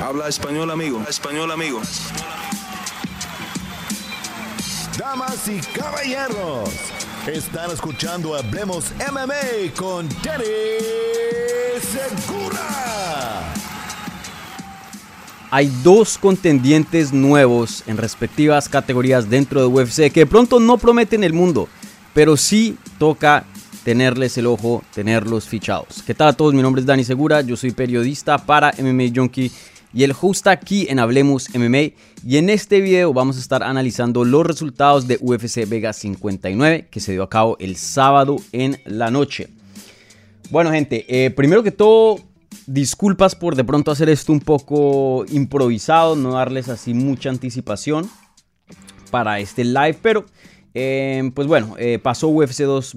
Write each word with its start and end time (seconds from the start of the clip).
Habla 0.00 0.28
español, 0.28 0.70
amigo. 0.70 1.02
Español, 1.08 1.50
amigo. 1.50 1.80
Damas 4.96 5.48
y 5.48 5.58
caballeros, 5.76 6.70
están 7.26 7.72
escuchando 7.72 8.36
Hablemos 8.36 8.92
MMA 9.10 9.74
con 9.76 10.08
Danny 10.22 10.44
Segura. 11.80 13.52
Hay 15.50 15.66
dos 15.82 16.16
contendientes 16.16 17.12
nuevos 17.12 17.82
en 17.88 17.96
respectivas 17.96 18.68
categorías 18.68 19.28
dentro 19.28 19.60
de 19.60 19.66
UFC 19.66 20.12
que 20.12 20.20
de 20.20 20.26
pronto 20.26 20.60
no 20.60 20.78
prometen 20.78 21.24
el 21.24 21.32
mundo, 21.32 21.68
pero 22.14 22.36
sí 22.36 22.76
toca 22.98 23.44
tenerles 23.82 24.38
el 24.38 24.46
ojo, 24.46 24.84
tenerlos 24.94 25.48
fichados. 25.48 26.04
¿Qué 26.06 26.14
tal 26.14 26.28
a 26.28 26.32
todos? 26.34 26.54
Mi 26.54 26.62
nombre 26.62 26.80
es 26.80 26.86
Dani 26.86 27.02
Segura, 27.02 27.40
yo 27.40 27.56
soy 27.56 27.72
periodista 27.72 28.38
para 28.38 28.72
MMA 28.78 29.04
Junkie 29.12 29.50
y 29.98 30.04
el 30.04 30.14
host 30.20 30.46
aquí 30.46 30.86
en 30.88 31.00
Hablemos 31.00 31.48
MMA 31.52 31.90
y 32.24 32.36
en 32.36 32.50
este 32.50 32.80
video 32.80 33.12
vamos 33.12 33.36
a 33.36 33.40
estar 33.40 33.64
analizando 33.64 34.24
los 34.24 34.46
resultados 34.46 35.08
de 35.08 35.18
UFC 35.20 35.68
Vega 35.68 35.92
59 35.92 36.86
que 36.88 37.00
se 37.00 37.10
dio 37.10 37.24
a 37.24 37.28
cabo 37.28 37.56
el 37.58 37.74
sábado 37.74 38.36
en 38.52 38.80
la 38.84 39.10
noche. 39.10 39.48
Bueno 40.50 40.70
gente, 40.70 41.04
eh, 41.08 41.30
primero 41.30 41.64
que 41.64 41.72
todo 41.72 42.20
disculpas 42.68 43.34
por 43.34 43.56
de 43.56 43.64
pronto 43.64 43.90
hacer 43.90 44.08
esto 44.08 44.32
un 44.32 44.38
poco 44.38 45.24
improvisado, 45.32 46.14
no 46.14 46.34
darles 46.34 46.68
así 46.68 46.94
mucha 46.94 47.30
anticipación 47.30 48.08
para 49.10 49.40
este 49.40 49.64
live, 49.64 49.98
pero 50.00 50.26
eh, 50.74 51.28
pues 51.34 51.48
bueno, 51.48 51.74
eh, 51.76 51.98
pasó 51.98 52.28
UFC 52.28 52.60
2, 52.60 52.96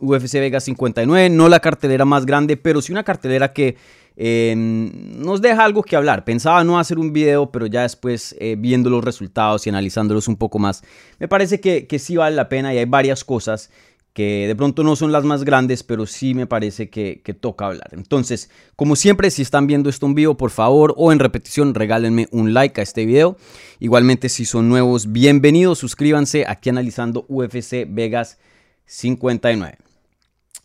UFC 0.00 0.32
Vega 0.36 0.60
59, 0.60 1.28
no 1.28 1.50
la 1.50 1.60
cartelera 1.60 2.06
más 2.06 2.24
grande, 2.24 2.56
pero 2.56 2.80
sí 2.80 2.90
una 2.90 3.04
cartelera 3.04 3.52
que 3.52 3.76
Em, 4.16 5.20
nos 5.20 5.42
deja 5.42 5.62
algo 5.64 5.82
que 5.82 5.94
hablar. 5.94 6.24
Pensaba 6.24 6.64
no 6.64 6.78
hacer 6.78 6.98
un 6.98 7.12
video, 7.12 7.52
pero 7.52 7.66
ya 7.66 7.82
después 7.82 8.34
eh, 8.38 8.56
viendo 8.58 8.88
los 8.88 9.04
resultados 9.04 9.66
y 9.66 9.70
analizándolos 9.70 10.26
un 10.26 10.36
poco 10.36 10.58
más, 10.58 10.82
me 11.18 11.28
parece 11.28 11.60
que, 11.60 11.98
sí 11.98 12.16
vale 12.16 12.34
la 12.34 12.48
pena 12.48 12.72
y 12.72 12.78
hay 12.78 12.86
varias 12.86 13.24
cosas 13.24 13.70
que 14.14 14.46
de 14.46 14.56
pronto 14.56 14.82
no 14.82 14.96
son 14.96 15.12
las 15.12 15.24
más 15.24 15.44
grandes, 15.44 15.82
pero 15.82 16.06
sí 16.06 16.32
me 16.32 16.46
parece 16.46 16.88
que, 16.88 17.20
toca 17.38 17.66
hablar. 17.66 17.90
Entonces, 17.92 18.50
como 18.74 18.96
siempre, 18.96 19.30
si 19.30 19.42
están 19.42 19.66
viendo 19.66 19.90
esto 19.90 20.06
en 20.06 20.14
vivo, 20.14 20.38
por 20.38 20.50
favor, 20.50 20.94
o 20.96 21.12
en 21.12 21.18
repetición, 21.18 21.74
regálenme 21.74 22.26
un 22.30 22.54
like 22.54 22.80
a 22.80 22.84
este 22.84 23.04
video. 23.04 23.36
Igualmente, 23.78 24.30
si 24.30 24.46
son 24.46 24.70
nuevos, 24.70 25.12
bienvenidos, 25.12 25.78
suscríbanse 25.78 26.46
aquí 26.48 26.70
analizando 26.70 27.26
UFC 27.28 27.84
Vegas 27.86 28.38
59. 28.86 29.85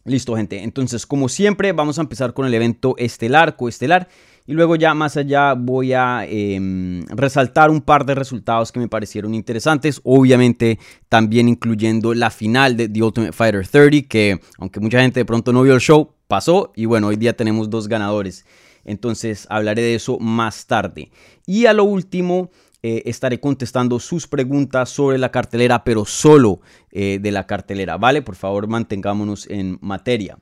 Listo, 0.03 0.35
gente. 0.35 0.63
Entonces, 0.63 1.05
como 1.05 1.29
siempre, 1.29 1.73
vamos 1.73 1.99
a 1.99 2.01
empezar 2.01 2.33
con 2.33 2.45
el 2.45 2.53
evento 2.53 2.95
estelar, 2.97 3.55
coestelar. 3.55 4.07
Y 4.47 4.53
luego 4.53 4.75
ya 4.75 4.93
más 4.95 5.17
allá 5.17 5.53
voy 5.53 5.93
a 5.93 6.25
em, 6.27 7.05
resaltar 7.07 7.69
un 7.69 7.81
par 7.81 8.05
de 8.05 8.15
resultados 8.15 8.71
que 8.71 8.79
me 8.79 8.87
parecieron 8.87 9.35
interesantes. 9.35 10.01
Obviamente 10.03 10.79
también 11.09 11.47
incluyendo 11.47 12.15
la 12.15 12.31
final 12.31 12.75
de 12.75 12.89
The 12.89 13.03
Ultimate 13.03 13.33
Fighter 13.33 13.67
30, 13.67 14.07
que 14.07 14.39
aunque 14.57 14.79
mucha 14.79 14.99
gente 15.01 15.19
de 15.19 15.25
pronto 15.25 15.53
no 15.53 15.61
vio 15.61 15.75
el 15.75 15.79
show, 15.79 16.15
pasó. 16.27 16.73
Y 16.75 16.85
bueno, 16.85 17.07
hoy 17.07 17.17
día 17.17 17.37
tenemos 17.37 17.69
dos 17.69 17.87
ganadores. 17.87 18.45
Entonces 18.83 19.45
hablaré 19.49 19.83
de 19.83 19.95
eso 19.95 20.17
más 20.17 20.65
tarde. 20.65 21.11
Y 21.45 21.67
a 21.67 21.73
lo 21.73 21.83
último, 21.83 22.49
eh, 22.83 23.03
estaré 23.05 23.39
contestando 23.39 23.99
sus 23.99 24.27
preguntas 24.27 24.89
sobre 24.89 25.19
la 25.19 25.29
cartelera, 25.29 25.83
pero 25.83 26.03
solo 26.03 26.61
eh, 26.91 27.19
de 27.21 27.31
la 27.31 27.45
cartelera, 27.45 27.97
¿vale? 27.97 28.23
Por 28.23 28.35
favor, 28.35 28.67
mantengámonos 28.67 29.47
en 29.51 29.77
materia. 29.81 30.39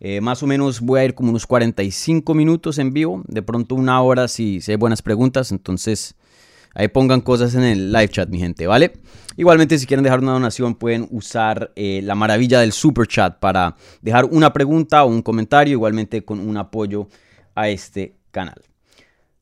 Eh, 0.00 0.20
más 0.20 0.42
o 0.42 0.48
menos 0.48 0.80
voy 0.80 0.98
a 0.98 1.04
ir 1.04 1.14
como 1.14 1.30
unos 1.30 1.46
45 1.46 2.34
minutos 2.34 2.78
en 2.78 2.92
vivo, 2.92 3.22
de 3.28 3.40
pronto 3.40 3.76
una 3.76 4.02
hora 4.02 4.26
si, 4.26 4.60
si 4.60 4.72
hay 4.72 4.76
buenas 4.76 5.00
preguntas, 5.00 5.52
entonces 5.52 6.16
ahí 6.74 6.88
pongan 6.88 7.20
cosas 7.20 7.54
en 7.54 7.62
el 7.62 7.92
live 7.92 8.08
chat, 8.08 8.28
mi 8.30 8.40
gente, 8.40 8.66
¿vale? 8.66 8.92
Igualmente, 9.36 9.78
si 9.78 9.86
quieren 9.86 10.02
dejar 10.02 10.18
una 10.18 10.32
donación, 10.32 10.74
pueden 10.74 11.06
usar 11.12 11.70
la 11.76 12.14
maravilla 12.16 12.58
del 12.60 12.72
super 12.72 13.06
chat 13.06 13.38
para 13.38 13.76
dejar 14.02 14.24
una 14.24 14.52
pregunta 14.52 15.04
o 15.04 15.06
un 15.06 15.22
comentario, 15.22 15.74
igualmente 15.74 16.24
con 16.24 16.40
un 16.40 16.56
apoyo 16.56 17.06
a 17.54 17.68
este 17.68 18.16
canal. 18.32 18.60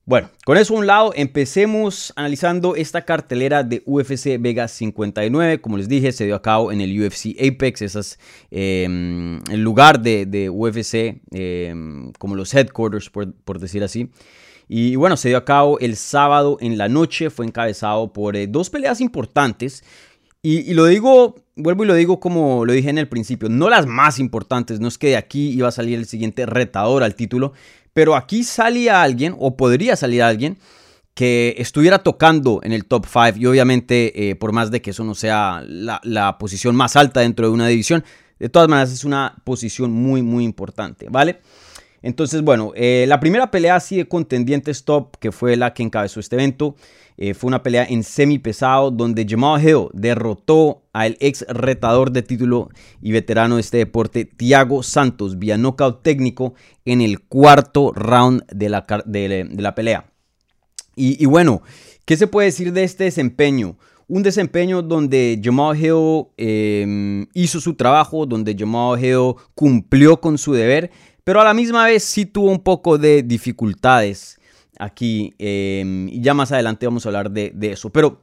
Bueno, 0.07 0.29
con 0.45 0.59
eso 0.59 0.75
a 0.75 0.79
un 0.79 0.87
lado, 0.87 1.13
empecemos 1.17 2.13
analizando 2.15 2.77
esta 2.77 3.07
cartelera 3.07 3.63
de 3.63 3.83
UFC 3.87 4.37
Vegas 4.39 4.73
59. 4.73 5.63
Como 5.63 5.79
les 5.79 5.89
dije, 5.89 6.13
se 6.13 6.27
dio 6.27 6.35
a 6.35 6.43
cabo 6.43 6.73
en 6.73 6.83
el 6.83 7.01
UFC 7.01 7.35
Apex, 7.41 7.81
ese 7.81 8.01
es 8.01 8.19
em, 8.51 9.41
el 9.51 9.63
lugar 9.63 10.01
de, 10.01 10.51
UFC, 10.51 11.23
em, 11.31 12.13
como 12.19 12.37
los 12.37 12.53
headquarters, 12.53 13.09
por, 13.09 13.59
decir 13.59 13.83
así. 13.83 14.11
Y 14.69 14.97
bueno, 14.97 15.17
se 15.17 15.29
dio 15.29 15.39
a 15.39 15.45
cabo 15.47 15.79
el 15.79 15.97
sábado 15.97 16.59
en 16.61 16.77
la 16.77 16.91
noche, 16.91 17.31
fue 17.31 17.47
encabezado 17.47 18.13
por 18.13 18.37
eh, 18.37 18.47
dos 18.47 18.69
peleas 18.69 19.01
importantes. 19.01 19.85
Y, 20.43 20.71
y, 20.71 20.75
lo 20.75 20.85
digo, 20.85 21.37
vuelvo 21.57 21.85
y 21.85 21.87
lo 21.87 21.95
digo 21.95 22.21
como 22.21 22.67
lo 22.67 22.75
dije 22.75 22.91
en 22.91 22.99
el 22.99 23.09
principio, 23.09 23.49
no 23.49 23.71
las 23.71 23.87
más 23.87 24.19
importantes, 24.19 24.79
no 24.81 24.89
es 24.89 24.99
que 24.99 25.09
de 25.09 25.17
aquí 25.17 25.49
iba 25.49 25.69
a 25.69 25.73
salir 25.73 25.99
el 25.99 26.05
siguiente 26.05 26.45
retador 26.45 27.03
al 27.03 27.15
título, 27.15 27.55
pero 27.95 28.17
aquí 28.17 28.45
salía 28.45 29.01
alguien, 29.01 29.35
o 29.39 29.57
podría 29.57 29.97
salir 29.97 30.23
alguien, 30.23 30.59
que 31.15 31.55
estuviera 31.59 32.01
tocando 32.01 32.61
en 32.65 32.73
el 32.73 32.87
top 32.87 33.07
5 33.07 33.39
y 33.39 33.47
obviamente 33.47 34.31
eh, 34.31 34.35
por 34.35 34.53
más 34.53 34.73
de 34.73 34.83
que 34.83 34.91
eso 34.91 35.05
no 35.05 35.15
sea 35.15 35.63
la, 35.65 36.37
posición 36.39 36.75
más 36.75 36.97
alta 36.97 37.21
dentro 37.21 37.47
de 37.47 37.53
una 37.53 37.69
división, 37.69 38.05
de 38.39 38.49
todas 38.49 38.69
maneras 38.69 38.93
es 38.93 39.05
una 39.05 39.37
posición 39.45 39.93
muy 39.93 40.23
muy 40.23 40.45
importante, 40.45 41.07
¿vale? 41.09 41.41
Entonces, 42.03 42.43
bueno, 42.43 42.73
eh, 42.75 43.07
la 43.09 43.19
primera 43.19 43.51
pelea 43.51 43.77
así 43.77 43.97
de 43.97 44.07
contendientes 44.07 44.85
top, 44.85 45.17
que 45.19 45.33
fue 45.33 45.57
la 45.57 45.73
que 45.73 45.83
encabezó 45.83 46.21
este 46.21 46.37
evento, 46.37 46.77
eh, 47.17 47.35
fue 47.35 47.49
una 47.49 47.63
pelea 47.63 47.87
en 47.89 48.03
semi 48.03 48.39
pesado 48.39 48.91
donde 48.91 49.27
Jamal 49.29 49.63
Hill 49.63 49.89
derrotó 49.93 50.83
al 50.93 51.17
ex 51.21 51.45
retador 51.49 52.11
de 52.11 52.23
título 52.23 52.71
y 53.01 53.13
veterano 53.13 53.55
de 53.55 53.61
este 53.61 53.79
deporte, 53.79 54.25
Thiago 54.25 54.83
Santos, 54.83 55.39
vía 55.39 55.57
knockout 55.57 56.03
técnico 56.03 56.55
en 56.85 57.01
el 57.01 57.21
cuarto 57.21 57.93
round 57.93 58.45
de 58.53 58.69
la, 58.69 58.85
de, 59.07 59.49
la 59.57 59.75
pelea. 59.75 60.11
Y, 60.97 61.27
bueno, 61.27 61.63
¿qué 62.05 62.17
se 62.17 62.29
puede 62.29 62.47
decir 62.47 62.73
de 62.73 62.85
este 62.85 63.05
desempeño? 63.05 63.77
Un 64.07 64.23
desempeño 64.23 64.83
donde 64.83 65.41
Jamal 65.43 65.77
Hill 65.77 66.27
em, 66.37 67.27
hizo 67.33 67.61
su 67.61 67.75
trabajo, 67.75 68.27
donde 68.27 68.55
Jamal 68.57 69.03
Hill 69.03 69.35
cumplió 69.55 70.21
con 70.21 70.39
su 70.39 70.53
deber, 70.53 70.91
pero 71.25 71.41
a 71.41 71.45
la 71.45 71.55
misma 71.55 71.87
vez 71.87 72.05
sí 72.05 72.27
tuvo 72.27 72.51
un 72.51 72.61
poco 72.61 72.99
de 72.99 73.23
dificultades 73.23 74.39
aquí. 74.79 75.35
Em, 75.39 76.09
y 76.09 76.21
ya 76.21 76.35
más 76.35 76.53
adelante 76.53 76.87
vamos 76.87 77.07
a 77.07 77.09
hablar 77.09 77.31
de, 77.31 77.53
eso. 77.63 77.91
Pero 77.91 78.23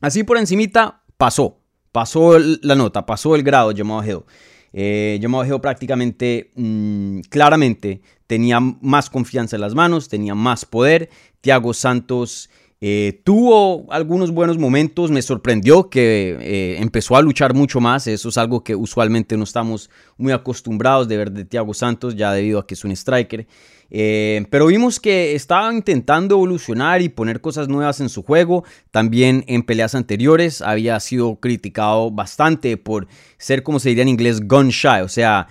así 0.00 0.24
por 0.24 0.38
encimita 0.38 1.02
pasó. 1.16 1.58
Pasó 1.92 2.38
la 2.38 2.76
nota, 2.76 3.04
pasó 3.04 3.34
el 3.34 3.42
grado 3.42 3.72
llamado 3.72 4.04
Hill. 4.04 4.24
Eh, 4.72 5.18
Hill 5.20 5.60
prácticamente, 5.60 6.52
mm, 6.54 7.20
claramente, 7.28 8.00
tenía 8.28 8.60
más 8.60 9.10
confianza 9.10 9.56
en 9.56 9.62
las 9.62 9.74
manos, 9.74 10.08
tenía 10.08 10.36
más 10.36 10.64
poder. 10.64 11.10
Thiago 11.40 11.74
Santos 11.74 12.48
eh, 12.82 13.20
tuvo 13.24 13.86
algunos 13.92 14.30
buenos 14.30 14.56
momentos, 14.56 15.10
me 15.10 15.20
sorprendió 15.20 15.90
que 15.90 16.38
eh, 16.40 16.76
empezó 16.80 17.14
a 17.14 17.20
luchar 17.20 17.52
mucho 17.52 17.78
más, 17.78 18.06
eso 18.06 18.30
es 18.30 18.38
algo 18.38 18.64
que 18.64 18.74
usualmente 18.74 19.36
no 19.36 19.44
estamos 19.44 19.90
muy 20.16 20.32
acostumbrados 20.32 21.06
de 21.06 21.18
ver 21.18 21.30
de 21.30 21.44
Thiago 21.44 21.74
Santos, 21.74 22.16
ya 22.16 22.32
debido 22.32 22.58
a 22.58 22.66
que 22.66 22.72
es 22.72 22.82
un 22.82 22.92
striker. 22.92 23.46
Eh, 23.90 24.46
pero 24.48 24.66
vimos 24.66 24.98
que 24.98 25.34
estaba 25.34 25.74
intentando 25.74 26.36
evolucionar 26.36 27.02
y 27.02 27.10
poner 27.10 27.42
cosas 27.42 27.68
nuevas 27.68 28.00
en 28.00 28.08
su 28.08 28.22
juego. 28.22 28.64
También 28.90 29.44
en 29.46 29.62
peleas 29.62 29.94
anteriores 29.94 30.62
había 30.62 30.98
sido 31.00 31.36
criticado 31.36 32.10
bastante 32.10 32.78
por 32.78 33.08
ser, 33.36 33.62
como 33.62 33.78
se 33.78 33.90
diría 33.90 34.02
en 34.02 34.08
inglés, 34.08 34.46
gun 34.46 34.68
shy, 34.68 35.02
o 35.02 35.08
sea, 35.08 35.48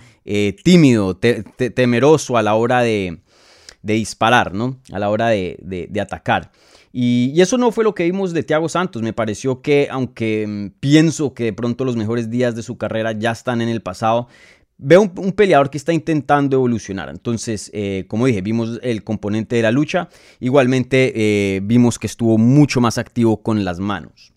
tímido, 0.64 1.16
temeroso 1.16 2.36
a 2.36 2.42
la 2.42 2.54
hora 2.54 2.80
de, 2.80 3.20
disparar, 3.82 4.52
¿no? 4.52 4.80
A 4.90 4.98
la 4.98 5.10
hora 5.10 5.28
de 5.28 6.00
atacar. 6.00 6.50
Y, 6.92 7.40
eso 7.40 7.56
no 7.56 7.70
fue 7.70 7.84
lo 7.84 7.94
que 7.94 8.04
vimos 8.04 8.32
de 8.32 8.42
Thiago 8.42 8.68
Santos. 8.68 9.02
Me 9.02 9.12
pareció 9.12 9.62
que, 9.62 9.88
aunque 9.90 10.46
mm, 10.46 10.80
pienso 10.80 11.34
que 11.34 11.44
de 11.44 11.52
pronto 11.52 11.84
los 11.84 11.96
mejores 11.96 12.30
días 12.30 12.54
de 12.54 12.62
su 12.62 12.78
carrera 12.78 13.12
ya 13.12 13.30
están 13.30 13.60
en 13.60 13.68
el 13.68 13.80
pasado, 13.80 14.28
veo 14.78 15.02
un, 15.02 15.32
peleador 15.32 15.70
que 15.70 15.78
está 15.78 15.92
intentando 15.92 16.56
evolucionar. 16.56 17.08
Entonces, 17.10 17.70
eh, 17.74 18.06
como 18.08 18.26
dije, 18.26 18.40
vimos 18.40 18.80
el 18.82 19.04
componente 19.04 19.56
de 19.56 19.62
la 19.62 19.70
lucha. 19.70 20.08
Igualmente, 20.40 21.12
eh, 21.14 21.60
vimos 21.62 21.98
que 21.98 22.06
estuvo 22.06 22.38
mucho 22.38 22.80
más 22.80 22.98
activo 22.98 23.42
con 23.42 23.64
las 23.64 23.78
manos. 23.78 24.32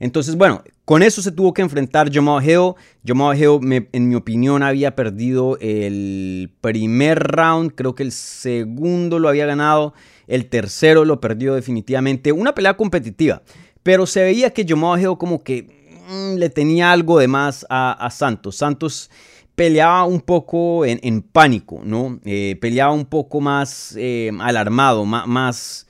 Entonces, 0.00 0.36
bueno, 0.36 0.62
con 0.84 1.02
eso 1.02 1.22
se 1.22 1.32
tuvo 1.32 1.52
que 1.52 1.62
enfrentar 1.62 2.12
Jamal 2.12 2.42
Hill. 2.48 2.74
Jamal 3.04 3.36
Hill, 3.36 3.88
en 3.92 4.08
mi 4.08 4.14
opinión, 4.14 4.62
había 4.62 4.94
perdido 4.94 5.58
el 5.60 6.52
primer 6.60 7.18
round. 7.18 7.72
Creo 7.74 7.94
que 7.94 8.04
el 8.04 8.12
segundo 8.12 9.18
lo 9.18 9.28
había 9.28 9.46
ganado. 9.46 9.94
El 10.28 10.46
tercero 10.46 11.04
lo 11.04 11.20
perdió 11.20 11.54
definitivamente. 11.54 12.30
Una 12.30 12.54
pelea 12.54 12.76
competitiva. 12.76 13.42
Pero 13.82 14.06
se 14.06 14.22
veía 14.22 14.50
que 14.50 14.66
Jamal 14.68 15.00
Hill 15.00 15.16
como 15.18 15.42
que 15.42 15.94
mm, 16.08 16.34
le 16.34 16.50
tenía 16.50 16.92
algo 16.92 17.18
de 17.18 17.26
más 17.26 17.66
a, 17.70 18.08
Santos. 18.12 18.56
Santos 18.56 19.10
peleaba 19.54 20.04
un 20.04 20.20
poco 20.20 20.84
en, 20.84 21.22
pánico, 21.22 21.80
¿no? 21.82 22.20
Eh, 22.24 22.56
peleaba 22.60 22.92
un 22.92 23.06
poco 23.06 23.40
más 23.40 23.94
eh, 23.96 24.30
alarmado, 24.38 25.04
más, 25.04 25.86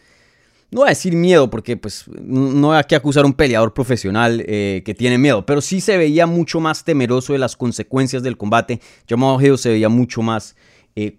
no 0.70 0.80
voy 0.80 0.86
a 0.86 0.90
decir 0.90 1.14
miedo, 1.14 1.50
porque 1.50 1.76
pues 1.76 2.04
no 2.08 2.72
hay 2.72 2.84
que 2.84 2.96
acusar 2.96 3.24
a 3.24 3.26
un 3.26 3.34
peleador 3.34 3.74
profesional 3.74 4.42
eh, 4.46 4.82
que 4.86 4.94
tiene 4.94 5.18
miedo, 5.18 5.44
pero 5.44 5.60
sí 5.60 5.82
se 5.82 5.98
veía 5.98 6.26
mucho 6.26 6.60
más 6.60 6.82
temeroso 6.82 7.34
de 7.34 7.40
las 7.40 7.56
consecuencias 7.56 8.22
del 8.22 8.38
combate. 8.38 8.80
Llamado 9.06 9.38
Geo 9.38 9.58
se 9.58 9.70
veía 9.70 9.90
mucho 9.90 10.22
más 10.22 10.56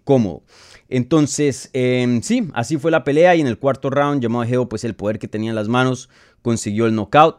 cómodo. 0.04 0.44
Entonces, 0.90 1.70
em, 1.74 2.22
sí, 2.22 2.50
así 2.54 2.78
fue 2.78 2.90
la 2.92 3.04
pelea 3.04 3.36
y 3.36 3.42
en 3.42 3.48
el 3.48 3.60
cuarto 3.60 3.90
round, 3.90 4.22
llamado 4.22 4.46
Geo, 4.46 4.68
pues 4.68 4.84
el 4.84 4.96
poder 4.96 5.20
que 5.20 5.28
tenía 5.28 5.52
en 5.52 5.56
las 5.56 5.68
manos, 5.68 6.10
consiguió 6.42 6.88
el 6.88 6.96
knockout. 6.96 7.38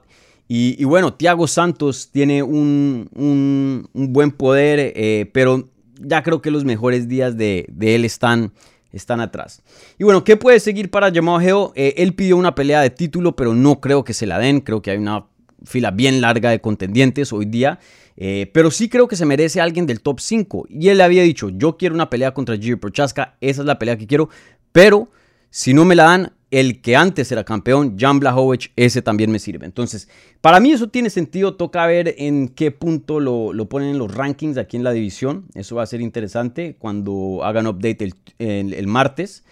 Y, 0.52 0.82
bueno, 0.82 1.14
Thiago 1.14 1.46
Santos 1.46 2.10
tiene 2.10 2.42
un, 2.42 3.88
buen 3.92 4.32
poder, 4.32 4.92
eh, 4.96 5.30
pero 5.32 5.68
ya 6.00 6.24
creo 6.24 6.42
que 6.42 6.50
los 6.50 6.64
mejores 6.64 7.06
días 7.06 7.36
de, 7.36 7.72
él 7.80 8.04
están, 8.04 8.52
están 8.90 9.20
atrás. 9.20 9.62
Y 9.96 10.02
bueno, 10.02 10.24
¿qué 10.24 10.36
puede 10.36 10.58
seguir 10.58 10.90
para 10.90 11.08
Llamado 11.08 11.38
Geo? 11.38 11.72
Eh, 11.76 11.94
él 11.98 12.14
pidió 12.14 12.36
una 12.36 12.56
pelea 12.56 12.80
de 12.80 12.90
título, 12.90 13.36
pero 13.36 13.54
no 13.54 13.80
creo 13.80 14.02
que 14.02 14.12
se 14.12 14.26
la 14.26 14.40
den. 14.40 14.60
Creo 14.60 14.82
que 14.82 14.90
hay 14.90 14.98
una 14.98 15.26
fila 15.64 15.92
bien 15.92 16.20
larga 16.20 16.50
de 16.50 16.60
contendientes 16.60 17.32
hoy 17.32 17.44
día. 17.44 17.78
Eh, 18.22 18.50
pero 18.52 18.70
sí 18.70 18.90
creo 18.90 19.08
que 19.08 19.16
se 19.16 19.24
merece 19.24 19.62
alguien 19.62 19.86
del 19.86 20.02
top 20.02 20.20
5. 20.20 20.66
Y 20.68 20.88
él 20.88 20.98
le 20.98 21.04
había 21.04 21.22
dicho, 21.22 21.48
yo 21.48 21.78
quiero 21.78 21.94
una 21.94 22.10
pelea 22.10 22.34
contra 22.34 22.54
Jiri 22.54 22.76
Prochaska, 22.76 23.36
esa 23.40 23.62
es 23.62 23.66
la 23.66 23.78
pelea 23.78 23.96
que 23.96 24.06
quiero. 24.06 24.28
Pero 24.72 25.08
si 25.48 25.72
no 25.72 25.86
me 25.86 25.96
la 25.96 26.04
dan, 26.04 26.32
el 26.50 26.82
que 26.82 26.96
antes 26.96 27.32
era 27.32 27.44
campeón, 27.44 27.96
Jan 27.98 28.20
Blachowicz, 28.20 28.72
ese 28.76 29.00
también 29.00 29.30
me 29.30 29.38
sirve. 29.38 29.64
Entonces, 29.64 30.08
para 30.42 30.60
mí 30.60 30.70
eso 30.70 30.90
tiene 30.90 31.08
sentido. 31.08 31.54
Toca 31.54 31.86
ver 31.86 32.14
en 32.18 32.48
qué 32.48 32.70
punto 32.70 33.20
lo, 33.20 33.68
ponen 33.70 33.88
en 33.88 33.98
los 33.98 34.14
rankings 34.14 34.58
aquí 34.58 34.76
en 34.76 34.84
la 34.84 34.92
división. 34.92 35.46
Eso 35.54 35.76
va 35.76 35.84
a 35.84 35.86
ser 35.86 36.02
interesante 36.02 36.76
cuando 36.78 37.40
hagan 37.42 37.66
update 37.66 38.12
el, 38.38 38.86
martes. 38.86 39.44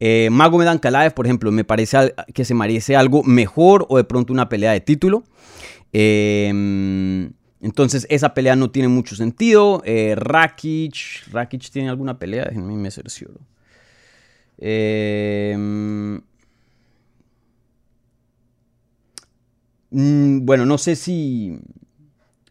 Eh, 0.00 0.28
Mago 0.32 0.58
Medan 0.58 0.78
Kalaev, 0.78 1.14
por 1.14 1.26
ejemplo, 1.26 1.52
me 1.52 1.64
parece 1.64 2.14
que 2.34 2.44
se 2.44 2.54
merece 2.54 2.96
algo 2.96 3.22
mejor 3.22 3.86
o 3.88 3.96
de 3.96 4.04
pronto 4.04 4.32
una 4.32 4.48
pelea 4.48 4.72
de 4.72 4.80
título. 4.80 5.22
Em, 5.92 7.32
entonces, 7.60 8.06
esa 8.10 8.34
pelea 8.34 8.56
no 8.56 8.70
tiene 8.70 8.88
mucho 8.88 9.16
sentido. 9.16 9.82
Eh, 9.84 10.14
Rakic, 10.16 11.30
Rakic 11.32 11.70
tiene 11.70 11.88
alguna 11.88 12.18
pelea, 12.18 12.44
déjenme 12.44 12.74
me 12.74 12.90
cercioro. 12.90 13.40
Eh, 14.58 15.56
Mm, 19.90 20.44
bueno, 20.44 20.66
no 20.66 20.78
sé 20.78 20.96
si 20.96 21.58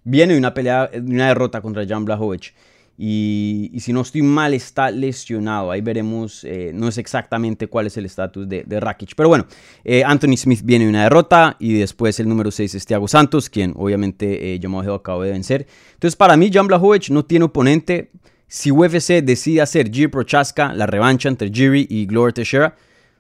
viene 0.04 0.38
una 0.38 0.54
pelea, 0.54 0.90
una 0.94 1.28
derrota 1.28 1.62
contra 1.62 1.86
Jan 1.86 2.06
Blachowicz. 2.06 2.54
Y, 3.00 3.72
si 3.80 3.94
no 3.94 4.02
estoy 4.02 4.24
mal, 4.24 4.56
está 4.56 4.90
lesionado. 4.90 5.70
Ahí 5.70 5.82
veremos, 5.82 6.44
eh, 6.44 6.72
no 6.74 6.88
es 6.88 6.98
exactamente 6.98 7.68
cuál 7.68 7.86
es 7.86 7.96
el 7.98 8.06
estatus 8.06 8.50
de, 8.50 8.80
Rakic. 8.80 9.14
Pero 9.16 9.30
bueno, 9.30 9.46
eh, 9.84 10.04
Anthony 10.04 10.36
Smith 10.36 10.62
viene 10.64 10.86
de 10.86 10.90
una 10.90 11.04
derrota 11.04 11.56
y 11.60 11.74
después 11.74 12.20
el 12.20 12.28
número 12.28 12.50
6 12.50 12.74
es 12.74 12.86
Thiago 12.86 13.08
Santos, 13.08 13.50
quien 13.50 13.74
obviamente 13.76 14.56
eh, 14.56 14.60
Geo 14.60 14.96
acabo 14.96 15.22
de 15.22 15.32
vencer. 15.32 15.68
Entonces, 15.94 16.16
para 16.16 16.36
mí, 16.38 16.50
Jan 16.52 16.66
Blachowicz 16.66 17.12
no 17.12 17.24
tiene 17.24 17.46
oponente. 17.46 18.10
Si 18.48 18.72
UFC 18.72 19.22
decide 19.24 19.62
hacer 19.62 19.92
Jiri 19.92 20.08
Prochaska, 20.08 20.74
la 20.74 20.88
revancha 20.88 21.30
entre 21.30 21.52
Jiri 21.52 21.86
y 21.90 22.06
Gloria 22.08 22.34
Teixeira, 22.34 22.76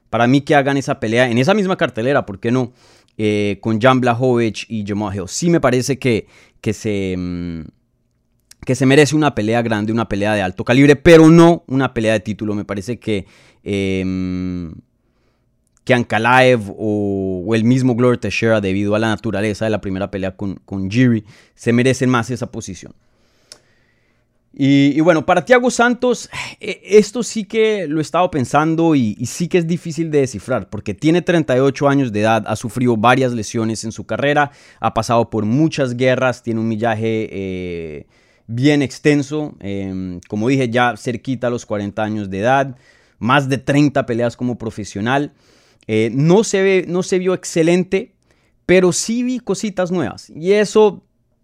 para 0.09 0.25
mí 0.25 0.41
que 0.41 0.55
hagan 0.55 0.77
esa 0.77 0.99
pelea 0.99 1.29
en 1.29 1.37
esa 1.37 1.53
misma 1.53 1.75
cartelera, 1.75 2.25
¿por 2.25 2.39
qué 2.39 2.49
no? 2.49 2.71
Eh, 3.17 3.57
con 3.61 3.81
Jan 3.81 3.99
Blachowicz 3.99 4.65
y 4.69 4.85
Jamal 4.87 5.15
Hill. 5.15 5.27
Sí 5.27 5.49
me 5.49 5.59
parece 5.59 5.99
que, 5.99 6.27
que, 6.61 6.73
se, 6.73 7.15
mm, 7.17 7.61
que 8.67 8.75
se 8.75 8.85
merece 8.85 9.15
una 9.15 9.33
pelea 9.33 9.61
grande, 9.61 9.93
una 9.93 10.09
pelea 10.09 10.33
de 10.33 10.41
alto 10.41 10.65
calibre, 10.65 10.97
pero 10.97 11.29
no 11.29 11.63
una 11.67 11.93
pelea 11.93 12.11
de 12.11 12.19
título. 12.19 12.53
Me 12.53 12.65
parece 12.65 12.99
que, 12.99 13.25
eh, 13.63 14.69
que 15.85 15.93
Ankalaev 15.93 16.75
o, 16.77 17.55
el 17.55 17.63
mismo 17.63 17.95
Gloria 17.95 18.19
Teixeira, 18.19 18.59
debido 18.59 18.93
a 18.93 18.99
la 18.99 19.07
naturaleza 19.07 19.63
de 19.63 19.71
la 19.71 19.79
primera 19.79 20.11
pelea 20.11 20.35
con, 20.35 20.55
con 20.65 20.91
Jiri, 20.91 21.23
se 21.55 21.71
merecen 21.71 22.09
más 22.09 22.29
esa 22.29 22.51
posición. 22.51 22.91
Y, 24.53 24.99
bueno, 24.99 25.25
para 25.25 25.45
Thiago 25.45 25.71
Santos, 25.71 26.29
eh, 26.59 26.81
esto 26.83 27.23
sí 27.23 27.45
que 27.45 27.87
lo 27.87 27.99
he 27.99 28.01
estado 28.01 28.29
pensando 28.29 28.95
y, 28.95 29.15
sí 29.27 29.47
que 29.47 29.59
es 29.59 29.67
difícil 29.67 30.11
de 30.11 30.19
descifrar, 30.19 30.69
porque 30.69 30.93
tiene 30.93 31.21
38 31.21 31.87
años 31.87 32.11
de 32.11 32.19
edad, 32.19 32.43
ha 32.45 32.57
sufrido 32.57 32.97
varias 32.97 33.31
lesiones 33.31 33.85
en 33.85 33.93
su 33.93 34.05
carrera, 34.05 34.51
ha 34.81 34.93
pasado 34.93 35.29
por 35.29 35.45
muchas 35.45 35.95
guerras, 35.95 36.43
tiene 36.43 36.59
un 36.59 36.67
millaje 36.67 37.29
eh, 37.31 38.07
bien 38.47 38.81
extenso, 38.81 39.55
em, 39.59 40.19
como 40.27 40.47
dije, 40.47 40.69
ya 40.69 40.95
cerquita 40.97 41.47
a 41.47 41.49
los 41.49 41.65
40 41.65 42.03
años 42.03 42.29
de 42.29 42.39
edad, 42.39 42.75
más 43.19 43.49
de 43.49 43.57
30 43.57 44.05
peleas 44.05 44.37
como 44.37 44.57
profesional. 44.57 45.33
Eh, 45.87 46.09
no, 46.13 46.43
se 46.43 46.61
ve, 46.61 46.85
no 46.87 47.03
se 47.03 47.19
vio 47.19 47.33
excelente, 47.33 48.13
pero 48.65 48.91
sí 48.91 49.23
vi 49.23 49.39
cositas 49.39 49.91
nuevas. 49.91 50.29
Y 50.29 50.53
eso 50.53 51.03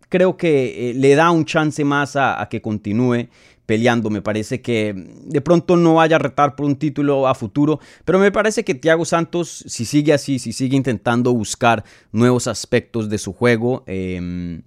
creo 0.10 0.38
que 0.38 0.92
eh, 0.92 0.94
le 0.94 1.16
da 1.16 1.32
un 1.32 1.46
chance 1.46 1.84
más 1.84 2.16
a, 2.16 2.48
que 2.50 2.62
continúe 2.62 3.30
peleando. 3.66 4.10
Me 4.10 4.22
parece 4.22 4.62
que 4.62 4.94
de 4.96 5.42
pronto 5.42 5.76
no 5.76 5.96
vaya 5.96 6.18
a 6.18 6.20
retar 6.20 6.56
por 6.56 6.66
un 6.66 6.76
título 6.76 7.28
a 7.28 7.36
futuro, 7.36 7.80
pero 8.06 8.20
me 8.20 8.32
parece 8.32 8.64
que 8.64 8.76
Thiago 8.76 9.06
Santos, 9.06 9.64
si 9.68 9.86
sigue 9.86 10.14
así, 10.14 10.40
si 10.40 10.54
sigue 10.54 10.78
intentando 10.78 11.34
buscar 11.34 11.84
nuevos 12.12 12.48
aspectos 12.48 13.10
de 13.10 13.18
su 13.18 13.34
juego, 13.34 13.84
em, 13.88 14.62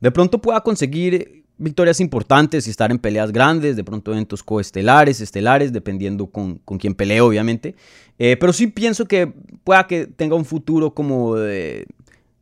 de 0.00 0.10
pronto 0.10 0.42
pueda 0.42 0.60
conseguir 0.60 1.43
victorias 1.58 2.00
importantes 2.00 2.66
y 2.66 2.70
estar 2.70 2.90
en 2.90 2.98
peleas 2.98 3.32
grandes, 3.32 3.76
de 3.76 3.84
pronto 3.84 4.12
eventos 4.12 4.42
coestelares, 4.42 5.20
estelares, 5.20 5.72
dependiendo 5.72 6.26
con, 6.26 6.58
con 6.64 6.78
quién 6.78 6.94
pelee, 6.94 7.20
obviamente. 7.20 7.74
Eh, 8.18 8.36
pero 8.38 8.52
sí 8.52 8.66
pienso 8.66 9.06
que 9.06 9.32
pueda 9.64 9.86
que 9.86 10.06
tenga 10.06 10.34
un 10.36 10.44
futuro 10.44 10.94
como 10.94 11.36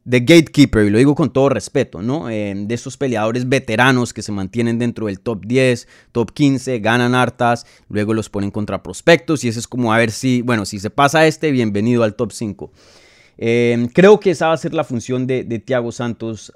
de 0.04 0.20
gatekeeper, 0.20 0.86
y 0.86 0.90
lo 0.90 0.98
digo 0.98 1.14
con 1.14 1.32
todo 1.32 1.48
respeto, 1.48 2.02
¿no? 2.02 2.28
Eh, 2.28 2.54
de 2.56 2.74
esos 2.74 2.96
peleadores 2.96 3.48
veteranos 3.48 4.12
que 4.12 4.22
se 4.22 4.32
mantienen 4.32 4.78
dentro 4.78 5.06
del 5.06 5.20
top 5.20 5.44
10, 5.46 5.86
top 6.10 6.32
15, 6.32 6.80
ganan 6.80 7.14
hartas, 7.14 7.66
luego 7.88 8.12
los 8.12 8.28
ponen 8.28 8.50
contra 8.50 8.82
prospectos 8.82 9.44
y 9.44 9.48
eso 9.48 9.60
es 9.60 9.68
como 9.68 9.92
a 9.92 9.98
ver 9.98 10.10
si, 10.10 10.42
bueno, 10.42 10.64
si 10.64 10.80
se 10.80 10.90
pasa 10.90 11.26
este, 11.26 11.52
bienvenido 11.52 12.02
al 12.02 12.16
top 12.16 12.32
5. 12.32 12.72
Eh, 13.38 13.88
creo 13.92 14.18
que 14.20 14.30
esa 14.32 14.48
va 14.48 14.54
a 14.54 14.58
ser 14.58 14.74
la 14.74 14.84
función 14.84 15.26
de, 15.26 15.44
de 15.44 15.58
Thiago 15.58 15.92
Santos 15.92 16.52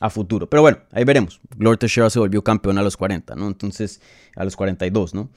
a 0.00 0.10
futuro. 0.10 0.48
Pero 0.48 0.62
bueno, 0.62 0.78
ahí 0.92 1.04
veremos. 1.04 1.40
Gloria 1.56 1.78
Teixeira 1.78 2.10
se 2.10 2.18
volvió 2.18 2.42
campeón 2.42 2.78
a 2.78 2.82
los 2.82 2.96
40, 2.96 3.34
¿no? 3.34 3.46
Entonces, 3.46 4.00
a 4.36 4.44
los 4.44 4.56
42, 4.56 5.14
¿no? 5.14 5.30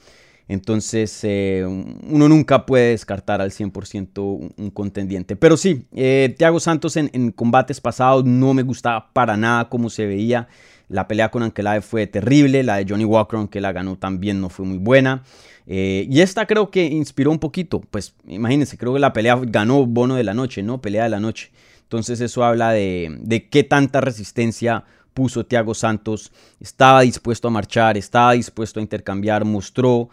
Entonces, 0.49 1.19
eh, 1.23 1.65
uno 1.65 2.29
nunca 2.29 2.65
puede 2.65 2.91
descartar 2.91 3.41
al 3.41 3.51
100% 3.51 4.53
un, 4.55 4.69
contendiente. 4.71 5.35
Pero 5.35 5.57
sí, 5.57 5.85
eh, 5.93 6.33
Thiago 6.37 6.59
Santos 6.59 6.95
en, 6.95 7.31
combates 7.31 7.81
pasados 7.81 8.23
no 8.23 8.53
me 8.53 8.63
gustaba 8.63 9.11
para 9.11 9.35
nada 9.35 9.67
cómo 9.69 9.89
se 9.89 10.05
veía. 10.05 10.47
La 10.87 11.05
pelea 11.07 11.29
con 11.29 11.43
Ankelaev 11.43 11.83
fue 11.83 12.07
terrible. 12.07 12.63
La 12.63 12.77
de 12.77 12.85
Johnny 12.87 13.03
Walker, 13.03 13.37
aunque 13.37 13.59
la 13.59 13.73
ganó 13.73 13.97
también, 13.97 14.39
no 14.39 14.49
fue 14.49 14.65
muy 14.65 14.77
buena. 14.77 15.23
Eh, 15.65 16.07
y 16.09 16.21
esta 16.21 16.45
creo 16.45 16.71
que 16.71 16.85
inspiró 16.85 17.29
un 17.29 17.39
poquito. 17.39 17.81
Pues 17.81 18.15
imagínense, 18.25 18.77
creo 18.77 18.93
que 18.93 18.99
la 18.99 19.11
pelea 19.11 19.37
ganó 19.43 19.85
Bono 19.85 20.15
de 20.15 20.23
la 20.23 20.33
noche, 20.33 20.63
¿no? 20.63 20.79
Pelea 20.79 21.03
de 21.03 21.09
la 21.09 21.19
noche. 21.19 21.51
Entonces 21.87 22.19
eso 22.19 22.43
habla 22.43 22.71
de, 22.71 23.17
de 23.21 23.47
qué 23.47 23.63
tanta 23.63 24.01
resistencia 24.01 24.83
puso 25.13 25.45
Thiago 25.45 25.73
Santos. 25.73 26.33
Estaba 26.59 27.01
dispuesto 27.01 27.47
a 27.47 27.51
marchar, 27.51 27.97
estaba 27.97 28.33
dispuesto 28.33 28.79
a 28.79 28.83
intercambiar, 28.83 29.45
mostró 29.45 30.09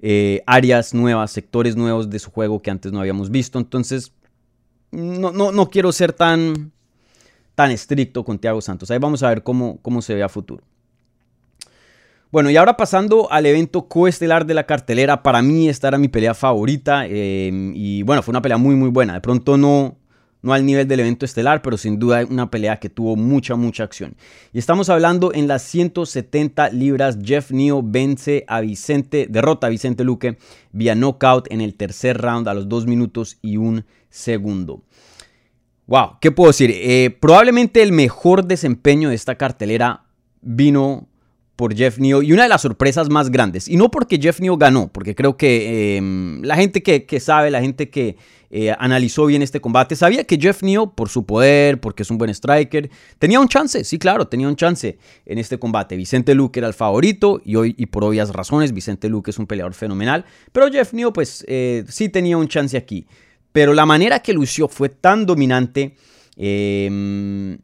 eh, 0.00 0.42
áreas 0.46 0.92
nuevas, 0.92 1.30
sectores 1.30 1.76
nuevos 1.76 2.10
de 2.10 2.18
su 2.18 2.30
juego 2.30 2.60
que 2.60 2.72
antes 2.72 2.90
no 2.90 2.98
habíamos 2.98 3.30
visto. 3.30 3.60
Entonces, 3.60 4.12
no, 4.90 5.30
no, 5.30 5.52
no 5.52 5.70
quiero 5.70 5.92
ser 5.92 6.12
tan, 6.12 6.72
tan 7.54 7.70
estricto 7.70 8.24
con 8.24 8.40
Thiago 8.40 8.60
Santos. 8.60 8.90
Ahí 8.90 8.98
vamos 8.98 9.22
a 9.22 9.28
ver 9.28 9.44
cómo, 9.44 9.78
cómo 9.80 10.02
se 10.02 10.14
ve 10.14 10.24
a 10.24 10.28
futuro. 10.28 10.64
Bueno, 12.32 12.50
y 12.50 12.56
ahora 12.56 12.76
pasando 12.76 13.30
al 13.30 13.46
evento 13.46 13.88
coestelar 13.88 14.44
de 14.44 14.54
la 14.54 14.64
cartelera, 14.64 15.22
para 15.22 15.40
mí 15.40 15.68
esta 15.68 15.88
era 15.88 15.98
mi 15.98 16.08
pelea 16.08 16.34
favorita 16.34 17.06
eh, 17.06 17.50
y 17.74 18.02
bueno, 18.02 18.22
fue 18.22 18.32
una 18.32 18.42
pelea 18.42 18.56
muy 18.56 18.74
muy 18.74 18.88
buena. 18.88 19.12
De 19.12 19.20
pronto 19.20 19.56
no, 19.56 19.96
no 20.42 20.52
al 20.52 20.66
nivel 20.66 20.86
del 20.88 21.00
evento 21.00 21.24
estelar, 21.24 21.62
pero 21.62 21.76
sin 21.76 21.98
duda 21.98 22.24
una 22.28 22.50
pelea 22.50 22.78
que 22.78 22.90
tuvo 22.90 23.16
mucha, 23.16 23.54
mucha 23.54 23.84
acción. 23.84 24.16
Y 24.52 24.58
estamos 24.58 24.88
hablando 24.88 25.32
en 25.32 25.48
las 25.48 25.62
170 25.62 26.70
libras, 26.70 27.18
Jeff 27.22 27.50
Neal 27.52 27.80
vence 27.84 28.44
a 28.48 28.60
Vicente, 28.60 29.26
derrota 29.30 29.68
a 29.68 29.70
Vicente 29.70 30.04
Luque 30.04 30.38
vía 30.72 30.94
knockout 30.94 31.50
en 31.50 31.60
el 31.60 31.74
tercer 31.74 32.20
round 32.20 32.48
a 32.48 32.54
los 32.54 32.68
2 32.68 32.86
minutos 32.86 33.38
y 33.40 33.56
un 33.56 33.84
segundo. 34.10 34.82
Wow, 35.86 36.18
¿qué 36.20 36.30
puedo 36.30 36.50
decir? 36.50 36.70
Eh, 36.72 37.16
probablemente 37.20 37.82
el 37.82 37.92
mejor 37.92 38.44
desempeño 38.44 39.08
de 39.08 39.14
esta 39.14 39.36
cartelera 39.36 40.04
vino 40.40 41.08
por 41.56 41.74
Jeff 41.76 41.98
Neal 41.98 42.24
y 42.24 42.32
una 42.32 42.44
de 42.44 42.48
las 42.48 42.62
sorpresas 42.62 43.08
más 43.08 43.30
grandes. 43.30 43.68
Y 43.68 43.76
no 43.76 43.90
porque 43.90 44.18
Jeff 44.20 44.40
Neal 44.40 44.56
ganó, 44.58 44.88
porque 44.88 45.14
creo 45.14 45.36
que 45.36 45.96
em, 45.96 46.42
la 46.42 46.56
gente 46.56 46.82
que, 46.82 47.20
sabe, 47.20 47.50
la 47.50 47.60
gente 47.60 47.90
que 47.90 48.16
eh, 48.54 48.70
analizó 48.78 49.24
bien 49.24 49.40
este 49.40 49.62
combate. 49.62 49.96
Sabía 49.96 50.24
que 50.24 50.36
Jeff 50.38 50.62
Neal, 50.62 50.92
por 50.94 51.08
su 51.08 51.24
poder, 51.24 51.80
porque 51.80 52.02
es 52.02 52.10
un 52.10 52.18
buen 52.18 52.28
striker, 52.28 52.90
tenía 53.18 53.40
un 53.40 53.48
chance, 53.48 53.82
sí, 53.82 53.98
claro, 53.98 54.28
tenía 54.28 54.46
un 54.46 54.56
chance 54.56 54.98
en 55.24 55.38
este 55.38 55.58
combate. 55.58 55.96
Vicente 55.96 56.34
Luque 56.34 56.60
era 56.60 56.68
el 56.68 56.74
favorito 56.74 57.40
y 57.46 57.56
hoy, 57.56 57.74
y 57.78 57.86
por 57.86 58.04
obvias 58.04 58.28
razones, 58.28 58.74
Vicente 58.74 59.08
Luque 59.08 59.30
es 59.30 59.38
un 59.38 59.46
peleador 59.46 59.72
fenomenal. 59.72 60.26
Pero 60.52 60.70
Jeff 60.70 60.92
Neal, 60.92 61.14
pues 61.14 61.46
eh, 61.48 61.84
sí 61.88 62.10
tenía 62.10 62.36
un 62.36 62.46
chance 62.46 62.76
aquí. 62.76 63.06
Pero 63.52 63.72
la 63.72 63.86
manera 63.86 64.20
que 64.20 64.34
lució 64.34 64.68
fue 64.68 64.90
tan 64.90 65.24
dominante. 65.24 65.96
Em, 66.36 67.56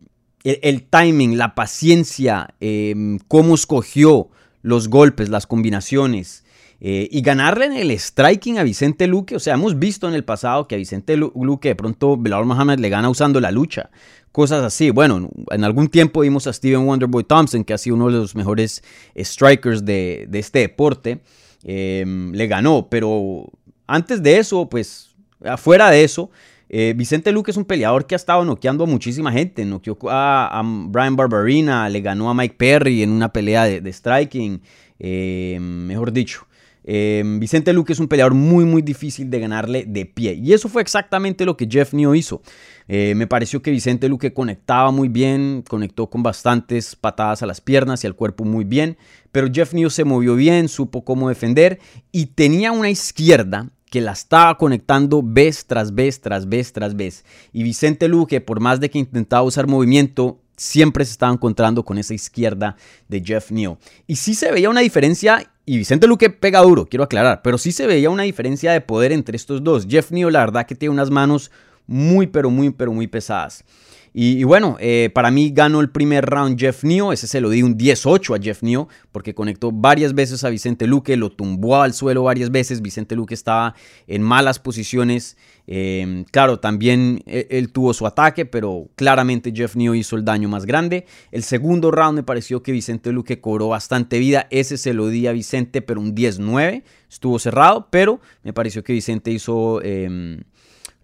el, 0.42 0.82
timing, 0.84 1.36
la 1.36 1.54
paciencia, 1.54 2.54
em, 2.60 3.18
cómo 3.28 3.56
escogió 3.56 4.30
los 4.62 4.88
golpes, 4.88 5.28
las 5.28 5.46
combinaciones. 5.46 6.44
Eh, 6.80 7.08
y 7.10 7.22
ganarle 7.22 7.66
en 7.66 7.72
el 7.72 7.90
striking 7.98 8.58
a 8.58 8.62
Vicente 8.62 9.08
Luque, 9.08 9.34
o 9.34 9.40
sea, 9.40 9.54
hemos 9.54 9.78
visto 9.78 10.06
en 10.08 10.14
el 10.14 10.24
pasado 10.24 10.68
que 10.68 10.76
a 10.76 10.78
Vicente 10.78 11.16
Luque 11.16 11.70
de 11.70 11.74
pronto 11.74 12.16
Belal 12.16 12.44
Mohamed 12.44 12.78
le 12.78 12.88
gana 12.88 13.10
usando 13.10 13.40
la 13.40 13.50
lucha, 13.50 13.90
cosas 14.30 14.62
así. 14.62 14.90
Bueno, 14.90 15.28
en 15.50 15.64
algún 15.64 15.88
tiempo 15.88 16.20
vimos 16.20 16.46
a 16.46 16.52
Steven 16.52 16.86
Wonderboy 16.86 17.24
Thompson, 17.24 17.64
que 17.64 17.74
ha 17.74 17.78
sido 17.78 17.96
uno 17.96 18.06
de 18.06 18.12
los 18.12 18.36
mejores 18.36 18.84
strikers 19.16 19.84
de, 19.84 20.28
este 20.32 20.60
deporte, 20.60 21.20
em, 21.64 22.32
le 22.32 22.46
ganó, 22.46 22.88
pero 22.88 23.50
antes 23.88 24.22
de 24.22 24.38
eso, 24.38 24.68
pues, 24.68 25.16
afuera 25.44 25.90
de 25.90 26.04
eso, 26.04 26.30
eh, 26.68 26.94
Vicente 26.96 27.32
Luque 27.32 27.50
es 27.50 27.56
un 27.56 27.64
peleador 27.64 28.06
que 28.06 28.14
ha 28.14 28.16
estado 28.16 28.44
noqueando 28.44 28.84
a 28.84 28.86
muchísima 28.86 29.32
gente. 29.32 29.64
Noqueó 29.64 29.96
a, 30.10 30.62
Brian 30.64 31.16
Barberina, 31.16 31.88
le 31.88 32.00
ganó 32.02 32.30
a 32.30 32.34
Mike 32.34 32.56
Perry 32.56 33.02
en 33.02 33.10
una 33.10 33.32
pelea 33.32 33.64
de, 33.64 33.92
striking, 33.92 34.60
em, 34.98 35.86
mejor 35.86 36.12
dicho. 36.12 36.46
Em, 36.84 37.38
Vicente 37.38 37.72
Luque 37.72 37.92
es 37.92 38.00
un 38.00 38.08
peleador 38.08 38.34
muy, 38.34 38.64
muy 38.64 38.82
difícil 38.82 39.30
de 39.30 39.40
ganarle 39.40 39.84
de 39.86 40.06
pie. 40.06 40.34
Y 40.34 40.52
eso 40.52 40.68
fue 40.68 40.82
exactamente 40.82 41.44
lo 41.44 41.56
que 41.56 41.68
Jeff 41.70 41.92
Neo 41.92 42.14
hizo. 42.14 42.42
Eh, 42.88 43.14
me 43.14 43.26
pareció 43.26 43.60
que 43.62 43.70
Vicente 43.70 44.08
Luque 44.08 44.32
conectaba 44.32 44.90
muy 44.90 45.08
bien, 45.08 45.62
conectó 45.68 46.08
con 46.08 46.22
bastantes 46.22 46.96
patadas 46.96 47.42
a 47.42 47.46
las 47.46 47.60
piernas 47.60 48.04
y 48.04 48.06
al 48.06 48.14
cuerpo 48.14 48.44
muy 48.44 48.64
bien. 48.64 48.96
Pero 49.32 49.48
Jeff 49.52 49.74
Neo 49.74 49.90
se 49.90 50.04
movió 50.04 50.34
bien, 50.36 50.68
supo 50.68 51.04
cómo 51.04 51.28
defender 51.28 51.78
y 52.12 52.26
tenía 52.26 52.72
una 52.72 52.90
izquierda 52.90 53.70
que 53.90 54.00
la 54.00 54.12
estaba 54.12 54.56
conectando 54.58 55.22
vez 55.22 55.66
tras 55.66 55.94
vez, 55.94 56.20
tras 56.20 56.48
vez, 56.48 56.72
tras 56.72 56.96
vez. 56.96 57.24
Y 57.52 57.62
Vicente 57.62 58.08
Luque, 58.08 58.40
por 58.40 58.60
más 58.60 58.80
de 58.80 58.90
que 58.90 58.98
intentaba 58.98 59.42
usar 59.42 59.66
movimiento, 59.66 60.40
siempre 60.56 61.04
se 61.04 61.12
estaba 61.12 61.32
encontrando 61.32 61.84
con 61.84 61.98
esa 61.98 62.14
izquierda 62.14 62.76
de 63.08 63.22
Jeff 63.24 63.50
Neal. 63.50 63.78
Y 64.06 64.16
sí 64.16 64.34
se 64.34 64.52
veía 64.52 64.68
una 64.68 64.80
diferencia, 64.80 65.50
y 65.68 65.76
Vicente 65.76 66.06
Luque 66.06 66.30
pega 66.30 66.62
duro, 66.62 66.86
quiero 66.86 67.04
aclarar, 67.04 67.42
pero 67.42 67.58
sí 67.58 67.72
se 67.72 67.86
veía 67.86 68.08
una 68.08 68.22
diferencia 68.22 68.72
de 68.72 68.80
poder 68.80 69.12
entre 69.12 69.36
estos 69.36 69.62
dos. 69.62 69.86
Jeff 69.86 70.10
Neal, 70.10 70.32
la 70.32 70.40
verdad 70.40 70.66
que 70.66 70.74
tiene 70.74 70.94
unas 70.94 71.10
manos 71.10 71.50
muy, 71.86 72.26
pero 72.26 72.48
muy, 72.48 72.70
pero 72.70 72.90
muy 72.90 73.06
pesadas. 73.06 73.66
Y, 74.14 74.42
bueno, 74.44 74.78
eh, 74.80 75.10
para 75.14 75.30
mí 75.30 75.50
ganó 75.50 75.82
el 75.82 75.90
primer 75.90 76.24
round 76.24 76.58
Jeff 76.58 76.84
Neo, 76.84 77.12
ese 77.12 77.26
se 77.26 77.42
lo 77.42 77.50
di 77.50 77.62
un 77.62 77.76
18 77.76 78.34
a 78.34 78.38
Jeff 78.38 78.62
Neo, 78.62 78.88
porque 79.12 79.34
conectó 79.34 79.70
varias 79.70 80.14
veces 80.14 80.42
a 80.42 80.48
Vicente 80.48 80.86
Luque, 80.86 81.18
lo 81.18 81.30
tumbó 81.30 81.82
al 81.82 81.92
suelo 81.92 82.22
varias 82.22 82.50
veces, 82.50 82.80
Vicente 82.80 83.14
Luque 83.14 83.34
estaba 83.34 83.74
en 84.06 84.22
malas 84.22 84.58
posiciones, 84.58 85.36
em, 85.68 86.24
claro, 86.24 86.58
también 86.58 87.22
él, 87.26 87.46
él, 87.50 87.72
tuvo 87.72 87.94
su 87.94 88.06
ataque, 88.06 88.46
pero 88.46 88.88
claramente 88.96 89.52
Jeff 89.54 89.76
Neo 89.76 89.94
hizo 89.94 90.16
el 90.16 90.24
daño 90.24 90.48
más 90.48 90.66
grande. 90.66 91.06
El 91.30 91.44
segundo 91.44 91.90
round 91.90 92.16
me 92.16 92.22
pareció 92.24 92.62
que 92.62 92.72
Vicente 92.72 93.12
Luque 93.12 93.40
cobró 93.40 93.68
bastante 93.68 94.18
vida, 94.18 94.48
ese 94.50 94.76
se 94.78 94.94
lo 94.94 95.08
di 95.08 95.26
a 95.26 95.32
Vicente, 95.32 95.82
pero 95.82 96.00
un 96.00 96.14
19, 96.14 96.82
estuvo 97.08 97.38
cerrado, 97.38 97.88
pero 97.90 98.20
me 98.42 98.52
pareció 98.52 98.82
que 98.82 98.92
Vicente 98.92 99.30
hizo 99.30 99.82
em, 99.82 100.40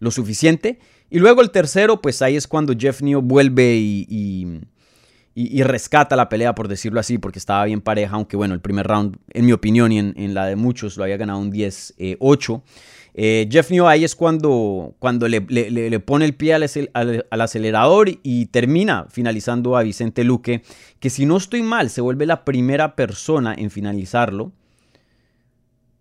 lo 0.00 0.10
suficiente. 0.10 0.78
Y 1.10 1.18
luego 1.18 1.42
el 1.42 1.50
tercero, 1.50 2.00
pues 2.00 2.22
ahí 2.22 2.36
es 2.36 2.46
cuando 2.48 2.74
Jeff 2.76 3.02
Neo 3.02 3.22
vuelve 3.22 3.76
y, 3.76 4.60
rescata 5.62 6.16
la 6.16 6.28
pelea, 6.28 6.54
por 6.54 6.68
decirlo 6.68 7.00
así, 7.00 7.18
porque 7.18 7.38
estaba 7.38 7.64
bien 7.64 7.80
pareja, 7.80 8.16
aunque 8.16 8.36
bueno, 8.36 8.54
el 8.54 8.60
primer 8.60 8.86
round, 8.86 9.16
en 9.30 9.46
mi 9.46 9.52
opinión 9.52 9.92
y 9.92 9.98
en, 9.98 10.34
la 10.34 10.46
de 10.46 10.56
muchos, 10.56 10.96
lo 10.96 11.04
había 11.04 11.16
ganado 11.16 11.38
un 11.38 11.52
10-8. 11.52 11.94
Eh, 11.98 12.16
Jeff 13.16 13.70
Neo 13.70 13.86
ahí 13.86 14.02
es 14.02 14.16
cuando, 14.16 14.96
cuando 14.98 15.28
le, 15.28 15.40
pone 16.00 16.24
el 16.24 16.34
pie 16.34 16.54
al, 16.54 17.24
acelerador 17.30 18.10
y 18.22 18.46
termina 18.46 19.06
finalizando 19.08 19.76
a 19.76 19.82
Vicente 19.82 20.24
Luque, 20.24 20.62
que 20.98 21.10
si 21.10 21.24
no 21.24 21.36
estoy 21.36 21.62
mal, 21.62 21.90
se 21.90 22.00
vuelve 22.00 22.26
la 22.26 22.44
primera 22.44 22.96
persona 22.96 23.54
en 23.56 23.70
finalizarlo 23.70 24.52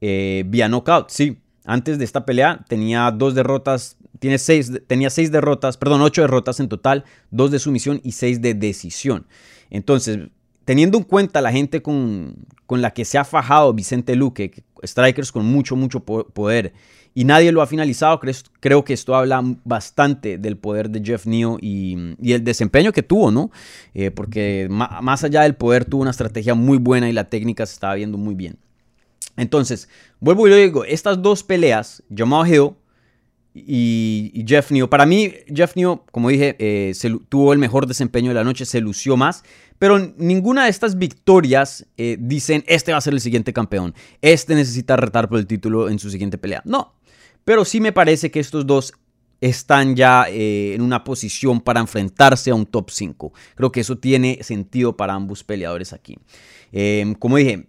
eh, 0.01 0.43
vía 0.47 0.67
knockout. 0.67 1.09
Sí, 1.09 1.37
antes 1.65 1.99
de 1.99 2.05
esta 2.05 2.25
pelea 2.25 2.65
tenía 2.67 3.11
dos 3.11 3.35
derrotas 3.35 3.97
tiene 4.23 4.37
seis, 4.37 4.71
tenía 4.87 5.09
seis 5.09 5.33
derrotas, 5.33 5.75
perdón, 5.75 6.01
ocho 6.01 6.21
derrotas 6.21 6.61
en 6.61 6.69
total, 6.69 7.03
dos 7.29 7.51
de 7.51 7.59
sumisión 7.59 7.99
y 8.05 8.13
seis 8.13 8.41
de 8.41 8.53
decisión. 8.53 9.27
Entonces, 9.69 10.29
teniendo 10.63 10.97
en 10.97 11.03
cuenta 11.03 11.41
la 11.41 11.51
gente 11.51 11.81
con, 11.81 12.35
con 12.65 12.81
la 12.81 12.91
que 12.91 13.03
se 13.03 13.17
ha 13.17 13.25
fajado 13.25 13.73
Vicente 13.73 14.15
Luque, 14.15 14.63
strikers 14.81 15.33
con 15.33 15.45
mucho, 15.45 15.75
mucho 15.75 15.99
poder, 16.01 16.71
y 17.13 17.25
nadie 17.25 17.51
lo 17.51 17.61
ha 17.61 17.67
finalizado, 17.67 18.19
creo, 18.59 18.83
que 18.83 18.93
esto 18.93 19.15
habla 19.15 19.43
bastante 19.63 20.37
del 20.37 20.57
poder 20.57 20.89
de 20.89 21.01
Jeff 21.03 21.25
Neo 21.25 21.57
y, 21.61 22.15
el 22.23 22.43
desempeño 22.43 22.91
que 22.91 23.03
tuvo, 23.03 23.31
¿no? 23.31 23.51
Eh, 23.93 24.11
porque 24.11 24.67
más 24.69 25.23
allá 25.23 25.41
del 25.43 25.55
poder 25.55 25.85
tuvo 25.85 26.01
una 26.01 26.11
estrategia 26.11 26.55
muy 26.55 26.77
buena 26.77 27.09
y 27.09 27.13
la 27.13 27.29
técnica 27.29 27.65
se 27.65 27.73
estaba 27.73 27.95
viendo 27.95 28.17
muy 28.17 28.33
bien. 28.33 28.57
Entonces, 29.37 29.89
vuelvo 30.19 30.47
y 30.47 30.49
lo 30.49 30.55
digo, 30.55 30.85
estas 30.85 31.21
dos 31.21 31.43
peleas, 31.43 32.03
Jamal 32.15 32.47
Hill 32.47 32.71
y, 33.53 34.43
Jeff 34.47 34.71
Neo. 34.71 34.89
Para 34.89 35.05
mí, 35.05 35.33
Jeff 35.47 35.75
Neo, 35.75 36.05
como 36.11 36.29
dije, 36.29 36.55
eh, 36.59 36.93
tuvo 37.29 37.53
el 37.53 37.59
mejor 37.59 37.87
desempeño 37.87 38.29
de 38.29 38.35
la 38.35 38.43
noche, 38.43 38.65
se 38.65 38.81
lució 38.81 39.17
más. 39.17 39.43
Pero 39.79 40.13
ninguna 40.17 40.65
de 40.65 40.69
estas 40.69 40.97
victorias 40.97 41.85
eh, 41.97 42.17
dicen, 42.19 42.63
este 42.67 42.91
va 42.91 42.99
a 42.99 43.01
ser 43.01 43.13
el 43.13 43.21
siguiente 43.21 43.53
campeón. 43.53 43.93
Este 44.21 44.55
necesita 44.55 44.95
retar 44.95 45.27
por 45.29 45.39
el 45.39 45.47
título 45.47 45.89
en 45.89 45.99
su 45.99 46.09
siguiente 46.09 46.37
pelea. 46.37 46.61
No. 46.65 46.93
Pero 47.45 47.65
sí 47.65 47.79
me 47.79 47.91
parece 47.91 48.31
que 48.31 48.39
estos 48.39 48.65
dos 48.65 48.93
están 49.41 49.95
ya 49.95 50.25
eh, 50.29 50.73
en 50.73 50.81
una 50.81 51.03
posición 51.03 51.59
para 51.59 51.81
enfrentarse 51.81 52.51
a 52.51 52.55
un 52.55 52.65
top 52.65 52.89
5. 52.89 53.33
Creo 53.55 53.71
que 53.71 53.81
eso 53.81 53.97
tiene 53.97 54.39
sentido 54.41 54.95
para 54.95 55.13
ambos 55.13 55.43
peleadores 55.43 55.91
aquí. 55.91 56.17
como 57.19 57.37
dije, 57.37 57.67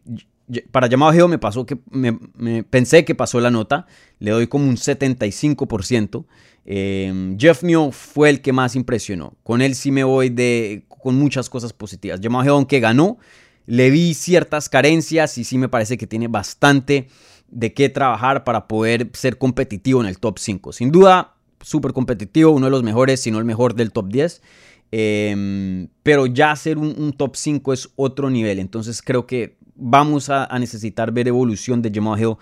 para 0.70 0.88
llamado 0.88 1.12
Geo 1.12 1.28
me 1.28 1.38
pasó 1.38 1.64
que 1.64 1.78
me, 1.90 2.62
pensé 2.64 3.04
que 3.04 3.14
pasó 3.14 3.40
la 3.40 3.50
nota, 3.50 3.86
le 4.18 4.30
doy 4.30 4.46
como 4.46 4.68
un 4.68 4.76
75%. 4.76 6.24
Em, 6.66 7.38
Jeff 7.38 7.62
Neo 7.62 7.92
fue 7.92 8.30
el 8.30 8.40
que 8.40 8.52
más 8.52 8.76
impresionó. 8.76 9.34
Con 9.42 9.62
él 9.62 9.74
sí 9.74 9.90
me 9.90 10.04
voy 10.04 10.30
de, 10.30 10.84
con 10.88 11.16
muchas 11.16 11.48
cosas 11.50 11.72
positivas. 11.72 12.20
Llamado 12.20 12.44
Geo, 12.44 12.54
aunque 12.54 12.80
ganó, 12.80 13.18
le 13.66 13.90
vi 13.90 14.14
ciertas 14.14 14.68
carencias 14.68 15.38
y 15.38 15.44
sí 15.44 15.58
me 15.58 15.68
parece 15.68 15.96
que 15.96 16.06
tiene 16.06 16.28
bastante 16.28 17.08
de 17.54 17.72
qué 17.72 17.88
trabajar 17.88 18.44
para 18.44 18.66
poder 18.66 19.10
ser 19.14 19.38
competitivo 19.38 20.00
en 20.00 20.06
el 20.06 20.18
top 20.18 20.38
5. 20.38 20.72
Sin 20.72 20.90
duda, 20.90 21.34
súper 21.62 21.92
competitivo, 21.92 22.50
uno 22.50 22.66
de 22.66 22.70
los 22.70 22.82
mejores, 22.82 23.20
si 23.20 23.30
no 23.30 23.38
el 23.38 23.44
mejor 23.44 23.74
del 23.74 23.92
top 23.92 24.08
10. 24.08 24.42
Em, 24.90 25.88
pero 26.02 26.26
ya 26.26 26.54
ser 26.56 26.78
un, 26.78 27.12
top 27.12 27.36
5 27.36 27.72
es 27.72 27.88
otro 27.96 28.28
nivel. 28.28 28.58
Entonces 28.58 29.00
creo 29.02 29.26
que 29.26 29.56
vamos 29.76 30.28
a, 30.30 30.48
necesitar 30.58 31.12
ver 31.12 31.28
evolución 31.28 31.80
de 31.80 31.90
Jamal 31.94 32.20
Hill 32.20 32.36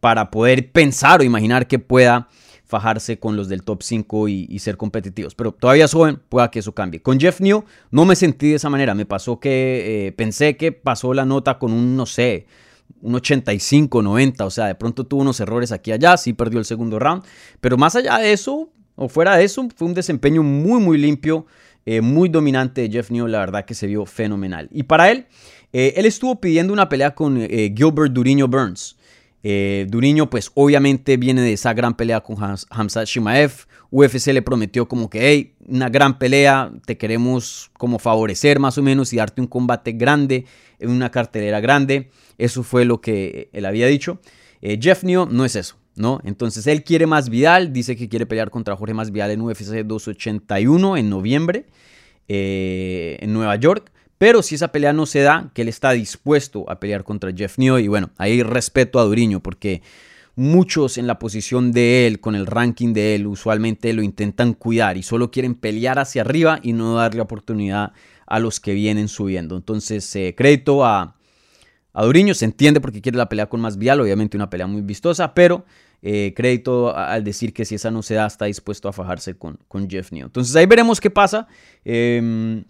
para 0.00 0.30
poder 0.30 0.70
pensar 0.70 1.20
o 1.20 1.24
imaginar 1.24 1.66
que 1.66 1.78
pueda 1.78 2.28
fajarse 2.64 3.18
con 3.18 3.36
los 3.36 3.48
del 3.48 3.62
top 3.62 3.82
5 3.82 4.28
y, 4.28 4.58
ser 4.58 4.76
competitivos. 4.76 5.34
Pero 5.34 5.52
todavía 5.52 5.88
joven, 5.88 6.20
pueda 6.28 6.50
que 6.50 6.58
eso 6.58 6.72
cambie. 6.72 7.00
Con 7.00 7.18
Jeff 7.18 7.40
New 7.40 7.64
no 7.90 8.04
me 8.04 8.14
sentí 8.14 8.50
de 8.50 8.56
esa 8.56 8.68
manera. 8.68 8.94
Me 8.94 9.06
pasó 9.06 9.40
que 9.40 10.08
eh, 10.08 10.12
pensé 10.12 10.58
que 10.58 10.72
pasó 10.72 11.14
la 11.14 11.24
nota 11.24 11.58
con 11.58 11.72
un, 11.72 11.96
no 11.96 12.04
sé, 12.04 12.46
un 13.02 13.14
85, 13.14 14.02
90. 14.02 14.44
O 14.44 14.50
sea, 14.50 14.66
de 14.66 14.74
pronto 14.74 15.04
tuvo 15.04 15.22
unos 15.22 15.40
errores 15.40 15.72
aquí 15.72 15.90
y 15.90 15.94
allá, 15.94 16.16
sí 16.16 16.32
perdió 16.32 16.58
el 16.58 16.64
segundo 16.64 16.98
round. 16.98 17.22
Pero 17.60 17.76
más 17.76 17.96
allá 17.96 18.18
de 18.18 18.32
eso, 18.32 18.70
o 18.96 19.08
fuera 19.08 19.36
de 19.36 19.44
eso, 19.44 19.68
fue 19.76 19.88
un 19.88 19.94
desempeño 19.94 20.42
muy, 20.42 20.80
muy 20.80 20.98
limpio, 20.98 21.46
eh, 21.86 22.00
muy 22.00 22.28
dominante 22.28 22.82
de 22.82 22.90
Jeff 22.90 23.10
New. 23.10 23.26
La 23.26 23.40
verdad 23.40 23.64
que 23.64 23.74
se 23.74 23.86
vio 23.86 24.06
fenomenal. 24.06 24.68
Y 24.72 24.84
para 24.84 25.10
él... 25.10 25.26
Eh, 25.70 25.92
él 25.96 26.06
estuvo 26.06 26.40
pidiendo 26.40 26.72
una 26.72 26.88
pelea 26.88 27.14
con 27.14 27.36
eh, 27.36 27.74
Gilbert 27.76 28.10
Duriño 28.10 28.48
Burns. 28.48 28.96
Duriño, 29.42 30.28
pues 30.28 30.50
obviamente 30.54 31.18
viene 31.18 31.42
de 31.42 31.52
esa 31.52 31.74
gran 31.74 31.94
pelea 31.94 32.20
con 32.20 32.36
Hamza 32.70 33.04
Shimaev. 33.04 33.66
UFC 33.90 34.28
le 34.28 34.42
prometió 34.42 34.88
como 34.88 35.08
que, 35.08 35.28
hey, 35.28 35.54
una 35.66 35.88
gran 35.88 36.18
pelea, 36.18 36.72
te 36.84 36.98
queremos 36.98 37.70
como 37.78 37.98
favorecer 37.98 38.58
más 38.58 38.76
o 38.78 38.82
menos 38.82 39.12
y 39.12 39.16
darte 39.16 39.40
un 39.40 39.46
combate 39.46 39.92
grande 39.92 40.44
en 40.78 40.90
una 40.90 41.10
cartelera 41.10 41.60
grande. 41.60 42.10
Eso 42.38 42.62
fue 42.62 42.84
lo 42.84 43.00
que 43.00 43.50
él 43.52 43.66
había 43.66 43.86
dicho. 43.86 44.20
Jeff 44.60 45.04
Neo 45.04 45.26
no 45.26 45.44
es 45.44 45.56
eso, 45.56 45.76
¿no? 45.96 46.20
Entonces 46.24 46.66
él 46.66 46.84
quiere 46.84 47.06
más 47.06 47.28
Vidal, 47.28 47.72
dice 47.72 47.96
que 47.96 48.08
quiere 48.08 48.26
pelear 48.26 48.50
contra 48.50 48.76
Jorge 48.76 48.94
Más 48.94 49.10
Vidal 49.12 49.30
en 49.30 49.40
UFC 49.40 49.84
281 49.84 50.96
en 50.96 51.10
noviembre 51.10 51.66
en 52.26 53.32
Nueva 53.32 53.56
York. 53.56 53.90
Pero 54.18 54.42
si 54.42 54.56
esa 54.56 54.72
pelea 54.72 54.92
no 54.92 55.06
se 55.06 55.20
da, 55.20 55.52
que 55.54 55.62
él 55.62 55.68
está 55.68 55.92
dispuesto 55.92 56.68
a 56.68 56.80
pelear 56.80 57.04
contra 57.04 57.32
Jeff 57.32 57.56
Neo. 57.56 57.78
Y 57.78 57.86
bueno, 57.86 58.10
ahí 58.18 58.42
respeto 58.42 58.98
a 58.98 59.04
Duriño 59.04 59.40
porque 59.40 59.80
muchos 60.34 60.98
en 60.98 61.06
la 61.06 61.20
posición 61.20 61.70
de 61.70 62.08
él, 62.08 62.18
con 62.18 62.34
el 62.34 62.46
ranking 62.46 62.92
de 62.92 63.14
él, 63.14 63.28
usualmente 63.28 63.92
lo 63.92 64.02
intentan 64.02 64.54
cuidar 64.54 64.96
y 64.96 65.04
solo 65.04 65.30
quieren 65.30 65.54
pelear 65.54 66.00
hacia 66.00 66.22
arriba 66.22 66.58
y 66.62 66.72
no 66.72 66.96
darle 66.96 67.20
oportunidad 67.20 67.92
a 68.28 68.38
los 68.38 68.60
que 68.60 68.74
vienen 68.74 69.08
subiendo. 69.08 69.56
Entonces, 69.56 70.14
eh, 70.14 70.34
crédito 70.36 70.84
a, 70.84 71.16
a 71.92 72.04
Duriño, 72.04 72.34
se 72.34 72.44
entiende 72.44 72.80
porque 72.80 73.00
quiere 73.00 73.18
la 73.18 73.28
pelea 73.28 73.48
con 73.48 73.60
más 73.60 73.78
vial, 73.78 74.00
obviamente 74.00 74.36
una 74.36 74.50
pelea 74.50 74.66
muy 74.66 74.82
vistosa, 74.82 75.34
pero 75.34 75.64
eh, 76.02 76.32
crédito 76.36 76.94
al 76.94 77.24
decir 77.24 77.52
que 77.52 77.64
si 77.64 77.74
esa 77.74 77.90
no 77.90 78.02
se 78.02 78.14
da, 78.14 78.26
está 78.26 78.44
dispuesto 78.44 78.88
a 78.88 78.92
fajarse 78.92 79.36
con, 79.36 79.58
con 79.66 79.88
Jeff 79.88 80.12
Neal. 80.12 80.26
Entonces 80.26 80.54
ahí 80.54 80.66
veremos 80.66 81.00
qué 81.00 81.10
pasa. 81.10 81.48
Em, 81.84 82.64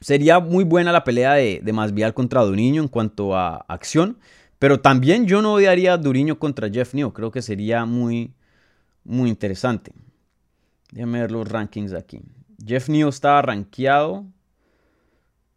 sería 0.00 0.40
muy 0.40 0.64
buena 0.64 0.92
la 0.92 1.04
pelea 1.04 1.34
de, 1.34 1.60
de 1.62 1.72
Masvial 1.72 2.12
contra 2.12 2.42
Duriño 2.42 2.82
en 2.82 2.88
cuanto 2.88 3.36
a 3.36 3.64
acción. 3.68 4.18
Pero 4.58 4.80
también 4.80 5.26
yo 5.26 5.42
no 5.42 5.54
odiaría 5.54 5.94
a 5.94 5.98
Duriño 5.98 6.38
contra 6.38 6.68
Jeff 6.70 6.94
Neal. 6.94 7.12
Creo 7.12 7.30
que 7.30 7.42
sería 7.42 7.84
muy, 7.84 8.32
muy 9.02 9.28
interesante. 9.28 9.92
Déjame 10.92 11.20
ver 11.20 11.32
los 11.32 11.48
rankings 11.48 11.94
aquí. 11.94 12.20
Jeff 12.64 12.88
Neal 12.88 13.08
estaba 13.08 13.42
rankeado 13.42 14.26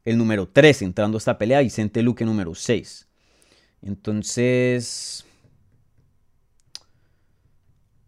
el 0.06 0.18
número 0.18 0.48
3 0.48 0.84
entrando 0.84 1.18
a 1.18 1.20
esta 1.20 1.38
pelea. 1.38 1.60
Vicente 1.62 2.02
Luque 2.02 2.24
número 2.24 2.56
6. 2.56 3.08
Entonces... 3.82 5.26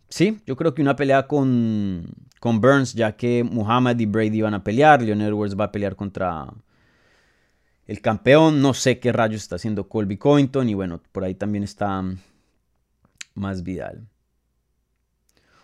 Sí, 0.10 0.40
yo 0.46 0.56
creo 0.56 0.74
que 0.74 0.82
una 0.82 0.96
pelea 0.96 1.28
con, 1.28 2.06
con 2.40 2.62
Burns, 2.62 2.94
ya 2.94 3.18
que 3.18 3.44
Muhammad 3.44 4.00
y 4.00 4.06
Brady 4.06 4.42
van 4.42 4.54
a 4.54 4.64
pelear. 4.64 5.02
Leon 5.02 5.22
Edwards 5.22 5.60
va 5.60 5.66
a 5.66 5.72
pelear 5.72 5.96
contra 5.96 6.48
el 7.86 8.02
campeón. 8.02 8.62
No 8.62 8.74
sé 8.74 9.00
qué 9.00 9.12
rayos 9.12 9.42
está 9.42 9.58
haciendo 9.58 9.90
Colby 9.90 10.18
Covington. 10.18 10.70
Y 10.70 10.76
bueno, 10.76 11.02
por 11.12 11.24
ahí 11.24 11.36
también 11.36 11.64
está 11.64 12.04
más 13.34 13.64
Vidal. 13.64 14.08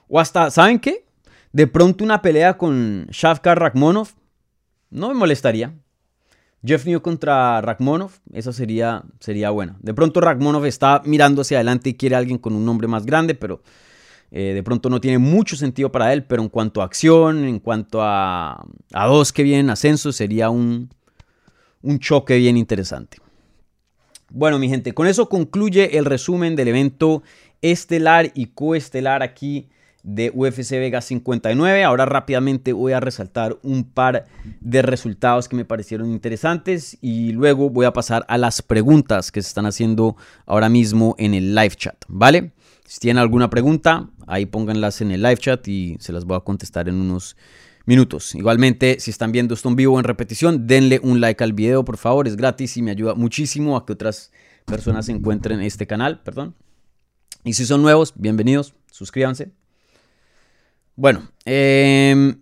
O 0.07 0.19
hasta, 0.19 0.51
¿saben 0.51 0.79
qué? 0.79 1.05
De 1.51 1.67
pronto 1.67 2.03
una 2.03 2.21
pelea 2.21 2.57
con 2.57 3.07
Shavkar 3.11 3.59
Rakhmonov. 3.59 4.09
No 4.89 5.07
me 5.07 5.13
molestaría. 5.15 5.73
Jeff 6.65 6.85
New 6.85 7.01
contra 7.01 7.59
Rakhmonov, 7.61 8.11
esa 8.31 8.53
sería, 8.53 9.03
sería 9.19 9.49
buena. 9.49 9.75
De 9.81 9.93
pronto 9.93 10.21
Rakhmonov 10.21 10.65
está 10.65 11.01
mirando 11.05 11.41
hacia 11.41 11.57
adelante 11.57 11.89
y 11.89 11.95
quiere 11.95 12.15
a 12.15 12.19
alguien 12.19 12.37
con 12.37 12.53
un 12.53 12.65
nombre 12.65 12.87
más 12.87 13.05
grande, 13.05 13.35
pero 13.35 13.61
eh, 14.31 14.53
de 14.53 14.63
pronto 14.63 14.89
no 14.89 15.01
tiene 15.01 15.17
mucho 15.17 15.57
sentido 15.57 15.91
para 15.91 16.13
él. 16.13 16.23
Pero 16.23 16.41
en 16.41 16.47
cuanto 16.47 16.81
a 16.81 16.85
acción, 16.85 17.43
en 17.43 17.59
cuanto 17.59 18.01
a, 18.01 18.65
a 18.93 19.07
dos 19.07 19.33
que 19.33 19.43
vienen 19.43 19.69
ascenso, 19.69 20.13
sería 20.13 20.49
un, 20.49 20.89
un 21.81 21.99
choque 21.99 22.37
bien 22.37 22.55
interesante. 22.55 23.17
Bueno, 24.29 24.57
mi 24.57 24.69
gente, 24.69 24.93
con 24.93 25.05
eso 25.05 25.27
concluye 25.27 25.97
el 25.97 26.05
resumen 26.05 26.55
del 26.55 26.69
evento 26.69 27.23
estelar 27.61 28.31
y 28.33 28.47
coestelar 28.47 29.21
aquí 29.21 29.69
de 30.03 30.31
UFC 30.33 30.71
Vega 30.71 31.01
59. 31.01 31.83
Ahora 31.83 32.05
rápidamente 32.05 32.73
voy 32.73 32.91
a 32.91 32.99
resaltar 32.99 33.57
un 33.63 33.85
par 33.85 34.25
de 34.59 34.81
resultados 34.81 35.47
que 35.47 35.55
me 35.55 35.65
parecieron 35.65 36.11
interesantes 36.11 36.97
y 37.01 37.31
luego 37.31 37.69
voy 37.69 37.85
a 37.85 37.93
pasar 37.93 38.25
a 38.27 38.37
las 38.37 38.61
preguntas 38.61 39.31
que 39.31 39.41
se 39.41 39.47
están 39.47 39.65
haciendo 39.65 40.17
ahora 40.45 40.69
mismo 40.69 41.15
en 41.17 41.33
el 41.33 41.55
live 41.55 41.75
chat, 41.75 42.03
¿vale? 42.07 42.51
Si 42.85 42.99
tienen 42.99 43.21
alguna 43.21 43.49
pregunta, 43.49 44.09
ahí 44.27 44.45
pónganlas 44.45 45.01
en 45.01 45.11
el 45.11 45.21
live 45.21 45.37
chat 45.37 45.67
y 45.67 45.95
se 45.99 46.11
las 46.11 46.25
voy 46.25 46.37
a 46.37 46.41
contestar 46.41 46.89
en 46.89 46.95
unos 46.95 47.37
minutos. 47.85 48.35
Igualmente, 48.35 48.97
si 48.99 49.09
están 49.09 49.31
viendo 49.31 49.53
esto 49.53 49.69
en 49.69 49.77
vivo 49.77 49.95
o 49.95 49.99
en 49.99 50.03
repetición, 50.03 50.67
denle 50.67 50.99
un 51.01 51.21
like 51.21 51.43
al 51.43 51.53
video, 51.53 51.85
por 51.85 51.97
favor, 51.97 52.27
es 52.27 52.35
gratis 52.35 52.75
y 52.77 52.81
me 52.81 52.91
ayuda 52.91 53.15
muchísimo 53.15 53.77
a 53.77 53.85
que 53.85 53.93
otras 53.93 54.31
personas 54.65 55.07
encuentren 55.09 55.61
este 55.61 55.87
canal, 55.87 56.21
perdón. 56.23 56.55
Y 57.45 57.53
si 57.53 57.65
son 57.65 57.81
nuevos, 57.81 58.13
bienvenidos, 58.15 58.73
suscríbanse. 58.91 59.51
Bueno, 60.95 61.27
em, 61.45 62.35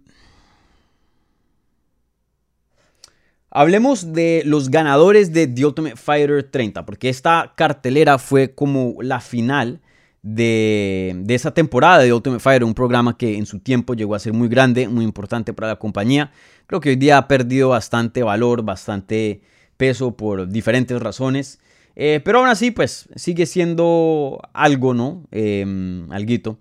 hablemos 3.50 4.12
de 4.12 4.44
los 4.46 4.70
ganadores 4.70 5.32
de 5.32 5.48
The 5.48 5.66
Ultimate 5.66 5.96
Fighter 5.96 6.44
30, 6.44 6.86
porque 6.86 7.08
esta 7.08 7.54
cartelera 7.56 8.18
fue 8.18 8.54
como 8.54 8.96
la 9.02 9.22
final 9.22 9.80
de, 10.22 11.24
esa 11.30 11.54
temporada 11.54 12.00
de 12.00 12.12
Ultimate 12.14 12.42
Fighter, 12.42 12.66
un 12.66 12.74
programa 12.74 13.18
que 13.18 13.38
en 13.38 13.46
su 13.46 13.60
tiempo 13.60 13.94
llegó 13.94 14.16
a 14.16 14.20
ser 14.20 14.34
muy 14.34 14.50
grande, 14.50 14.90
muy 14.90 15.06
importante 15.06 15.54
para 15.54 15.70
la 15.70 15.76
compañía. 15.78 16.32
Creo 16.68 16.82
que 16.82 16.90
hoy 16.90 16.98
día 16.98 17.18
ha 17.18 17.28
perdido 17.30 17.70
bastante 17.70 18.22
valor, 18.22 18.64
bastante 18.64 19.42
peso 19.78 20.18
por 20.18 20.50
diferentes 20.50 21.02
razones. 21.02 21.60
Eh, 21.96 22.22
pero 22.24 22.40
aún 22.40 22.50
así, 22.50 22.72
pues 22.72 23.08
sigue 23.16 23.46
siendo 23.46 24.42
algo, 24.54 24.94
¿no? 24.94 25.26
Eh, 25.32 26.06
alguito. 26.10 26.60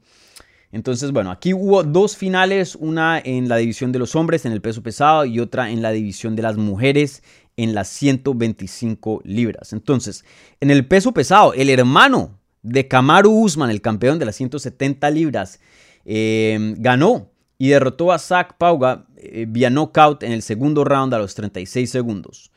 Entonces, 0.73 1.11
bueno, 1.11 1.31
aquí 1.31 1.53
hubo 1.53 1.83
dos 1.83 2.17
finales, 2.17 2.77
una 2.77 3.19
en 3.19 3.49
la 3.49 3.57
división 3.57 3.91
de 3.91 3.99
los 3.99 4.15
hombres 4.15 4.45
en 4.47 4.53
el 4.53 4.61
peso 4.61 4.83
pesado 4.83 5.25
y 5.25 5.41
otra 5.41 5.71
en 5.71 5.83
la 5.83 5.91
división 5.91 6.37
de 6.37 6.43
las 6.43 6.57
mujeres 6.57 7.23
en 7.57 7.75
las 7.75 7.89
125 7.89 9.21
libras. 9.25 9.73
Entonces, 9.73 10.25
en 10.61 10.71
el 10.71 10.87
peso 10.87 11.13
pesado, 11.13 11.53
el 11.55 11.69
hermano 11.69 12.39
de 12.63 12.87
Kamaru 12.89 13.31
Usman, 13.31 13.71
el 13.71 13.81
campeón 13.81 14.19
de 14.19 14.27
las 14.27 14.37
170 14.37 15.11
libras, 15.11 15.61
em, 16.05 16.77
ganó 16.79 17.31
y 17.59 17.69
derrotó 17.69 18.13
a 18.13 18.19
Zach 18.19 18.57
Pauga 18.57 19.07
eh, 19.17 19.47
vía 19.49 19.69
knockout 19.71 20.23
en 20.23 20.33
el 20.33 20.43
segundo 20.43 20.85
round 20.85 21.13
a 21.13 21.19
los 21.19 21.35
36 21.35 21.91
segundos. 21.91 22.51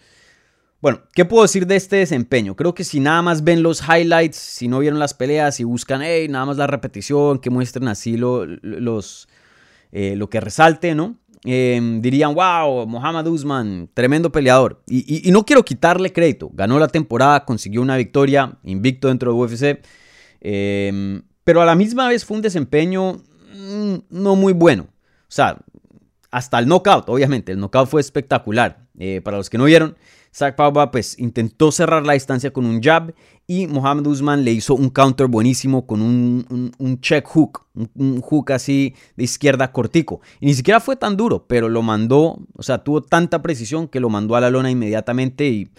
Bueno, 0.83 0.99
¿qué 1.13 1.23
puedo 1.23 1.43
decir 1.43 1.65
de 1.65 1.77
este 1.77 1.95
desempeño? 1.95 2.57
Creo 2.57 2.73
que 2.73 2.83
si 2.83 2.99
nada 2.99 3.21
más 3.21 3.45
ven 3.45 3.63
los 3.63 3.81
highlights, 3.81 4.35
si 4.35 4.67
no 4.67 4.79
vieron 4.79 4.99
las 4.99 5.13
peleas 5.13 5.61
y 5.61 5.63
buscan, 5.63 6.01
hey, 6.01 6.27
nada 6.27 6.45
más 6.45 6.57
la 6.57 6.67
repetición, 6.67 7.39
que 7.39 7.49
muestren 7.49 7.87
así 7.87 8.17
lo, 8.17 8.45
los, 8.45 9.29
eh, 9.93 10.17
lo 10.17 10.29
que 10.29 10.41
resalte, 10.41 10.93
¿no? 10.93 11.15
Em, 11.45 12.01
dirían, 12.01 12.35
wow, 12.35 12.85
Mohamed 12.85 13.25
Usman, 13.27 13.91
tremendo 13.93 14.29
peleador. 14.29 14.83
Y, 14.85 15.31
no 15.31 15.45
quiero 15.45 15.63
quitarle 15.63 16.11
crédito. 16.11 16.51
Ganó 16.53 16.77
la 16.77 16.89
temporada, 16.89 17.45
consiguió 17.45 17.81
una 17.81 17.95
victoria, 17.95 18.57
invicto 18.65 19.07
dentro 19.07 19.31
de 19.31 19.39
UFC. 19.39 19.81
Em, 20.41 21.21
pero 21.45 21.61
a 21.61 21.65
la 21.65 21.75
misma 21.75 22.09
vez 22.09 22.25
fue 22.25 22.35
un 22.35 22.43
desempeño 22.43 23.21
mm, 23.55 23.95
no 24.09 24.35
muy 24.35 24.51
bueno. 24.51 24.87
O 24.89 25.31
sea, 25.31 25.59
hasta 26.29 26.59
el 26.59 26.67
knockout, 26.67 27.07
obviamente. 27.07 27.53
El 27.53 27.61
knockout 27.61 27.87
fue 27.87 28.01
espectacular. 28.01 28.83
Eh, 28.99 29.21
para 29.23 29.37
los 29.37 29.49
que 29.49 29.57
no 29.57 29.63
vieron, 29.63 29.95
Zach 30.33 30.55
Pauba 30.55 30.89
pues 30.91 31.17
intentó 31.19 31.71
cerrar 31.71 32.05
la 32.05 32.13
distancia 32.13 32.51
con 32.51 32.65
un 32.65 32.81
jab 32.81 33.13
y 33.45 33.67
Mohamed 33.67 34.07
Usman 34.07 34.43
le 34.43 34.51
hizo 34.51 34.73
un 34.73 34.89
counter 34.89 35.27
buenísimo 35.27 35.85
con 35.85 36.01
un, 36.01 36.99
check 37.01 37.25
hook, 37.27 37.65
un, 37.95 38.21
hook 38.21 38.51
así 38.51 38.95
de 39.15 39.25
izquierda 39.25 39.71
cortico. 39.71 40.21
Y 40.39 40.47
ni 40.47 40.53
siquiera 40.53 40.79
fue 40.79 40.95
tan 40.95 41.17
duro, 41.17 41.45
pero 41.47 41.69
lo 41.69 41.81
mandó, 41.81 42.39
o 42.55 42.63
sea, 42.63 42.79
tuvo 42.79 43.01
tanta 43.01 43.41
precisión 43.41 43.87
que 43.87 43.99
lo 43.99 44.09
mandó 44.09 44.35
a 44.35 44.41
la 44.41 44.49
lona 44.49 44.71
inmediatamente 44.71 45.47
y 45.47 45.69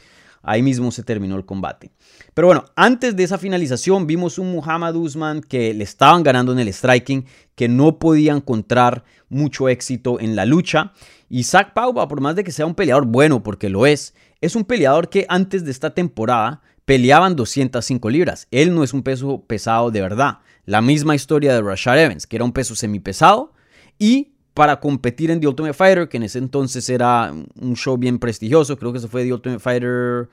ahí 0.42 0.62
mismo 0.62 0.92
se 0.92 1.02
terminó 1.02 1.36
el 1.36 1.46
combate. 1.46 1.90
Pero 2.34 2.48
bueno, 2.48 2.64
antes 2.76 3.16
de 3.16 3.24
esa 3.24 3.38
finalización 3.38 4.06
vimos 4.06 4.38
un 4.38 4.52
Muhammad 4.52 4.94
Usman 4.94 5.40
que 5.40 5.72
le 5.74 5.84
estaban 5.84 6.22
ganando 6.22 6.52
en 6.52 6.58
el 6.58 6.72
striking, 6.72 7.24
que 7.54 7.68
no 7.68 7.98
podía 7.98 8.34
encontrar 8.34 9.04
mucho 9.28 9.68
éxito 9.68 10.20
en 10.20 10.36
la 10.36 10.44
lucha. 10.44 10.92
Y 11.30 11.44
Zach 11.44 11.72
Pauba, 11.72 12.06
por 12.08 12.20
más 12.20 12.36
de 12.36 12.44
que 12.44 12.52
sea 12.52 12.66
un 12.66 12.74
peleador 12.74 13.06
bueno, 13.06 13.42
porque 13.42 13.68
lo 13.68 13.86
es, 13.86 14.14
es 14.44 14.54
un 14.54 14.64
peleador 14.64 15.09
que 15.09 15.24
antes 15.28 15.64
de 15.64 15.70
esta 15.70 15.94
temporada 15.94 16.61
peleaban 16.85 17.35
205 17.35 18.11
libras. 18.11 18.46
Él 18.50 18.74
no 18.74 18.85
es 18.85 18.92
un 18.92 19.02
peso 19.02 19.42
pesado 19.46 19.90
de 19.90 20.02
verdad. 20.02 20.40
La 20.66 20.83
misma 20.83 21.14
historia 21.14 21.54
de 21.54 21.62
Rashad 21.62 21.98
Evans, 21.98 22.26
que 22.26 22.37
era 22.37 22.44
un 22.44 22.52
peso 22.52 22.74
semipesado 22.74 23.52
y 23.98 24.35
para 24.52 24.80
competir 24.80 25.30
en 25.30 25.40
The 25.40 25.48
Ultimate 25.48 25.74
Fighter, 25.74 26.09
que 26.09 26.18
en 26.18 26.24
ese 26.24 26.38
entonces 26.38 26.88
era 26.90 27.33
un 27.33 27.74
show 27.74 27.96
bien 27.96 28.18
prestigioso, 28.18 28.78
creo 28.78 28.92
que 28.92 28.98
eso 28.98 29.09
fue 29.09 29.24
The 29.24 29.33
Ultimate 29.33 29.61
Fighter. 29.61 30.28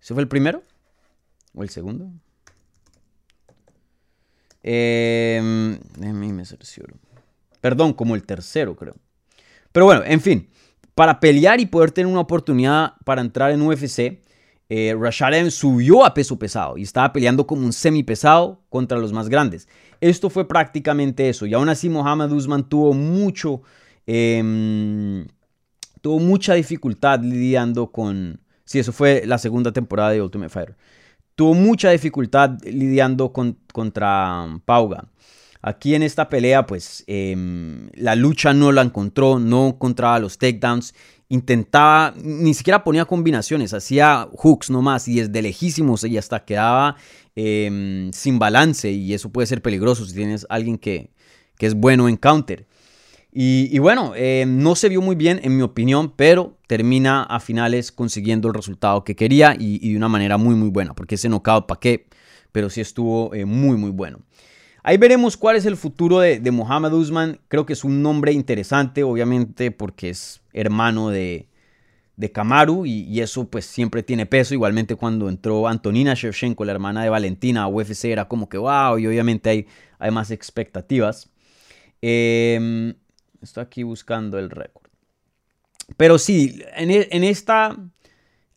¿Ese 0.00 0.14
fue 0.14 0.22
el 0.22 0.28
primero? 0.28 0.62
¿O 1.54 1.62
el 1.62 1.70
segundo? 1.70 2.10
Eh, 4.62 5.40
me 5.98 6.44
Perdón, 7.60 7.94
como 7.94 8.14
el 8.14 8.24
tercero, 8.24 8.76
creo. 8.76 8.94
Pero 9.72 9.86
bueno, 9.86 10.02
en 10.04 10.20
fin 10.20 10.48
para 10.94 11.20
pelear 11.20 11.60
y 11.60 11.66
poder 11.66 11.90
tener 11.90 12.10
una 12.10 12.20
oportunidad 12.20 12.94
para 13.04 13.20
entrar 13.20 13.50
en 13.50 13.62
UFC, 13.62 14.20
eh, 14.68 14.96
Rashad 14.98 15.34
Evans 15.34 15.54
subió 15.54 16.04
a 16.04 16.14
peso 16.14 16.38
pesado 16.38 16.78
y 16.78 16.82
estaba 16.82 17.12
peleando 17.12 17.46
como 17.46 17.64
un 17.64 17.72
semipesado 17.72 18.62
contra 18.68 18.98
los 18.98 19.12
más 19.12 19.28
grandes. 19.28 19.68
Esto 20.00 20.30
fue 20.30 20.48
prácticamente 20.48 21.28
eso. 21.28 21.44
Y 21.44 21.54
aún 21.54 21.68
así 21.68 21.88
Mohamed 21.88 22.32
Usman 22.32 22.68
tuvo 22.68 22.94
mucho, 22.94 23.62
em, 24.06 25.26
tuvo 26.00 26.18
mucha 26.18 26.54
dificultad 26.54 27.20
lidiando 27.20 27.92
con... 27.92 28.40
Sí, 28.64 28.78
eso 28.78 28.92
fue 28.92 29.24
la 29.26 29.38
segunda 29.38 29.72
temporada 29.72 30.10
de 30.10 30.22
Ultimate 30.22 30.48
Fighter. 30.48 30.76
Tuvo 31.34 31.54
mucha 31.54 31.90
dificultad 31.90 32.58
lidiando 32.64 33.32
con, 33.32 33.58
contra 33.72 34.58
Pauga. 34.64 35.04
Aquí 35.62 35.94
en 35.94 36.02
esta 36.02 36.28
pelea, 36.28 36.66
pues 36.66 37.04
em, 37.06 37.88
la 37.94 38.16
lucha 38.16 38.52
no 38.52 38.72
la 38.72 38.82
encontró, 38.82 39.38
no 39.38 39.68
encontraba 39.68 40.18
los 40.18 40.36
takedowns 40.36 40.92
intentaba, 41.32 42.12
ni 42.22 42.52
siquiera 42.52 42.84
ponía 42.84 43.06
combinaciones, 43.06 43.72
hacía 43.72 44.28
hooks 44.36 44.68
nomás 44.68 45.08
y 45.08 45.18
desde 45.18 45.40
lejísimos 45.40 46.04
y 46.04 46.18
hasta 46.18 46.44
quedaba 46.44 46.96
em, 47.34 48.12
sin 48.12 48.38
balance 48.38 48.92
y 48.92 49.14
eso 49.14 49.30
puede 49.32 49.46
ser 49.46 49.62
peligroso 49.62 50.04
si 50.04 50.14
tienes 50.14 50.46
alguien 50.50 50.76
que, 50.76 51.10
es 51.58 51.74
bueno 51.74 52.08
en 52.08 52.16
counter. 52.16 52.66
Y, 53.32 53.78
bueno, 53.78 54.14
em, 54.16 54.58
no 54.58 54.74
se 54.74 54.88
vio 54.88 55.00
muy 55.00 55.14
bien 55.14 55.40
en 55.44 55.56
mi 55.56 55.62
opinión, 55.62 56.12
pero 56.16 56.58
termina 56.66 57.22
a 57.22 57.38
finales 57.38 57.92
consiguiendo 57.92 58.48
el 58.48 58.54
resultado 58.54 59.04
que 59.04 59.14
quería 59.14 59.56
y, 59.58 59.90
de 59.92 59.96
una 59.96 60.08
manera 60.08 60.36
muy 60.36 60.56
muy 60.56 60.70
buena, 60.70 60.92
porque 60.92 61.14
ese 61.14 61.28
knockout 61.28 61.66
para 61.66 61.80
qué, 61.80 62.08
pero 62.50 62.68
sí 62.68 62.80
estuvo 62.82 63.32
eh, 63.32 63.46
muy 63.46 63.78
muy 63.78 63.90
bueno. 63.90 64.18
Ahí 64.84 64.96
veremos 64.96 65.36
cuál 65.36 65.56
es 65.56 65.64
el 65.64 65.76
futuro 65.76 66.18
de, 66.18 66.50
Mohamed 66.50 66.92
Usman. 66.92 67.38
Creo 67.48 67.66
que 67.66 67.72
es 67.72 67.84
un 67.84 68.02
nombre 68.02 68.32
interesante, 68.32 69.04
obviamente, 69.04 69.70
porque 69.70 70.10
es 70.10 70.40
hermano 70.52 71.10
de, 71.10 71.48
de 72.16 72.32
Kamaru 72.32 72.84
y, 72.84 73.20
eso 73.20 73.48
pues 73.48 73.64
siempre 73.64 74.02
tiene 74.02 74.26
peso. 74.26 74.54
Igualmente 74.54 74.96
cuando 74.96 75.28
entró 75.28 75.68
Antonina 75.68 76.14
Shevchenko, 76.14 76.64
la 76.64 76.72
hermana 76.72 77.04
de 77.04 77.10
Valentina 77.10 77.62
a 77.62 77.68
UFC, 77.68 78.06
era 78.06 78.26
como 78.26 78.48
que 78.48 78.58
wow 78.58 78.98
y 78.98 79.06
obviamente 79.06 79.50
hay, 79.50 79.66
hay 80.00 80.10
más 80.10 80.32
expectativas. 80.32 81.30
Em, 82.00 82.94
estoy 83.40 83.62
aquí 83.62 83.84
buscando 83.84 84.38
el 84.38 84.50
récord. 84.50 84.90
Pero 85.96 86.18
sí, 86.18 86.60
en, 86.74 86.90
e, 86.90 87.08
en, 87.12 87.22
esta, 87.22 87.76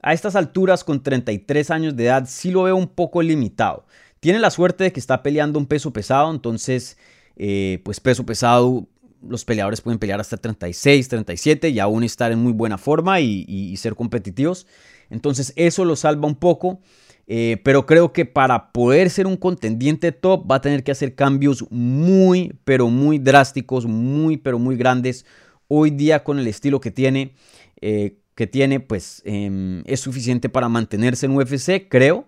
a 0.02 0.14
estas 0.14 0.36
alturas 0.36 0.84
con 0.84 1.04
33 1.04 1.70
años 1.70 1.96
de 1.96 2.06
edad 2.06 2.26
sí 2.28 2.50
lo 2.50 2.64
veo 2.64 2.76
un 2.76 2.88
poco 2.88 3.22
limitado. 3.22 3.86
Tiene 4.26 4.40
la 4.40 4.50
suerte 4.50 4.86
de 4.86 4.92
que 4.92 5.00
está 5.00 5.22
peleando 5.22 5.60
un 5.60 5.68
peso 5.68 5.94
pesado, 5.94 6.32
entonces, 6.32 6.98
eh, 7.36 7.80
pues 7.86 8.00
peso 8.00 8.26
pesado, 8.26 8.88
los 9.22 9.46
peleadores 9.46 9.82
pueden 9.82 10.00
pelear 10.00 10.20
hasta 10.20 10.36
36, 10.36 11.08
37 11.10 11.70
y 11.70 11.78
aún 11.78 12.04
estar 12.04 12.32
en 12.32 12.40
muy 12.40 12.52
buena 12.52 12.80
forma 12.80 13.20
y, 13.20 13.78
ser 13.78 13.94
competitivos. 13.94 14.66
Entonces 15.12 15.54
eso 15.56 15.86
lo 15.86 15.96
salva 15.96 16.28
un 16.28 16.34
poco. 16.34 16.80
Eh, 17.28 17.62
pero 17.64 17.86
creo 17.86 18.14
que 18.14 18.26
para 18.26 18.72
poder 18.72 19.12
ser 19.12 19.28
un 19.28 19.38
contendiente 19.38 20.12
top 20.12 20.50
va 20.50 20.56
a 20.56 20.62
tener 20.62 20.84
que 20.84 20.92
hacer 20.92 21.14
cambios 21.14 21.64
muy, 21.70 22.58
pero 22.64 22.90
muy 22.90 23.20
drásticos, 23.20 23.86
muy, 23.86 24.38
pero 24.38 24.58
muy 24.58 24.76
grandes. 24.76 25.28
Hoy 25.68 25.92
día 25.92 26.24
con 26.24 26.40
el 26.40 26.48
estilo 26.48 26.80
que 26.80 26.90
tiene, 26.90 27.36
eh, 27.80 28.18
que 28.34 28.48
tiene 28.48 28.80
pues 28.80 29.22
em, 29.24 29.84
es 29.86 30.00
suficiente 30.00 30.50
para 30.50 30.68
mantenerse 30.68 31.28
en 31.28 31.38
UFC, 31.38 31.88
creo. 31.88 32.28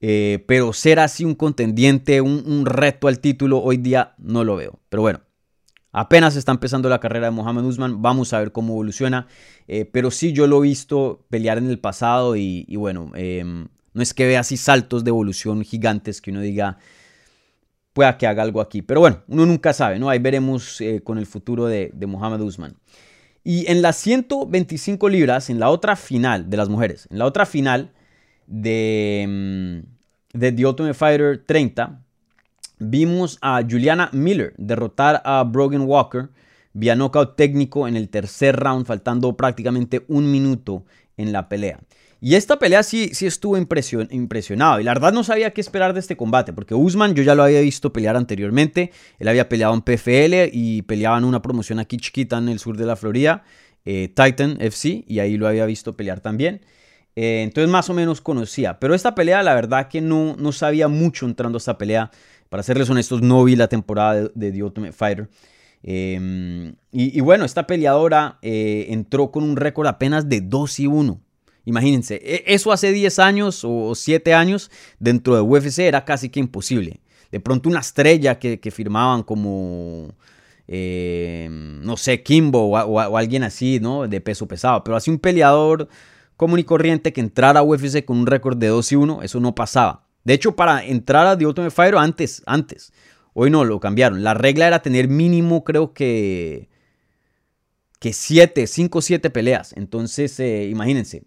Eh, 0.00 0.44
pero 0.46 0.72
ser 0.72 0.98
así 0.98 1.24
un 1.24 1.34
contendiente, 1.34 2.20
un, 2.20 2.66
reto 2.66 3.08
al 3.08 3.20
título, 3.20 3.62
hoy 3.62 3.78
día 3.78 4.14
no 4.18 4.44
lo 4.44 4.56
veo. 4.56 4.78
Pero 4.88 5.02
bueno, 5.02 5.20
apenas 5.92 6.36
está 6.36 6.52
empezando 6.52 6.88
la 6.88 7.00
carrera 7.00 7.26
de 7.26 7.30
Mohamed 7.32 7.64
Usman, 7.64 8.02
vamos 8.02 8.32
a 8.32 8.40
ver 8.40 8.52
cómo 8.52 8.74
evoluciona. 8.74 9.26
Eh, 9.68 9.84
pero 9.84 10.10
sí, 10.10 10.32
yo 10.32 10.46
lo 10.46 10.58
he 10.58 10.68
visto 10.68 11.24
pelear 11.30 11.58
en 11.58 11.70
el 11.70 11.78
pasado 11.78 12.36
y, 12.36 12.64
bueno, 12.76 13.10
em, 13.14 13.68
no 13.94 14.02
es 14.02 14.12
que 14.12 14.26
vea 14.26 14.40
así 14.40 14.56
saltos 14.56 15.04
de 15.04 15.10
evolución 15.10 15.64
gigantes 15.64 16.20
que 16.20 16.30
uno 16.30 16.40
diga, 16.40 16.78
pueda 17.92 18.18
que 18.18 18.26
haga 18.26 18.42
algo 18.42 18.60
aquí. 18.60 18.82
Pero 18.82 19.00
bueno, 19.00 19.22
uno 19.28 19.46
nunca 19.46 19.72
sabe, 19.72 19.98
¿no? 19.98 20.10
Ahí 20.10 20.18
veremos 20.18 20.80
eh, 20.82 21.00
con 21.02 21.16
el 21.18 21.26
futuro 21.26 21.66
de, 21.66 21.90
de 21.94 22.06
Mohamed 22.06 22.40
Usman. 22.40 22.76
Y 23.42 23.70
en 23.70 23.80
las 23.80 23.96
125 23.98 25.08
libras, 25.08 25.50
en 25.50 25.60
la 25.60 25.70
otra 25.70 25.96
final 25.96 26.50
de 26.50 26.56
las 26.56 26.68
mujeres, 26.68 27.08
en 27.10 27.18
la 27.18 27.26
otra 27.26 27.46
final, 27.46 27.92
de, 28.46 29.24
mm, 29.28 30.38
de 30.38 30.52
The 30.52 30.66
Ultimate 30.66 30.94
Fighter 30.94 31.42
30, 31.44 32.00
vimos 32.78 33.38
a 33.40 33.62
Juliana 33.68 34.10
Miller 34.12 34.54
derrotar 34.56 35.22
a 35.24 35.42
Brogan 35.44 35.82
Walker 35.82 36.28
vía 36.72 36.94
knockout 36.94 37.36
técnico 37.36 37.88
en 37.88 37.96
el 37.96 38.08
tercer 38.08 38.56
round, 38.56 38.86
faltando 38.86 39.36
prácticamente 39.36 40.04
un 40.08 40.30
minuto 40.30 40.84
en 41.16 41.32
la 41.32 41.48
pelea. 41.48 41.80
Y 42.20 42.34
esta 42.34 42.58
pelea 42.58 42.82
sí, 42.82 43.10
sí 43.12 43.26
estuvo 43.26 43.56
impresionado. 43.56 44.80
Y 44.80 44.84
la 44.84 44.94
verdad 44.94 45.12
no 45.12 45.22
sabía 45.22 45.52
qué 45.52 45.60
esperar 45.60 45.92
de 45.92 46.00
este 46.00 46.16
combate. 46.16 46.52
Porque 46.52 46.74
Usman 46.74 47.14
yo 47.14 47.22
ya 47.22 47.34
lo 47.34 47.42
había 47.42 47.60
visto 47.60 47.92
pelear 47.92 48.16
anteriormente. 48.16 48.90
Él 49.18 49.28
había 49.28 49.48
peleado 49.48 49.74
en 49.74 49.82
PFL 49.82 50.50
y 50.52 50.82
peleaba 50.82 51.18
en 51.18 51.24
una 51.24 51.42
promoción 51.42 51.78
aquí 51.78 51.98
chiquita 51.98 52.38
en 52.38 52.48
el 52.48 52.58
sur 52.58 52.76
de 52.76 52.86
la 52.86 52.96
Florida. 52.96 53.44
Eh, 53.84 54.08
Titan 54.08 54.56
FC. 54.60 55.04
Y 55.06 55.18
ahí 55.18 55.36
lo 55.36 55.46
había 55.46 55.66
visto 55.66 55.94
pelear 55.94 56.20
también. 56.20 56.62
Eh, 57.16 57.42
entonces 57.42 57.70
más 57.70 57.88
o 57.88 57.94
menos 57.94 58.20
conocía. 58.20 58.78
Pero 58.78 58.94
esta 58.94 59.14
pelea, 59.14 59.42
la 59.42 59.54
verdad 59.54 59.88
que 59.88 60.02
no, 60.02 60.36
no 60.38 60.52
sabía 60.52 60.86
mucho 60.86 61.26
entrando 61.26 61.56
a 61.56 61.58
esta 61.60 61.78
pelea. 61.78 62.10
Para 62.50 62.62
serles 62.62 62.88
honestos, 62.90 63.22
no 63.22 63.42
vi 63.42 63.56
la 63.56 63.68
temporada 63.68 64.30
de, 64.34 64.52
The 64.52 64.62
Ultimate 64.62 64.92
Fighter. 64.92 65.28
Em, 65.82 66.74
y, 66.92 67.20
bueno, 67.20 67.44
esta 67.44 67.66
peleadora 67.66 68.38
eh, 68.42 68.86
entró 68.90 69.30
con 69.30 69.44
un 69.44 69.56
récord 69.56 69.86
apenas 69.86 70.28
de 70.28 70.42
2 70.42 70.80
y 70.80 70.86
1. 70.86 71.20
Imagínense, 71.64 72.20
e, 72.22 72.44
eso 72.46 72.70
hace 72.70 72.92
10 72.92 73.18
años 73.18 73.62
o 73.64 73.94
7 73.94 74.34
años 74.34 74.70
dentro 75.00 75.34
de 75.34 75.40
UFC 75.40 75.80
era 75.80 76.04
casi 76.04 76.28
que 76.28 76.38
imposible. 76.38 77.00
De 77.32 77.40
pronto 77.40 77.68
una 77.68 77.80
estrella 77.80 78.38
que, 78.38 78.70
firmaban 78.70 79.22
como, 79.22 80.14
no 80.68 81.96
sé, 81.96 82.22
Kimbo 82.22 82.68
o, 82.70 82.78
o, 82.78 83.16
alguien 83.16 83.42
así, 83.42 83.80
¿no? 83.80 84.06
De 84.06 84.20
peso 84.20 84.46
pesado. 84.46 84.84
Pero 84.84 84.96
así 84.96 85.10
un 85.10 85.18
peleador 85.18 85.88
común 86.36 86.58
y 86.58 86.64
corriente 86.64 87.12
que 87.12 87.20
entrara 87.20 87.60
a 87.60 87.62
UFC 87.62 88.04
con 88.04 88.18
un 88.18 88.26
récord 88.26 88.56
de 88.56 88.68
2 88.68 88.92
y 88.92 88.96
1, 88.96 89.22
eso 89.22 89.40
no 89.40 89.54
pasaba. 89.54 90.06
De 90.24 90.34
hecho, 90.34 90.56
para 90.56 90.84
entrar 90.84 91.26
a 91.26 91.38
The 91.38 91.46
Ultimate 91.46 91.96
antes, 91.96 92.42
antes, 92.46 92.92
hoy 93.32 93.50
no, 93.50 93.64
lo 93.64 93.80
cambiaron. 93.80 94.24
La 94.24 94.34
regla 94.34 94.66
era 94.66 94.82
tener 94.82 95.08
mínimo, 95.08 95.64
creo 95.64 95.92
que, 95.92 96.68
que 98.00 98.12
7, 98.12 98.66
5 98.66 99.00
7 99.00 99.30
peleas. 99.30 99.72
Entonces, 99.76 100.38
eh, 100.40 100.68
imagínense. 100.68 101.24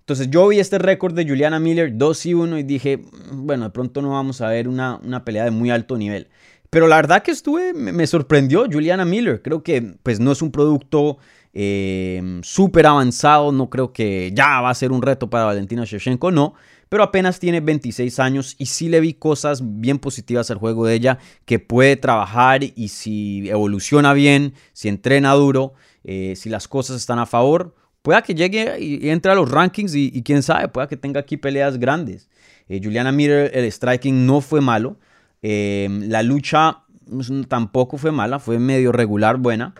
Entonces 0.00 0.28
yo 0.28 0.46
vi 0.48 0.58
este 0.58 0.78
récord 0.78 1.14
de 1.14 1.26
Juliana 1.26 1.58
Miller 1.58 1.96
2 1.96 2.26
y 2.26 2.34
1 2.34 2.58
y 2.58 2.62
dije, 2.62 2.98
mm, 2.98 3.46
bueno, 3.46 3.64
de 3.64 3.70
pronto 3.70 4.02
no 4.02 4.10
vamos 4.10 4.42
a 4.42 4.48
ver 4.48 4.68
una, 4.68 5.00
una 5.02 5.24
pelea 5.24 5.44
de 5.44 5.50
muy 5.50 5.70
alto 5.70 5.96
nivel. 5.96 6.28
Pero 6.74 6.88
la 6.88 6.96
verdad 6.96 7.22
que 7.22 7.30
estuve, 7.30 7.72
me, 7.72 8.06
sorprendió 8.06 8.66
Juliana 8.70 9.04
Miller. 9.04 9.40
Creo 9.42 9.62
que 9.62 9.80
pues 10.02 10.18
no 10.18 10.32
es 10.32 10.42
un 10.42 10.50
producto 10.50 11.18
eh, 11.54 12.40
súper 12.42 12.86
avanzado. 12.86 13.52
No 13.52 13.70
creo 13.70 13.92
que 13.92 14.32
ya 14.34 14.60
va 14.60 14.70
a 14.70 14.74
ser 14.74 14.92
un 14.92 15.00
reto 15.00 15.30
para 15.30 15.44
Valentina 15.44 15.84
Shevchenko, 15.84 16.30
no. 16.30 16.54
Pero 16.88 17.02
apenas 17.02 17.38
tiene 17.38 17.60
26 17.60 18.18
años 18.18 18.56
y 18.58 18.66
sí 18.66 18.88
le 18.88 19.00
vi 19.00 19.14
cosas 19.14 19.62
bien 19.62 19.98
positivas 19.98 20.50
al 20.50 20.58
juego 20.58 20.86
de 20.86 20.94
ella 20.94 21.18
que 21.44 21.58
puede 21.58 21.96
trabajar 21.96 22.62
y 22.62 22.88
si 22.88 23.48
evoluciona 23.48 24.12
bien, 24.12 24.54
si 24.72 24.88
entrena 24.88 25.32
duro, 25.32 25.74
eh, 26.04 26.34
si 26.36 26.50
las 26.50 26.68
cosas 26.68 26.96
están 26.96 27.18
a 27.18 27.26
favor, 27.26 27.74
pueda 28.02 28.22
que 28.22 28.34
llegue 28.34 28.78
y, 28.78 29.08
entre 29.08 29.32
a 29.32 29.34
los 29.34 29.50
rankings 29.50 29.94
y, 29.94 30.22
quién 30.22 30.42
sabe, 30.42 30.68
pueda 30.68 30.86
que 30.86 30.96
tenga 30.96 31.20
aquí 31.20 31.36
peleas 31.36 31.78
grandes. 31.78 32.28
Eh, 32.68 32.80
Juliana 32.82 33.12
Miller, 33.12 33.50
el 33.54 33.70
striking 33.70 34.26
no 34.26 34.40
fue 34.40 34.60
malo. 34.60 34.98
la 35.42 36.22
lucha 36.22 36.84
pues, 37.10 37.30
tampoco 37.48 37.96
fue 37.98 38.12
mala, 38.12 38.38
fue 38.38 38.58
medio 38.58 38.92
regular, 38.92 39.36
buena. 39.38 39.74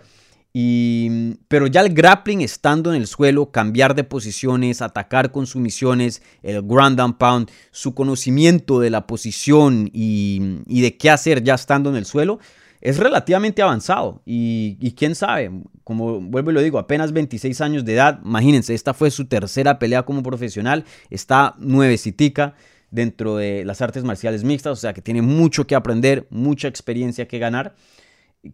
Pero 1.49 1.67
ya 1.67 1.81
el 1.81 1.93
grappling 1.93 2.39
estando 2.39 2.93
en 2.93 3.01
el 3.01 3.07
suelo, 3.07 3.51
cambiar 3.51 3.93
de 3.93 4.05
posiciones, 4.05 4.81
atacar 4.81 5.33
con 5.33 5.47
sumisiones, 5.47 6.21
el 6.43 6.61
ground 6.61 6.97
and 7.01 7.17
pound, 7.17 7.51
su 7.71 7.93
conocimiento 7.93 8.79
de 8.79 8.89
la 8.89 9.05
posición 9.05 9.89
y, 9.91 10.61
de 10.65 10.95
qué 10.95 11.09
hacer 11.09 11.43
ya 11.43 11.55
estando 11.55 11.89
en 11.89 11.97
el 11.97 12.05
suelo, 12.05 12.39
es 12.79 12.99
relativamente 12.99 13.61
avanzado. 13.61 14.21
Y, 14.25 14.93
quién 14.95 15.15
sabe, 15.15 15.51
como 15.83 16.21
vuelvo 16.21 16.51
y 16.51 16.53
lo 16.53 16.61
digo, 16.61 16.79
apenas 16.79 17.11
26 17.11 17.59
años 17.59 17.83
de 17.83 17.95
edad, 17.95 18.21
imagínense, 18.23 18.73
esta 18.73 18.93
fue 18.93 19.11
su 19.11 19.25
tercera 19.25 19.77
pelea 19.77 20.03
como 20.03 20.23
profesional, 20.23 20.85
está 21.09 21.55
nuevecitica 21.59 22.53
dentro 22.91 23.35
de 23.35 23.65
las 23.65 23.81
artes 23.81 24.05
marciales 24.05 24.45
mixtas, 24.45 24.71
o 24.71 24.79
sea 24.79 24.93
que 24.93 25.01
tiene 25.01 25.21
mucho 25.21 25.67
que 25.67 25.75
aprender, 25.75 26.27
mucha 26.29 26.69
experiencia 26.69 27.27
que 27.27 27.39
ganar. 27.39 27.75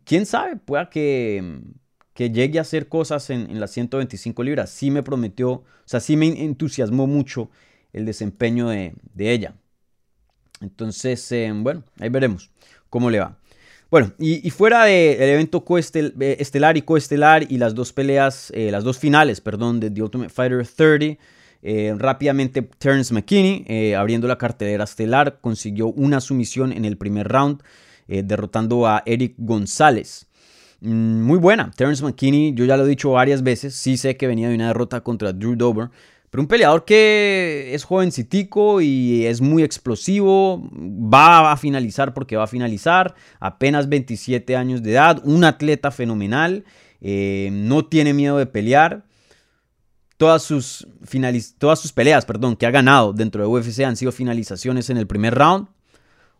Quién 0.03 0.25
sabe, 0.25 0.55
pueda 0.55 0.89
que 0.89 1.61
que 2.13 2.30
llegue 2.30 2.60
a 2.60 2.63
hacer 2.63 2.88
cosas 2.88 3.30
en, 3.30 3.60
las 3.60 3.71
125 3.71 4.43
libras. 4.43 4.69
Sí 4.69 4.91
me 4.91 5.04
prometió, 5.04 5.52
o 5.52 5.65
sea, 5.86 6.00
sí 6.00 6.17
me 6.17 6.43
entusiasmó 6.43 7.08
mucho 7.08 7.50
el 7.93 8.06
desempeño 8.06 8.69
de, 8.69 8.93
ella. 9.17 9.56
Entonces, 10.62 11.32
eh, 11.32 11.52
bueno, 11.54 11.84
ahí 12.00 12.10
veremos 12.10 12.52
cómo 12.89 13.10
le 13.10 13.19
va. 13.19 13.38
Bueno, 13.89 14.13
y, 14.19 14.50
fuera 14.52 14.86
del 14.86 15.21
evento 15.21 15.65
eh, 15.69 16.38
estelar 16.39 16.78
y 16.78 16.82
coestelar 16.82 17.52
y 17.52 17.58
las 17.58 17.76
dos 17.76 17.91
peleas, 17.91 18.52
eh, 18.56 18.71
las 18.71 18.86
dos 18.86 18.97
finales, 18.97 19.41
perdón, 19.41 19.82
de 19.82 19.91
The 19.91 20.02
Ultimate 20.02 20.30
Fighter 20.30 20.65
30, 20.65 21.21
rápidamente 21.97 22.62
Terence 22.62 23.13
McKinney, 23.13 23.93
abriendo 23.93 24.28
la 24.28 24.38
cartelera 24.38 24.86
estelar, 24.86 25.39
consiguió 25.41 25.88
una 25.88 26.21
sumisión 26.21 26.71
en 26.71 26.86
el 26.86 26.97
primer 26.97 27.28
round, 27.28 27.62
derrotando 28.08 28.88
a 28.88 29.04
Eric 29.06 29.36
González. 29.38 30.28
Mm, 30.81 31.21
muy 31.21 31.37
buena. 31.37 31.71
Terence 31.75 32.03
McKinney, 32.03 32.53
yo 32.53 32.65
ya 32.65 32.75
lo 32.75 32.85
he 32.85 32.89
dicho 32.89 33.11
varias 33.11 33.43
veces, 33.43 33.75
sí 33.75 33.97
sé 33.97 34.17
que 34.17 34.27
venía 34.27 34.49
de 34.49 34.55
una 34.55 34.67
derrota 34.67 35.01
contra 35.01 35.31
Drew 35.31 35.55
Dober, 35.55 35.89
pero 36.31 36.41
un 36.41 36.47
peleador 36.47 36.85
que 36.85 37.71
es 37.73 37.83
jovencitico 37.83 38.81
y 38.81 39.25
es 39.25 39.41
muy 39.41 39.63
explosivo, 39.63 40.67
va 40.73 41.51
a 41.51 41.57
finalizar 41.57 42.13
porque 42.13 42.35
va 42.35 42.45
a 42.45 42.47
finalizar, 42.47 43.15
apenas 43.39 43.89
27 43.89 44.55
años 44.55 44.81
de 44.81 44.93
edad, 44.93 45.21
un 45.23 45.43
atleta 45.43 45.91
fenomenal, 45.91 46.65
eh, 47.01 47.49
no 47.51 47.85
tiene 47.85 48.13
miedo 48.13 48.37
de 48.37 48.45
pelear. 48.47 49.05
todas 50.17 50.43
sus, 50.43 50.87
todas 51.57 51.79
sus 51.79 51.91
peleas 51.93 52.25
perdón, 52.25 52.55
que 52.55 52.67
ha 52.67 52.71
ganado 52.71 53.11
dentro 53.11 53.41
de 53.41 53.47
UFC 53.47 53.81
han 53.81 53.97
sido 53.97 54.11
finalizaciones 54.11 54.89
en 54.89 54.97
el 54.97 55.07
primer 55.07 55.33
round. 55.35 55.67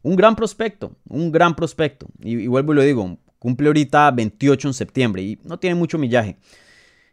Un 0.04 0.15
gran 0.15 0.36
prospecto, 0.36 0.95
un 1.08 1.32
gran 1.32 1.56
prospecto. 1.56 2.08
Y, 2.19 2.47
vuelvo 2.47 2.73
y 2.73 2.75
lo 2.75 2.82
digo, 2.84 3.17
cumple 3.41 3.65
ahorita 3.67 4.12
28 4.12 4.67
en 4.67 4.73
septiembre 4.75 5.23
y 5.23 5.39
no 5.43 5.58
tiene 5.58 5.73
mucho 5.75 5.97
millaje. 5.97 6.38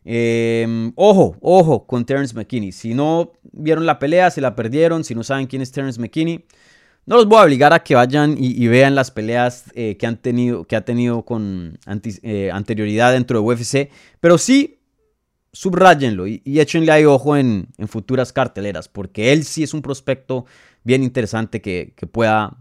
Em, 0.05 0.93
ojo, 0.95 1.39
ojo 1.41 1.87
con 1.87 2.05
Terence 2.05 2.35
McKinney. 2.35 2.71
Si 2.71 2.93
no 2.93 3.33
vieron 3.51 3.87
la 3.87 3.99
pelea, 3.99 4.31
se 4.31 4.43
la 4.43 4.55
perdieron. 4.55 5.05
Si 5.05 5.15
no 5.15 5.25
saben 5.25 5.47
quién 5.47 5.63
es 5.63 5.73
Terence 5.73 5.99
McKinney, 5.99 6.45
no 7.07 7.17
los 7.17 7.27
voy 7.27 7.39
a 7.39 7.45
obligar 7.45 7.73
a 7.73 7.83
que 7.83 7.95
vayan 7.95 8.37
y, 8.39 8.67
vean 8.69 8.95
las 8.95 9.11
peleas 9.11 9.65
eh, 9.75 9.97
que, 9.97 10.07
han 10.07 10.19
tenido, 10.19 10.67
que 10.67 10.77
ha 10.77 10.85
tenido 10.85 11.23
con 11.23 11.79
eh, 12.23 12.51
anterioridad 12.53 13.13
dentro 13.13 13.41
de 13.41 13.47
UFC. 13.47 13.91
Pero 14.21 14.37
sí, 14.37 14.81
subrayenlo 15.51 16.27
y, 16.27 16.43
échenle 16.45 16.93
ahí 16.93 17.07
ojo 17.07 17.39
en, 17.39 17.69
futuras 17.87 18.35
carteleras. 18.35 18.87
Porque 18.87 19.33
él 19.33 19.45
sí 19.45 19.63
es 19.63 19.73
un 19.73 19.81
prospecto 19.81 20.45
bien 20.85 21.03
interesante 21.03 21.63
que, 21.63 21.95
que 21.97 22.07
pueda 22.07 22.59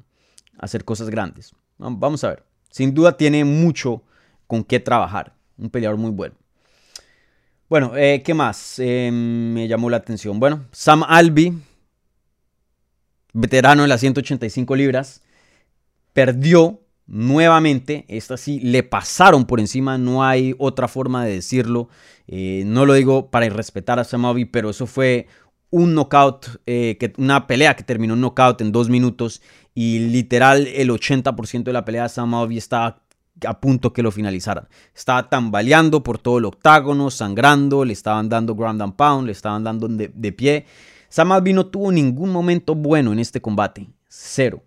hacer 0.58 0.86
cosas 0.86 1.10
grandes. 1.10 1.51
Vamos 1.77 2.23
a 2.23 2.30
ver. 2.30 2.47
Sin 2.78 2.94
duda 2.94 3.18
tiene 3.18 3.44
mucho 3.44 4.04
con 4.46 4.63
qué 4.63 4.80
trabajar. 4.80 5.34
Un 5.58 5.72
peleador 5.72 5.98
muy 5.98 6.12
bueno. 6.12 6.36
Bueno, 7.68 7.94
eh, 7.98 8.22
¿qué 8.24 8.36
más 8.36 8.78
eh, 8.78 9.10
me 9.12 9.68
llamó 9.68 9.90
la 9.90 9.98
atención? 9.98 10.40
Bueno, 10.40 10.63
Sam 10.72 11.02
Albi, 11.02 11.58
veterano 13.34 13.82
de 13.82 13.88
las 13.88 14.02
185 14.02 14.76
libras, 14.76 15.24
perdió 16.13 16.80
nuevamente. 17.08 18.06
Esta 18.10 18.38
sí 18.38 18.60
le 18.60 18.84
pasaron 18.84 19.46
por 19.46 19.60
encima, 19.60 19.98
no 19.98 20.24
hay 20.24 20.54
otra 20.60 20.88
forma 20.88 21.26
de 21.26 21.34
decirlo. 21.34 21.90
Eh, 22.28 22.62
no 22.68 22.86
lo 22.86 22.94
digo 22.94 23.32
para 23.32 23.48
irrespetar 23.48 23.98
a 23.98 24.04
Sam 24.04 24.26
Albi, 24.26 24.46
pero 24.46 24.70
eso 24.70 24.86
fue 24.86 25.26
un 25.72 25.96
knockout, 25.96 26.63
que, 26.63 27.13
una 27.18 27.48
pelea 27.48 27.76
que 27.76 27.84
terminó 27.84 28.13
en 28.13 28.22
knockout 28.22 28.62
en 28.62 28.72
dos 28.72 28.88
minutos 28.88 29.42
y 29.80 30.00
literal 30.00 30.66
el 30.66 30.90
80% 30.90 31.62
de 31.62 31.72
la 31.72 31.86
pelea 31.86 32.10
Sam 32.10 32.34
Albi 32.34 32.58
estaba 32.58 33.04
a 33.46 33.62
punto 33.62 33.94
que 33.94 34.02
lo 34.02 34.10
finalizaran. 34.10 34.68
Estaba 34.96 35.30
tambaleando 35.30 36.02
por 36.02 36.18
todo 36.18 36.40
el 36.40 36.46
octágono, 36.46 37.12
sangrando, 37.12 37.86
le 37.86 37.94
estaban 37.94 38.28
dando 38.28 38.56
ground 38.56 38.82
and 38.82 38.96
pound, 38.96 39.28
le 39.28 39.34
estaban 39.34 39.63
dando 39.63 39.88
de, 39.88 40.32
pie. 40.32 40.66
Sam 41.10 41.32
Alvey 41.32 41.54
no 41.54 41.68
tuvo 41.68 41.92
ningún 41.92 42.32
momento 42.32 42.74
bueno 42.74 43.13
en 43.13 43.20
este 43.20 43.40
combate, 43.40 43.88
cero. 44.08 44.63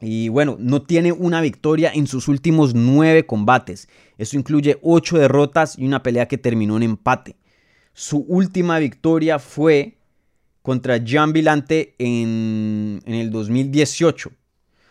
Y 0.00 0.28
bueno, 0.28 0.56
no 0.58 0.82
tiene 0.82 1.12
una 1.12 1.40
victoria 1.40 1.92
en 1.94 2.08
sus 2.08 2.26
últimos 2.26 2.74
nueve 2.74 3.26
combates. 3.26 3.88
Eso 4.18 4.36
incluye 4.36 4.80
ocho 4.82 5.18
derrotas 5.18 5.78
y 5.78 5.86
una 5.86 6.02
pelea 6.02 6.26
que 6.26 6.36
terminó 6.36 6.76
en 6.76 6.82
empate. 6.82 7.36
Su 7.92 8.24
última 8.26 8.80
victoria 8.80 9.38
fue 9.38 9.99
contra 10.62 10.98
Jean 10.98 11.32
Villante 11.32 11.94
en, 11.98 13.00
en 13.04 13.14
el 13.14 13.30
2018. 13.30 14.28
O 14.28 14.32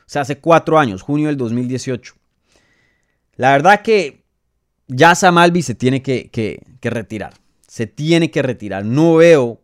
sea, 0.05 0.23
hace 0.23 0.39
cuatro 0.39 0.79
años, 0.79 1.01
junio 1.01 1.27
del 1.27 1.37
2018. 1.37 2.15
La 3.35 3.51
verdad 3.51 3.81
que 3.81 4.19
ya 4.89 5.15
Samalvi 5.15 5.61
se 5.61 5.75
tiene 5.75 6.01
que, 6.01 6.61
retirar. 6.81 7.33
Se 7.67 7.87
tiene 7.87 8.31
que 8.31 8.41
retirar. 8.41 8.83
No 8.83 9.15
veo, 9.15 9.61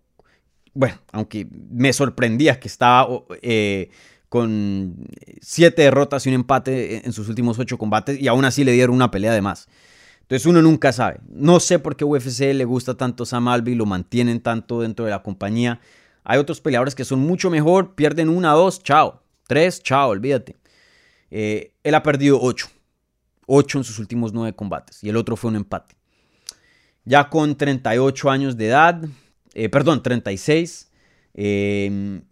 bueno, 0.74 1.00
aunque 1.12 1.48
me 1.52 1.91
sorprendía 1.91 2.60
que 2.60 2.68
estaba 2.68 3.08
eh, 3.41 3.89
con 4.30 5.08
siete 5.41 5.82
derrotas 5.82 6.26
y 6.26 6.30
un 6.30 6.36
empate 6.36 7.06
en 7.06 7.12
sus 7.12 7.28
últimos 7.28 7.60
ocho 7.60 7.78
combates 7.78 8.20
y 8.22 8.28
aún 8.28 8.46
así 8.46 8.63
le 8.63 8.72
dieron 8.72 8.96
una 8.96 9.12
pelea 9.12 9.34
de 9.34 9.41
más. 9.41 9.68
Entonces 10.26 10.48
uno 10.48 10.62
nunca 10.62 10.92
sabe. 10.92 11.20
No 11.30 11.60
sé 11.60 11.78
por 11.78 11.96
qué 11.96 12.04
UFC 12.04 12.54
le 12.54 12.66
gusta 12.66 12.96
tanto 12.96 13.26
Sam 13.26 13.48
Alvey, 13.48 13.76
lo 13.76 13.86
mantienen 13.86 14.40
tanto 14.42 14.82
dentro 14.82 15.06
de 15.06 15.12
la 15.12 15.22
compañía. 15.22 15.80
Hay 16.24 16.40
otros 16.40 16.62
peleadores 16.62 16.96
que 16.96 17.06
son 17.06 17.20
mucho 17.20 17.52
mejor, 17.52 17.94
pierden 17.94 18.30
una, 18.30 18.52
dos, 18.54 18.82
chao. 18.82 19.22
Tres, 19.48 19.84
chao, 19.84 20.10
olvídate. 20.10 20.56
Eh, 21.30 21.74
él 21.84 21.94
ha 21.94 22.02
perdido 22.02 22.40
ocho. 22.42 22.68
8 23.48 23.78
en 23.78 23.84
sus 23.84 24.00
últimos 24.00 24.34
9 24.34 24.54
combates 24.56 25.04
y 25.04 25.10
el 25.10 25.18
otro 25.18 25.36
fue 25.36 25.50
un 25.50 25.58
empate. 25.58 25.96
Ya 27.04 27.30
con 27.30 27.56
38 27.56 28.32
años 28.32 28.58
de 28.58 28.68
edad, 28.68 29.04
eh, 29.54 29.70
perdón, 29.70 30.02
36, 30.02 30.90
em, 31.36 32.24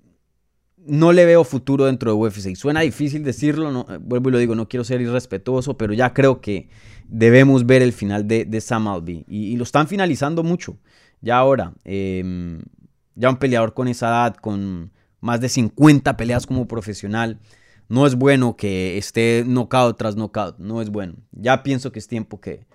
no 0.77 1.13
le 1.13 1.25
veo 1.25 1.43
futuro 1.43 1.85
dentro 1.85 2.11
de 2.11 2.17
UFC. 2.17 2.55
Suena 2.55 2.81
difícil 2.81 3.23
decirlo, 3.23 3.71
no, 3.71 3.85
eh, 3.89 3.99
vuelvo 4.01 4.29
y 4.29 4.31
lo 4.31 4.37
digo, 4.39 4.55
no 4.55 4.67
quiero 4.67 4.83
ser 4.83 5.01
irrespetuoso, 5.01 5.77
pero 5.77 5.93
ya 5.93 6.13
creo 6.13 6.41
que 6.41 6.69
debemos 7.07 7.65
ver 7.65 7.81
el 7.81 7.93
final 7.93 8.27
de, 8.27 8.61
Sam 8.61 8.87
Alvey. 8.87 9.25
Y, 9.27 9.55
lo 9.57 9.63
están 9.63 9.87
finalizando 9.87 10.43
mucho. 10.43 10.77
Ya 11.21 11.37
ahora, 11.37 11.73
em, 11.83 12.61
ya 13.15 13.29
un 13.29 13.37
peleador 13.37 13.73
con 13.73 13.87
esa 13.87 14.07
edad, 14.07 14.35
con 14.35 14.91
más 15.21 15.39
de 15.39 15.49
50 15.49 16.17
peleas 16.17 16.45
como 16.45 16.67
profesional, 16.67 17.39
no 17.89 18.07
es 18.07 18.15
bueno 18.15 18.55
que 18.55 18.97
esté 18.97 19.43
knockout 19.45 19.97
tras 19.97 20.15
knockout, 20.15 20.57
no 20.57 20.81
es 20.81 20.89
bueno. 20.89 21.15
Ya 21.31 21.63
pienso 21.63 21.91
que 21.91 21.99
es 21.99 22.07
tiempo 22.07 22.41
que 22.41 22.65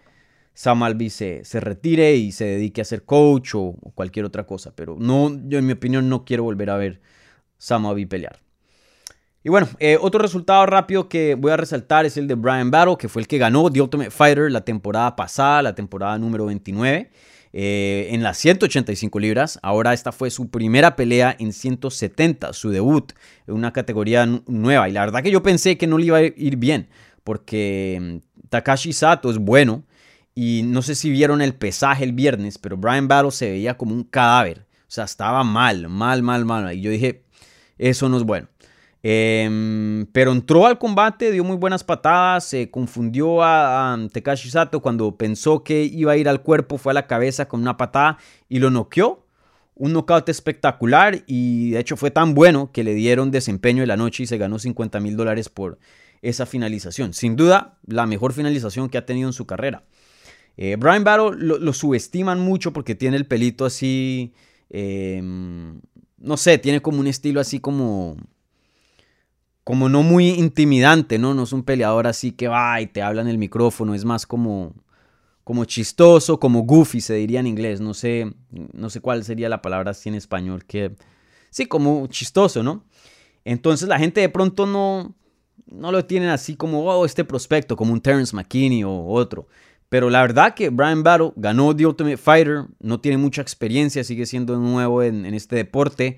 Sam 0.54 0.82
Alvey 0.82 1.10
se, 1.10 1.42
retire 1.54 2.16
y 2.16 2.32
se 2.32 2.44
dedique 2.44 2.80
a 2.80 2.84
ser 2.84 3.04
coach 3.04 3.54
o, 3.54 3.76
cualquier 3.94 4.24
otra 4.24 4.46
cosa, 4.46 4.74
pero 4.74 4.96
no, 4.98 5.30
yo 5.48 5.58
en 5.58 5.66
mi 5.66 5.72
opinión 5.72 6.08
no 6.08 6.24
quiero 6.24 6.42
volver 6.42 6.70
a 6.70 6.76
ver 6.76 7.00
Sam 7.58 7.86
Alvey 7.86 8.06
pelear. 8.06 8.40
Y 9.48 9.50
bueno, 9.50 9.66
eh, 9.78 9.96
otro 9.98 10.20
resultado 10.20 10.66
rápido 10.66 11.08
que 11.08 11.34
voy 11.34 11.50
a 11.50 11.56
resaltar 11.56 12.04
es 12.04 12.18
el 12.18 12.28
de 12.28 12.34
Brian 12.34 12.70
Battle, 12.70 12.98
que 12.98 13.08
fue 13.08 13.22
el 13.22 13.26
que 13.26 13.38
ganó 13.38 13.70
The 13.72 13.80
Ultimate 13.80 14.10
Fighter 14.10 14.52
la 14.52 14.60
temporada 14.60 15.16
pasada, 15.16 15.62
la 15.62 15.74
temporada 15.74 16.18
número 16.18 16.44
29. 16.44 17.10
Eh, 17.54 18.08
en 18.10 18.22
las 18.22 18.36
185 18.36 19.18
libras. 19.18 19.58
Ahora 19.62 19.94
esta 19.94 20.12
fue 20.12 20.28
su 20.28 20.50
primera 20.50 20.96
pelea 20.96 21.34
en 21.38 21.54
170, 21.54 22.52
su 22.52 22.68
debut 22.68 23.14
en 23.46 23.54
una 23.54 23.72
categoría 23.72 24.26
nueva. 24.26 24.86
Y 24.86 24.92
la 24.92 25.00
verdad 25.00 25.22
que 25.22 25.30
yo 25.30 25.42
pensé 25.42 25.78
que 25.78 25.86
no 25.86 25.96
le 25.96 26.04
iba 26.04 26.18
a 26.18 26.24
ir 26.24 26.56
bien, 26.58 26.90
porque 27.24 27.98
mm, 27.98 28.48
Takashi 28.50 28.92
Sato 28.92 29.30
es 29.30 29.38
bueno. 29.38 29.82
Y 30.34 30.60
no 30.62 30.82
sé 30.82 30.94
si 30.94 31.08
vieron 31.08 31.40
el 31.40 31.54
pesaje 31.54 32.04
el 32.04 32.12
viernes, 32.12 32.58
pero 32.58 32.76
Brian 32.76 33.08
Battle 33.08 33.30
se 33.30 33.48
veía 33.48 33.78
como 33.78 33.94
un 33.94 34.04
cadáver. 34.04 34.66
O 34.82 34.90
sea, 34.90 35.04
estaba 35.04 35.42
mal, 35.42 35.88
mal, 35.88 36.22
mal, 36.22 36.44
mal. 36.44 36.74
Y 36.74 36.82
yo 36.82 36.90
dije, 36.90 37.24
eso 37.78 38.10
no 38.10 38.18
es 38.18 38.24
bueno. 38.24 38.48
Em, 39.02 40.06
pero 40.12 40.32
entró 40.32 40.66
al 40.66 40.78
combate, 40.78 41.30
dio 41.30 41.44
muy 41.44 41.56
buenas 41.56 41.84
patadas, 41.84 42.44
se 42.44 42.70
confundió 42.70 43.42
a, 43.42 43.96
Tekashi 44.12 44.50
Sato 44.50 44.80
cuando 44.80 45.16
pensó 45.16 45.62
que 45.62 45.84
iba 45.84 46.12
a 46.12 46.16
ir 46.16 46.28
al 46.28 46.42
cuerpo, 46.42 46.78
fue 46.78 46.92
a 46.92 46.94
la 46.94 47.06
cabeza 47.06 47.46
con 47.48 47.60
una 47.60 47.76
patada 47.76 48.18
y 48.48 48.58
lo 48.58 48.70
noqueó. 48.70 49.24
Un 49.76 49.92
knockout 49.92 50.28
espectacular 50.28 51.22
y 51.28 51.70
de 51.70 51.78
hecho 51.78 51.96
fue 51.96 52.10
tan 52.10 52.34
bueno 52.34 52.72
que 52.72 52.82
le 52.82 52.94
dieron 52.94 53.30
desempeño 53.30 53.82
de 53.82 53.86
la 53.86 53.96
noche 53.96 54.24
y 54.24 54.26
se 54.26 54.36
ganó 54.36 54.58
50 54.58 54.98
mil 54.98 55.16
dólares 55.16 55.48
por 55.48 55.78
esa 56.20 56.46
finalización. 56.46 57.14
Sin 57.14 57.36
duda, 57.36 57.78
la 57.86 58.04
mejor 58.06 58.32
finalización 58.32 58.88
que 58.88 58.98
ha 58.98 59.06
tenido 59.06 59.28
en 59.28 59.32
su 59.32 59.46
carrera. 59.46 59.84
Eh, 60.56 60.74
Brian 60.76 61.04
Battle 61.04 61.36
lo, 61.38 61.72
subestiman 61.72 62.40
mucho 62.40 62.72
porque 62.72 62.96
tiene 62.96 63.16
el 63.16 63.26
pelito 63.26 63.64
así, 63.64 64.34
em, 64.68 65.80
no 66.16 66.36
sé, 66.36 66.58
tiene 66.58 66.82
como 66.82 66.98
un 66.98 67.06
estilo 67.06 67.40
así 67.40 67.60
como 67.60 68.16
como 69.68 69.90
no 69.90 70.02
muy 70.02 70.30
intimidante, 70.30 71.18
¿no? 71.18 71.34
No 71.34 71.42
es 71.42 71.52
un 71.52 71.62
peleador 71.62 72.06
así 72.06 72.32
que 72.32 72.48
va 72.48 72.80
y 72.80 72.86
te 72.86 73.02
habla 73.02 73.20
en 73.20 73.28
el 73.28 73.36
micrófono, 73.36 73.94
es 73.94 74.02
más 74.06 74.26
como, 74.26 74.72
como 75.44 75.66
chistoso, 75.66 76.40
como 76.40 76.62
goofy 76.62 77.02
se 77.02 77.12
diría 77.16 77.40
en 77.40 77.46
inglés, 77.46 77.78
no 77.78 77.92
sé, 77.92 78.32
no 78.72 78.88
sé 78.88 79.02
cuál 79.02 79.24
sería 79.24 79.50
la 79.50 79.60
palabra 79.60 79.90
así 79.90 80.08
en 80.08 80.14
español, 80.14 80.64
que 80.64 80.96
sí, 81.50 81.66
como 81.66 82.06
chistoso, 82.06 82.62
¿no? 82.62 82.86
Entonces 83.44 83.90
la 83.90 83.98
gente 83.98 84.22
de 84.22 84.30
pronto 84.30 84.64
no, 84.64 85.14
no 85.66 85.92
lo 85.92 86.02
tienen 86.06 86.30
así 86.30 86.56
como, 86.56 86.84
oh, 86.86 87.04
este 87.04 87.26
prospecto, 87.26 87.76
como 87.76 87.92
un 87.92 88.00
Terence 88.00 88.34
McKinney 88.34 88.84
o 88.84 89.04
otro. 89.04 89.48
Pero 89.90 90.08
la 90.08 90.22
verdad 90.22 90.54
que 90.54 90.70
Brian 90.70 91.02
Battle 91.02 91.32
ganó 91.36 91.76
The 91.76 91.84
Ultimate 91.84 92.16
Fighter, 92.16 92.64
no 92.80 93.00
tiene 93.02 93.18
mucha 93.18 93.42
experiencia, 93.42 94.02
sigue 94.02 94.24
siendo 94.24 94.56
nuevo 94.56 95.02
en, 95.02 95.26
en 95.26 95.34
este 95.34 95.56
deporte. 95.56 96.16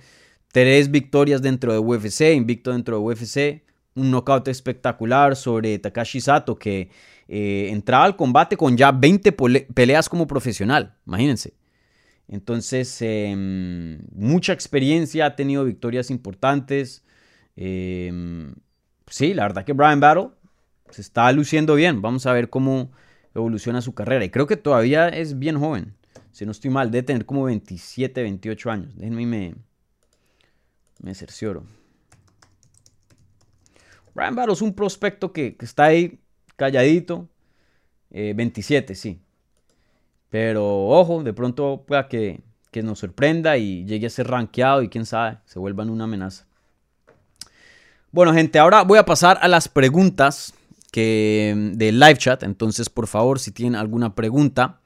Tres 0.53 0.91
victorias 0.91 1.43
dentro 1.43 1.73
de 1.73 1.79
UFC, 1.79 2.35
invicto 2.35 2.73
dentro 2.73 2.97
de 2.99 3.03
UFC. 3.05 3.63
Un 3.95 4.11
knockout 4.11 4.49
espectacular 4.49 5.37
sobre 5.37 5.79
Takashi 5.79 6.21
Sato 6.21 6.59
que 6.59 6.91
eh, 7.29 7.69
entraba 7.71 8.05
al 8.05 8.17
combate 8.17 8.57
con 8.57 8.77
ya 8.77 8.91
20 8.91 9.33
peleas 9.75 10.09
como 10.09 10.27
profesional. 10.27 10.97
Imagínense. 11.07 11.55
Entonces, 12.29 12.97
em, 13.03 13.99
mucha 14.13 14.53
experiencia, 14.53 15.27
ha 15.27 15.37
tenido 15.37 15.65
victorias 15.65 16.11
importantes. 16.11 17.05
Em, 17.57 18.55
sí, 19.09 19.35
la 19.35 19.45
verdad 19.45 19.65
que 19.65 19.73
Brian 19.73 20.01
Battle 20.01 20.31
se 20.91 21.01
está 21.01 21.31
luciendo 21.33 21.75
bien. 21.75 22.03
Vamos 22.03 22.27
a 22.27 22.33
ver 22.33 22.49
cómo 22.49 22.93
evoluciona 23.35 23.81
su 23.81 23.95
carrera. 23.95 24.25
Y 24.25 24.31
creo 24.31 24.47
que 24.47 24.57
todavía 24.57 25.09
es 25.09 25.39
bien 25.39 25.59
joven. 25.59 25.95
Si 26.33 26.47
no 26.47 26.53
estoy 26.53 26.71
mal, 26.71 26.91
debe 26.91 27.03
tener 27.03 27.27
como 27.27 27.45
27, 27.45 28.23
28 28.23 28.71
años. 28.71 28.97
Déjenme 28.97 29.27
me, 29.27 29.55
me 31.03 31.15
cercioro. 31.15 31.65
Battle 34.15 34.53
es 34.53 34.63
un 34.63 34.75
prospecto 34.75 35.33
que, 35.33 35.57
está 35.61 35.85
ahí 35.85 36.19
calladito. 36.57 37.29
27, 38.11 38.93
eh, 38.93 38.97
sí. 38.97 39.21
Pero 40.29 40.89
ojo, 40.89 41.23
de 41.23 41.33
pronto 41.33 41.85
pueda 41.87 42.09
que, 42.09 42.41
que 42.71 42.83
nos 42.83 42.99
sorprenda 42.99 43.57
y 43.57 43.85
llegue 43.85 44.07
a 44.07 44.11
ser 44.11 44.29
rankeado 44.29 44.83
y 44.83 44.89
quién 44.89 45.07
sabe, 45.07 45.39
se 45.45 45.59
vuelvan 45.59 45.91
una 45.91 46.05
amenaza. 46.05 46.47
Bueno, 48.13 48.33
gente, 48.35 48.59
ahora 48.59 48.83
voy 48.83 48.99
a 48.99 49.05
pasar 49.05 49.39
a 49.41 49.49
las 49.49 49.69
preguntas 49.69 50.53
que, 50.91 51.55
de 51.75 51.93
live 51.93 52.17
chat. 52.17 52.43
Entonces, 52.43 52.91
por 52.91 53.07
favor, 53.07 53.39
si 53.39 53.53
tienen 53.53 53.77
alguna 53.77 54.15
pregunta, 54.15 54.81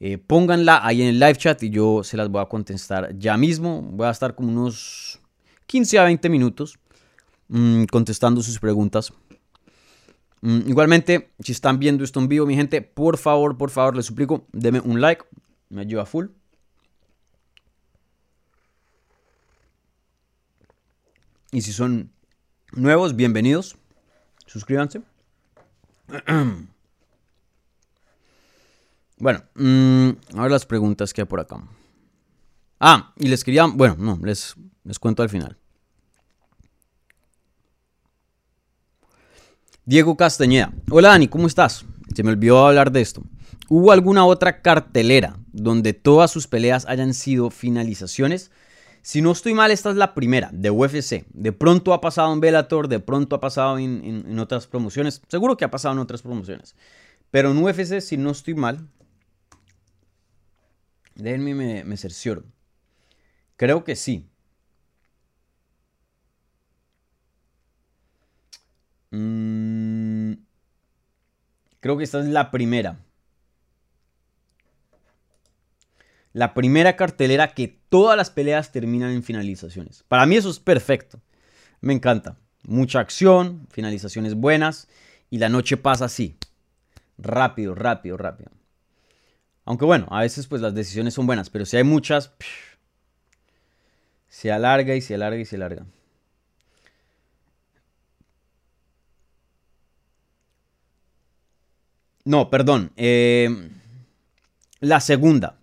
eh, 0.00 0.18
pónganla 0.18 0.86
ahí 0.86 1.02
en 1.02 1.08
el 1.08 1.18
live 1.18 1.36
chat 1.36 1.62
y 1.62 1.70
yo 1.70 2.02
se 2.04 2.16
las 2.16 2.28
voy 2.28 2.42
a 2.42 2.46
contestar 2.46 3.16
ya 3.18 3.36
mismo. 3.36 3.82
Voy 3.82 4.06
a 4.06 4.10
estar 4.10 4.34
como 4.34 4.50
unos 4.50 5.21
15 5.72 5.98
a 5.98 6.04
20 6.04 6.28
minutos 6.28 6.78
mm, 7.48 7.84
contestando 7.84 8.42
sus 8.42 8.58
preguntas. 8.58 9.10
Mm, 10.42 10.68
igualmente, 10.68 11.32
si 11.38 11.52
están 11.52 11.78
viendo 11.78 12.04
esto 12.04 12.20
en 12.20 12.28
vivo, 12.28 12.44
mi 12.44 12.54
gente, 12.54 12.82
por 12.82 13.16
favor, 13.16 13.56
por 13.56 13.70
favor, 13.70 13.96
les 13.96 14.04
suplico, 14.04 14.46
denme 14.52 14.80
un 14.80 15.00
like, 15.00 15.24
me 15.70 15.80
ayuda 15.80 16.04
full. 16.04 16.26
Y 21.52 21.62
si 21.62 21.72
son 21.72 22.12
nuevos, 22.72 23.16
bienvenidos. 23.16 23.76
Suscríbanse. 24.46 25.00
Bueno, 29.18 29.40
mm, 29.54 30.08
a 30.36 30.42
ver 30.42 30.50
las 30.50 30.66
preguntas 30.66 31.12
que 31.12 31.20
hay 31.20 31.26
por 31.28 31.38
acá. 31.38 31.62
Ah, 32.80 33.14
y 33.16 33.28
les 33.28 33.44
quería, 33.44 33.66
bueno, 33.66 33.94
no, 33.96 34.18
les, 34.20 34.56
les 34.82 34.98
cuento 34.98 35.22
al 35.22 35.28
final. 35.28 35.61
Diego 39.84 40.16
Castañeda. 40.16 40.72
Hola 40.90 41.08
Dani, 41.08 41.26
¿cómo 41.26 41.48
estás? 41.48 41.84
Se 42.14 42.22
me 42.22 42.30
olvidó 42.30 42.64
hablar 42.64 42.92
de 42.92 43.00
esto. 43.00 43.24
¿Hubo 43.68 43.90
alguna 43.90 44.24
otra 44.24 44.62
cartelera 44.62 45.36
donde 45.52 45.92
todas 45.92 46.30
sus 46.30 46.46
peleas 46.46 46.86
hayan 46.86 47.14
sido 47.14 47.50
finalizaciones? 47.50 48.52
Si 49.02 49.22
no 49.22 49.32
estoy 49.32 49.54
mal, 49.54 49.72
esta 49.72 49.90
es 49.90 49.96
la 49.96 50.14
primera 50.14 50.50
de 50.52 50.70
UFC. 50.70 51.24
De 51.30 51.50
pronto 51.50 51.94
ha 51.94 52.00
pasado 52.00 52.32
en 52.32 52.38
Bellator, 52.38 52.86
de 52.86 53.00
pronto 53.00 53.34
ha 53.34 53.40
pasado 53.40 53.76
en, 53.80 54.38
otras 54.38 54.68
promociones. 54.68 55.20
Seguro 55.26 55.56
que 55.56 55.64
ha 55.64 55.70
pasado 55.72 55.94
en 55.94 55.98
otras 55.98 56.22
promociones. 56.22 56.76
Pero 57.32 57.50
en 57.50 57.58
UFC, 57.58 58.00
si 58.00 58.16
no 58.16 58.30
estoy 58.30 58.54
mal, 58.54 58.86
déjenme 61.16 61.56
me, 61.56 61.82
me 61.82 61.96
cercioro. 61.96 62.44
Creo 63.56 63.82
que 63.82 63.96
sí. 63.96 64.31
Mm, 69.12 70.32
creo 71.80 71.96
que 71.96 72.04
esta 72.04 72.20
es 72.20 72.26
la 72.26 72.50
primera. 72.50 72.98
la 76.32 76.54
primera 76.54 76.96
cartelera 76.96 77.54
que 77.54 77.68
todas 77.88 78.16
las 78.16 78.30
peleas 78.30 78.72
terminan 78.72 79.10
en 79.10 79.22
finalizaciones. 79.22 80.04
Para 80.08 80.26
mí 80.26 80.36
eso 80.36 80.50
es 80.50 80.58
perfecto. 80.58 81.20
Me 81.80 81.92
encanta. 81.92 82.36
Mucha 82.66 83.00
acción, 83.00 83.66
finalizaciones 83.70 84.34
buenas 84.34 84.88
y 85.30 85.38
la 85.38 85.48
noche 85.48 85.76
pasa 85.76 86.06
así. 86.06 86.36
Rápido, 87.18 87.74
rápido, 87.74 88.16
rápido. 88.16 88.50
Aunque 89.64 89.84
bueno, 89.84 90.06
a 90.10 90.20
veces 90.20 90.46
pues 90.46 90.62
las 90.62 90.74
decisiones 90.74 91.14
son 91.14 91.26
buenas, 91.26 91.50
pero 91.50 91.66
si 91.66 91.76
hay 91.76 91.84
muchas, 91.84 92.32
se 94.28 94.50
alarga 94.50 94.94
y 94.94 95.00
se 95.00 95.14
alarga 95.14 95.40
y 95.40 95.44
se 95.44 95.56
alarga. 95.56 95.86
No, 102.24 102.50
perdón. 102.50 102.92
Eh, 102.96 103.70
la 104.80 105.00
segunda. 105.00 105.58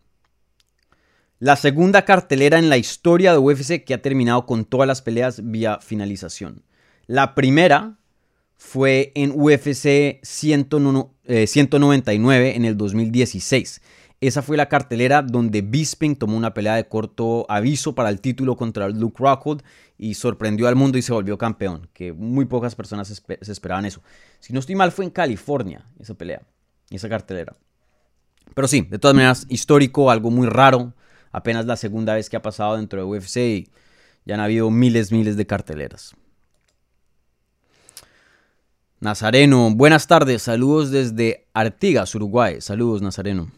La 1.40 1.56
segunda 1.56 2.04
cartelera 2.04 2.60
en 2.60 2.70
la 2.70 2.78
historia 2.78 3.32
de 3.32 3.38
UFC 3.38 3.86
que 3.86 3.94
ha 3.94 4.02
terminado 4.02 4.46
con 4.46 4.66
todas 4.66 4.88
las 4.88 5.02
peleas 5.02 5.50
vía 5.50 5.80
finalización. 5.80 6.64
La 7.08 7.34
primera 7.34 7.98
fue 8.58 9.14
en 9.16 9.32
UFC 9.32 10.20
199 10.22 12.56
en 12.56 12.66
el 12.66 12.76
2016. 12.76 13.82
Esa 14.22 14.42
fue 14.42 14.58
la 14.58 14.68
cartelera 14.68 15.22
donde 15.22 15.62
Bisping 15.62 16.18
tomó 16.18 16.36
una 16.36 16.54
pelea 16.54 16.76
de 16.76 16.90
corto 16.90 17.46
aviso 17.48 17.96
para 17.96 18.10
el 18.10 18.20
título 18.20 18.58
contra 18.58 18.90
Luke 18.90 19.16
Rockhold 19.18 19.64
y 20.00 20.14
sorprendió 20.14 20.70
al 20.70 20.78
mundo 20.78 20.98
y 20.98 21.02
se 21.02 21.12
volvió 21.12 21.38
campeón, 21.38 21.90
que 21.94 22.14
muy 22.14 22.46
pocas 22.46 22.74
personas 22.74 23.08
se 23.10 23.52
esperaban 23.52 23.86
eso. 23.86 24.02
Si 24.40 24.54
no 24.54 24.62
estoy 24.62 24.76
mal, 24.76 24.94
fue 24.94 25.04
en 25.04 25.12
California 25.12 25.86
esa 26.00 26.14
pelea, 26.14 26.42
esa 26.90 27.10
cartelera. 27.10 27.56
Pero 28.56 28.68
sí, 28.68 28.82
de 28.82 28.98
todas 28.98 29.14
maneras, 29.14 29.46
histórico, 29.50 30.10
algo 30.10 30.32
muy 30.32 30.48
raro, 30.48 30.94
apenas 31.34 31.66
la 31.66 31.76
segunda 31.76 32.16
vez 32.16 32.30
que 32.30 32.38
ha 32.38 32.42
pasado 32.42 32.78
dentro 32.78 33.00
de 33.00 33.06
UFC 33.06 33.38
y 33.38 33.70
ya 34.26 34.36
han 34.36 34.42
habido 34.42 34.72
miles, 34.72 35.12
miles 35.12 35.36
de 35.36 35.46
carteleras. 35.46 36.16
Nazareno, 39.02 39.70
buenas 39.76 40.08
tardes, 40.08 40.44
saludos 40.44 40.92
desde 40.92 41.46
Artigas, 41.54 42.16
Uruguay. 42.16 42.62
Saludos, 42.62 43.02
Nazareno. 43.02 43.52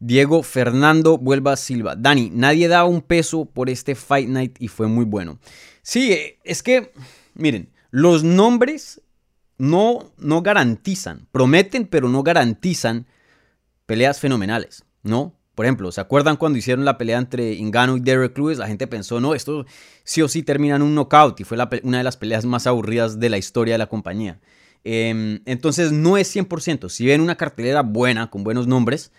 Diego 0.00 0.42
Fernando 0.42 1.18
Vuelva 1.18 1.56
Silva. 1.56 1.94
Dani, 1.94 2.30
nadie 2.32 2.66
da 2.68 2.84
un 2.84 3.02
peso 3.02 3.44
por 3.44 3.70
este 3.70 3.94
Fight 3.94 4.28
Night 4.28 4.56
y 4.58 4.68
fue 4.68 4.88
muy 4.88 5.04
bueno. 5.04 5.38
Sí, 5.82 6.16
es 6.42 6.62
que, 6.62 6.92
miren, 7.34 7.70
los 7.90 8.24
nombres 8.24 9.02
no, 9.58 10.10
no 10.16 10.42
garantizan, 10.42 11.28
prometen 11.30 11.86
pero 11.86 12.08
no 12.08 12.22
garantizan 12.22 13.06
peleas 13.84 14.18
fenomenales, 14.20 14.84
¿no? 15.02 15.36
Por 15.54 15.66
ejemplo, 15.66 15.92
¿se 15.92 16.00
acuerdan 16.00 16.36
cuando 16.36 16.58
hicieron 16.58 16.86
la 16.86 16.96
pelea 16.96 17.18
entre 17.18 17.52
Ingano 17.52 17.96
y 17.98 18.00
Derek 18.00 18.38
Lewis? 18.38 18.56
La 18.56 18.66
gente 18.66 18.86
pensó, 18.86 19.20
no, 19.20 19.34
esto 19.34 19.66
sí 20.04 20.22
o 20.22 20.28
sí 20.28 20.42
termina 20.42 20.76
en 20.76 20.82
un 20.82 20.94
knockout 20.94 21.38
y 21.40 21.44
fue 21.44 21.58
una 21.82 21.98
de 21.98 22.04
las 22.04 22.16
peleas 22.16 22.46
más 22.46 22.66
aburridas 22.66 23.20
de 23.20 23.28
la 23.28 23.36
historia 23.36 23.74
de 23.74 23.78
la 23.78 23.88
compañía. 23.88 24.40
Em, 24.84 25.42
entonces 25.44 25.92
no 25.92 26.16
es 26.16 26.34
100%. 26.34 26.88
Si 26.88 27.04
ven 27.04 27.20
una 27.20 27.36
cartelera 27.36 27.82
buena, 27.82 28.30
con 28.30 28.42
buenos 28.42 28.66
nombres, 28.66 29.12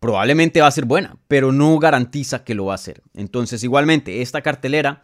probablemente 0.00 0.60
va 0.60 0.66
a 0.66 0.72
ser 0.72 0.86
buena, 0.86 1.16
pero 1.28 1.52
no 1.52 1.78
garantiza 1.78 2.42
que 2.42 2.54
lo 2.54 2.66
va 2.66 2.74
a 2.74 2.78
ser. 2.78 3.02
Entonces 3.14 3.62
igualmente, 3.62 4.22
esta 4.22 4.40
cartelera 4.40 5.02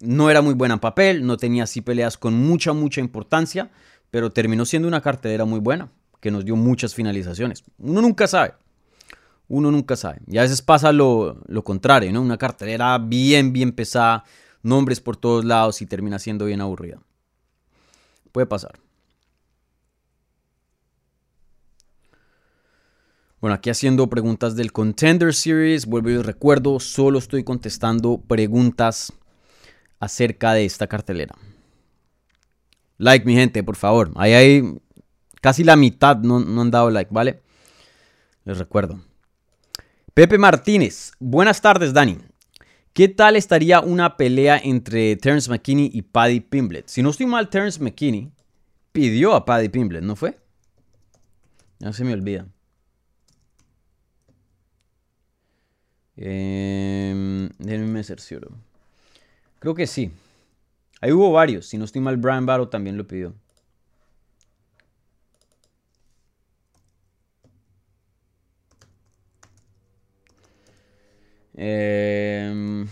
no 0.00 0.30
era 0.30 0.40
muy 0.40 0.54
buena 0.54 0.74
en 0.74 0.80
papel, 0.80 1.26
no 1.26 1.36
tenía 1.36 1.64
así 1.64 1.80
peleas 1.80 2.16
con 2.16 2.34
mucha, 2.34 2.72
mucha 2.72 3.00
importancia, 3.00 3.70
pero 4.10 4.30
terminó 4.32 4.64
siendo 4.64 4.88
una 4.88 5.00
cartelera 5.00 5.44
muy 5.44 5.58
buena, 5.58 5.90
que 6.20 6.30
nos 6.30 6.44
dio 6.44 6.56
muchas 6.56 6.94
finalizaciones. 6.94 7.64
Uno 7.78 8.00
nunca 8.00 8.26
sabe. 8.26 8.54
Uno 9.48 9.70
nunca 9.70 9.96
sabe. 9.96 10.20
Y 10.26 10.38
a 10.38 10.42
veces 10.42 10.62
pasa 10.62 10.92
lo, 10.92 11.42
contrario, 11.64 12.12
¿no? 12.12 12.22
Una 12.22 12.38
cartelera 12.38 12.98
bien, 12.98 13.52
bien 13.52 13.72
pesada, 13.72 14.24
nombres 14.62 15.00
por 15.00 15.16
todos 15.16 15.44
lados 15.44 15.82
y 15.82 15.86
termina 15.86 16.18
siendo 16.18 16.46
bien 16.46 16.60
aburrida. 16.60 17.00
Puede 18.32 18.46
pasar. 18.46 18.85
Bueno, 23.46 23.54
aquí 23.54 23.70
haciendo 23.70 24.10
preguntas 24.10 24.56
del 24.56 24.72
Contender 24.72 25.32
Series. 25.32 25.86
Vuelvo 25.86 26.10
y 26.10 26.20
recuerdo, 26.20 26.80
solo 26.80 27.20
estoy 27.20 27.44
contestando 27.44 28.20
preguntas 28.20 29.12
acerca 30.00 30.52
de 30.52 30.64
esta 30.64 30.88
cartelera. 30.88 31.36
Like, 32.98 33.24
mi 33.24 33.36
gente, 33.36 33.62
por 33.62 33.76
favor. 33.76 34.10
Ahí 34.16 34.32
hay 34.32 34.78
casi 35.40 35.62
la 35.62 35.76
mitad 35.76 36.16
no, 36.16 36.38
han 36.60 36.72
dado 36.72 36.90
like, 36.90 37.14
¿vale? 37.14 37.40
Les 38.44 38.58
recuerdo. 38.58 38.98
Pepe 40.12 40.38
Martínez. 40.38 41.12
Buenas 41.20 41.60
tardes, 41.60 41.92
Dani. 41.92 42.18
¿Qué 42.94 43.06
tal 43.06 43.36
estaría 43.36 43.78
una 43.78 44.16
pelea 44.16 44.58
entre 44.58 45.14
Terence 45.14 45.48
McKinney 45.48 45.88
y 45.94 46.02
Paddy 46.02 46.40
Pimblet? 46.40 46.88
Si 46.88 47.00
no 47.00 47.10
estoy 47.10 47.26
mal, 47.26 47.48
Terence 47.48 47.80
McKinney 47.80 48.32
pidió 48.90 49.36
a 49.36 49.44
Paddy 49.44 49.68
Pimblet, 49.68 50.02
¿no 50.02 50.16
fue? 50.16 50.36
Ya 51.78 51.92
se 51.92 52.02
me 52.02 52.12
olvida. 52.12 52.48
Eh, 56.16 57.48
déjenme 57.58 58.02
cercioro. 58.04 58.50
Creo 59.58 59.74
que 59.74 59.86
sí. 59.86 60.10
Ahí 61.00 61.12
hubo 61.12 61.32
varios. 61.32 61.66
Si 61.66 61.78
no 61.78 61.84
estoy 61.84 62.00
mal, 62.00 62.16
Brian 62.16 62.46
Battle 62.46 62.66
también 62.68 62.96
lo 62.96 63.06
pidió. 63.06 63.34
Eh, 71.54 72.86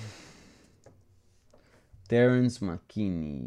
Terence 2.08 2.64
McKinney. 2.64 3.44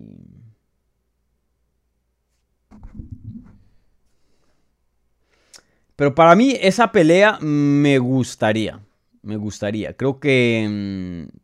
Pero 5.95 6.13
para 6.13 6.35
mí 6.35 6.55
esa 6.61 6.91
pelea 6.91 7.39
me 7.41 7.97
gustaría. 7.97 8.79
Me 9.27 9.35
gustaría. 9.37 9.93
Creo 9.93 10.19
que... 10.19 10.65
Mm, 10.67 11.37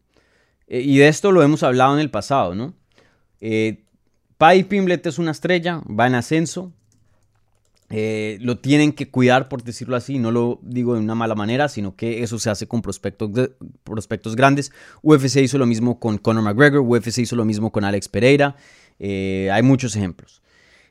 y 0.69 0.97
de 0.97 1.07
esto 1.07 1.31
lo 1.31 1.43
hemos 1.43 1.61
hablado 1.61 1.93
en 1.93 1.99
el 1.99 2.09
pasado, 2.09 2.55
¿no? 2.55 2.73
Eh, 3.41 3.83
Paddy 4.37 4.63
Pimblet 4.63 5.05
es 5.05 5.19
una 5.19 5.31
estrella, 5.31 5.81
va 5.87 6.07
en 6.07 6.15
ascenso. 6.15 6.71
eh, 7.89 8.39
lo 8.41 8.57
tienen 8.57 8.93
que 8.93 9.09
cuidar, 9.11 9.49
por 9.49 9.63
decirlo 9.63 9.95
así, 9.95 10.17
no 10.17 10.31
lo 10.31 10.59
digo 10.63 10.95
de 10.95 10.99
una 11.01 11.13
mala 11.13 11.35
manera, 11.35 11.69
sino 11.69 11.95
que 11.95 12.23
eso 12.23 12.39
se 12.39 12.49
hace 12.49 12.67
con 12.67 12.81
prospectos, 12.81 13.29
prospectos 13.83 14.35
grandes. 14.35 14.71
UFC 15.03 15.37
hizo 15.37 15.57
lo 15.59 15.67
mismo 15.67 15.99
con 15.99 16.17
Conor 16.17 16.43
McGregor, 16.43 16.79
UFC 16.81 17.19
hizo 17.19 17.35
lo 17.35 17.45
mismo 17.45 17.71
con 17.71 17.83
Alex 17.83 18.07
Pereira, 18.09 18.55
eh, 18.99 19.49
hay 19.51 19.61
muchos 19.61 19.95
ejemplos. 19.95 20.41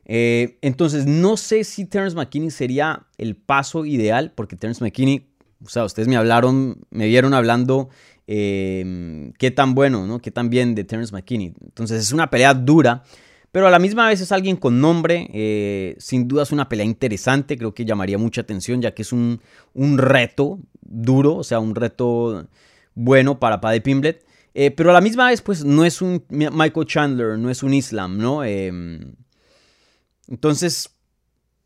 Eh, 0.04 0.58
entonces, 0.62 1.06
no 1.06 1.36
sé 1.36 1.64
si 1.64 1.86
Terence 1.86 2.16
McKinney 2.16 2.50
sería 2.50 3.06
el 3.18 3.34
paso 3.36 3.84
ideal, 3.84 4.32
porque 4.34 4.56
Terence 4.56 4.82
McKinney, 4.84 5.31
o 5.64 5.68
sea, 5.68 5.84
ustedes 5.84 6.08
me 6.08 6.16
hablaron, 6.16 6.84
me 6.90 7.06
vieron 7.06 7.34
hablando 7.34 7.88
qué 8.26 9.52
tan 9.54 9.74
bueno, 9.74 10.06
¿no? 10.06 10.20
Qué 10.20 10.30
tan 10.30 10.48
bien 10.48 10.74
de 10.74 10.84
Terence 10.84 11.12
McKinney. 11.12 11.52
Entonces, 11.64 12.00
es 12.00 12.12
una 12.12 12.30
pelea 12.30 12.54
dura. 12.54 13.02
Pero 13.52 13.66
a 13.66 13.70
la 13.70 13.78
misma 13.78 14.08
vez 14.08 14.22
es 14.22 14.32
alguien 14.32 14.56
con 14.56 14.80
nombre, 14.80 15.28
eh, 15.34 15.94
sin 15.98 16.26
duda 16.26 16.44
es 16.44 16.52
una 16.52 16.70
pelea 16.70 16.86
interesante, 16.86 17.58
creo 17.58 17.74
que 17.74 17.84
llamaría 17.84 18.16
mucha 18.16 18.40
atención 18.40 18.80
ya 18.80 18.94
que 18.94 19.02
es 19.02 19.12
un, 19.12 19.40
reto 19.74 20.58
duro, 20.80 21.36
o 21.36 21.44
sea, 21.44 21.60
un 21.60 21.74
reto 21.74 22.48
bueno 22.94 23.38
para 23.38 23.60
Paddy 23.60 23.80
Pimblet. 23.80 24.24
Eh, 24.54 24.70
pero 24.70 24.90
a 24.90 24.94
la 24.94 25.02
misma 25.02 25.28
vez, 25.28 25.42
pues 25.42 25.64
no 25.66 25.84
es 25.84 26.00
un 26.00 26.24
Michael 26.30 26.86
Chandler, 26.86 27.38
no 27.38 27.50
es 27.50 27.62
un 27.62 27.74
Islam, 27.74 28.16
¿no? 28.16 28.42
Em, 28.42 29.16
entonces, 30.28 30.96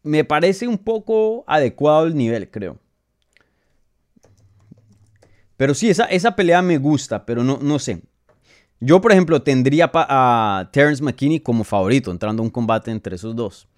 me 0.03 0.25
parece 0.25 0.67
un 0.67 0.79
poco 0.79 1.45
adecuado 1.47 2.07
el 2.07 2.17
nivel, 2.17 2.51
creo. 2.51 2.79
Pero 5.57 5.75
sí, 5.75 5.89
esa, 5.89 6.05
esa 6.05 6.37
pelea 6.37 6.63
me 6.63 6.79
gusta, 6.79 7.25
pero 7.25 7.43
no, 7.43 7.59
no 7.63 7.79
sé. 7.79 8.03
Yo, 8.81 9.01
por 9.01 9.13
ejemplo, 9.13 9.43
tendría 9.43 9.91
a 9.95 10.69
Terence 10.73 11.03
McKinney 11.03 11.41
como 11.41 11.65
favorito, 11.65 12.11
entrando 12.11 12.43
a 12.43 12.45
un 12.45 12.51
combate 12.51 12.91
entre 12.91 13.17
esos 13.17 13.35
dos. 13.35 13.69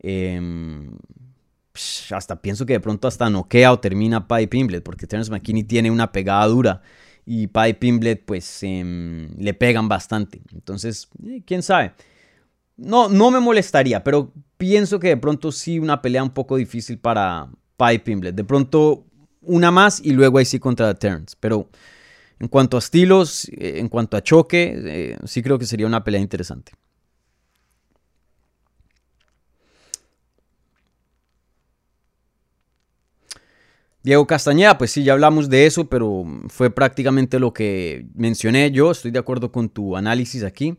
Em, 0.00 0.92
hasta 2.10 2.40
pienso 2.40 2.64
que 2.64 2.74
de 2.74 2.80
pronto 2.80 3.08
hasta 3.08 3.28
noquea 3.28 3.72
o 3.72 3.80
termina 3.80 4.26
Paddy 4.26 4.46
Pimblet, 4.46 4.82
porque 4.84 5.06
Terence 5.06 5.30
McKinney 5.30 5.64
tiene 5.64 5.90
una 5.90 6.12
pegada 6.12 6.46
dura 6.46 6.82
y 7.26 7.46
Paddy 7.48 7.74
Pimblet 7.74 8.24
pues 8.24 8.62
em, 8.62 9.30
le 9.36 9.54
pegan 9.54 9.88
bastante. 9.88 10.40
Entonces, 10.52 11.08
eh, 11.26 11.42
quién 11.44 11.62
sabe. 11.62 11.92
No, 12.76 13.08
no 13.08 13.30
me 13.30 13.40
molestaría, 13.40 14.02
pero 14.02 14.32
pienso 14.56 14.98
que 15.00 15.08
de 15.08 15.16
pronto 15.16 15.52
sí 15.52 15.78
una 15.78 16.00
pelea 16.02 16.22
un 16.22 16.30
poco 16.30 16.56
difícil 16.56 16.98
para 16.98 17.48
Paddy 17.76 17.98
Pimblet. 17.98 18.34
De 18.34 18.44
pronto 18.44 19.06
una 19.42 19.70
más 19.70 20.00
y 20.02 20.12
luego 20.12 20.38
ahí 20.38 20.44
sí 20.44 20.58
contra 20.58 20.94
Terence. 20.94 21.36
Pero 21.38 21.68
en 22.38 22.48
cuanto 22.48 22.76
a 22.76 22.80
estilos, 22.80 23.48
eh, 23.50 23.78
en 23.78 23.88
cuanto 23.88 24.16
a 24.16 24.22
choque, 24.22 24.74
eh, 24.76 25.18
sí 25.24 25.42
creo 25.42 25.58
que 25.58 25.66
sería 25.66 25.86
una 25.86 26.04
pelea 26.04 26.20
interesante. 26.20 26.72
Diego 34.02 34.26
Castañeda, 34.26 34.78
pues 34.78 34.92
sí, 34.92 35.04
ya 35.04 35.12
hablamos 35.12 35.50
de 35.50 35.66
eso, 35.66 35.90
pero 35.90 36.24
fue 36.48 36.70
prácticamente 36.70 37.38
lo 37.38 37.52
que 37.52 38.06
mencioné 38.14 38.70
yo. 38.70 38.90
Estoy 38.90 39.10
de 39.10 39.18
acuerdo 39.18 39.52
con 39.52 39.68
tu 39.68 39.94
análisis 39.94 40.42
aquí. 40.42 40.78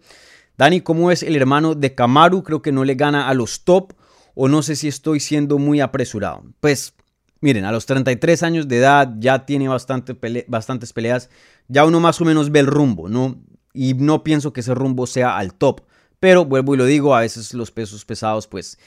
Dani, 0.57 0.81
¿cómo 0.81 1.11
es 1.11 1.21
el 1.21 1.35
hermano 1.35 1.75
de 1.75 1.93
Kamaru? 1.93 2.41
Creo 2.41 2.63
que 2.63 2.71
no 2.71 2.83
le 2.83 2.95
gana 2.95 3.29
a 3.29 3.35
los 3.35 3.63
top 3.63 3.93
o 4.33 4.47
no 4.47 4.63
sé 4.63 4.75
si 4.75 4.87
estoy 4.87 5.19
siendo 5.19 5.59
muy 5.59 5.81
apresurado. 5.81 6.43
Pues 6.59 6.95
Miren, 7.41 7.65
a 7.65 7.71
los 7.71 7.87
33 7.87 8.43
años 8.43 8.67
de 8.67 8.77
edad 8.77 9.15
ya 9.17 9.47
tiene 9.47 9.67
bastante 9.67 10.15
bastantes 10.47 10.93
peleas, 10.93 11.29
ya 11.67 11.85
uno 11.85 11.99
más 11.99 12.21
o 12.21 12.25
menos 12.25 12.51
ve 12.51 12.59
el 12.59 12.67
rumbo, 12.67 13.09
¿no? 13.09 13.41
Y 13.73 13.95
no 13.95 14.23
pienso 14.23 14.53
que 14.53 14.59
ese 14.59 14.75
rumbo 14.75 15.07
sea 15.07 15.37
al 15.37 15.55
top. 15.55 15.81
Pero 16.19 16.45
vuelvo 16.45 16.75
y 16.75 16.77
lo 16.77 16.85
digo, 16.85 17.15
a 17.15 17.21
veces 17.21 17.55
los 17.55 17.71
pesos 17.71 18.05
pesados 18.05 18.45
pues 18.45 18.77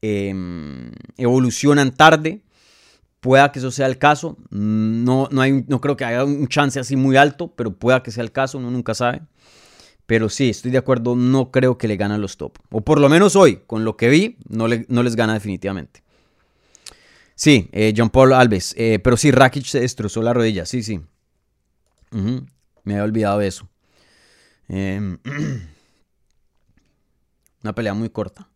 em, 0.00 0.92
evolucionan 1.16 1.90
tarde. 1.90 2.42
Pueda 3.18 3.50
que 3.50 3.58
eso 3.58 3.72
sea 3.72 3.86
el 3.86 3.98
caso. 3.98 4.36
No, 4.50 5.28
no, 5.32 5.40
hay, 5.40 5.64
no 5.66 5.80
creo 5.80 5.96
que 5.96 6.04
haya 6.04 6.24
un 6.24 6.46
chance 6.46 6.78
así 6.78 6.94
muy 6.94 7.16
alto, 7.16 7.52
pero 7.56 7.74
pueda 7.74 8.02
que 8.02 8.12
sea 8.12 8.22
el 8.22 8.30
caso, 8.30 8.58
uno 8.58 8.70
nunca 8.70 8.94
sabe. 8.94 9.22
Pero 10.06 10.28
sí, 10.28 10.50
estoy 10.50 10.70
de 10.70 10.78
acuerdo, 10.78 11.16
no 11.16 11.50
creo 11.50 11.78
que 11.78 11.88
le 11.88 11.96
gane 11.96 12.18
los 12.18 12.36
top. 12.36 12.58
O 12.70 12.82
por 12.82 13.00
lo 13.00 13.08
menos 13.08 13.34
hoy, 13.34 13.62
con 13.66 13.84
lo 13.84 13.96
que 13.96 14.08
vi, 14.08 14.36
no 14.48 14.68
les 14.68 15.16
gana 15.16 15.34
definitivamente. 15.34 16.03
Sí, 17.34 17.68
eh, 17.72 17.92
John 17.96 18.10
Paul 18.10 18.32
Alves. 18.32 18.74
Eh, 18.76 18.98
pero 19.02 19.16
sí, 19.16 19.30
Rakic 19.30 19.64
se 19.64 19.80
destrozó 19.80 20.22
la 20.22 20.32
rodilla. 20.32 20.66
Sí, 20.66 20.82
sí. 20.82 21.00
Me 22.10 22.94
había 22.94 23.04
olvidado 23.04 23.38
de 23.40 23.48
eso. 23.48 23.68
Em, 24.68 25.18
una 27.62 27.74
pelea 27.74 27.94
muy 27.94 28.10
corta. 28.10 28.48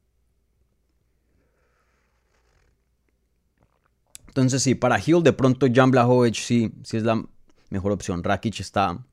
Entonces 4.28 4.62
sí, 4.62 4.74
para 4.76 5.00
Hill 5.04 5.22
de 5.24 5.32
pronto 5.32 5.66
Jan 5.72 5.90
Blahovic 5.90 6.36
sí, 6.36 6.72
sí 6.84 6.98
es 6.98 7.02
la 7.02 7.24
mejor 7.70 7.90
opción. 7.90 8.22
Rakic 8.22 8.60
está, 8.60 9.04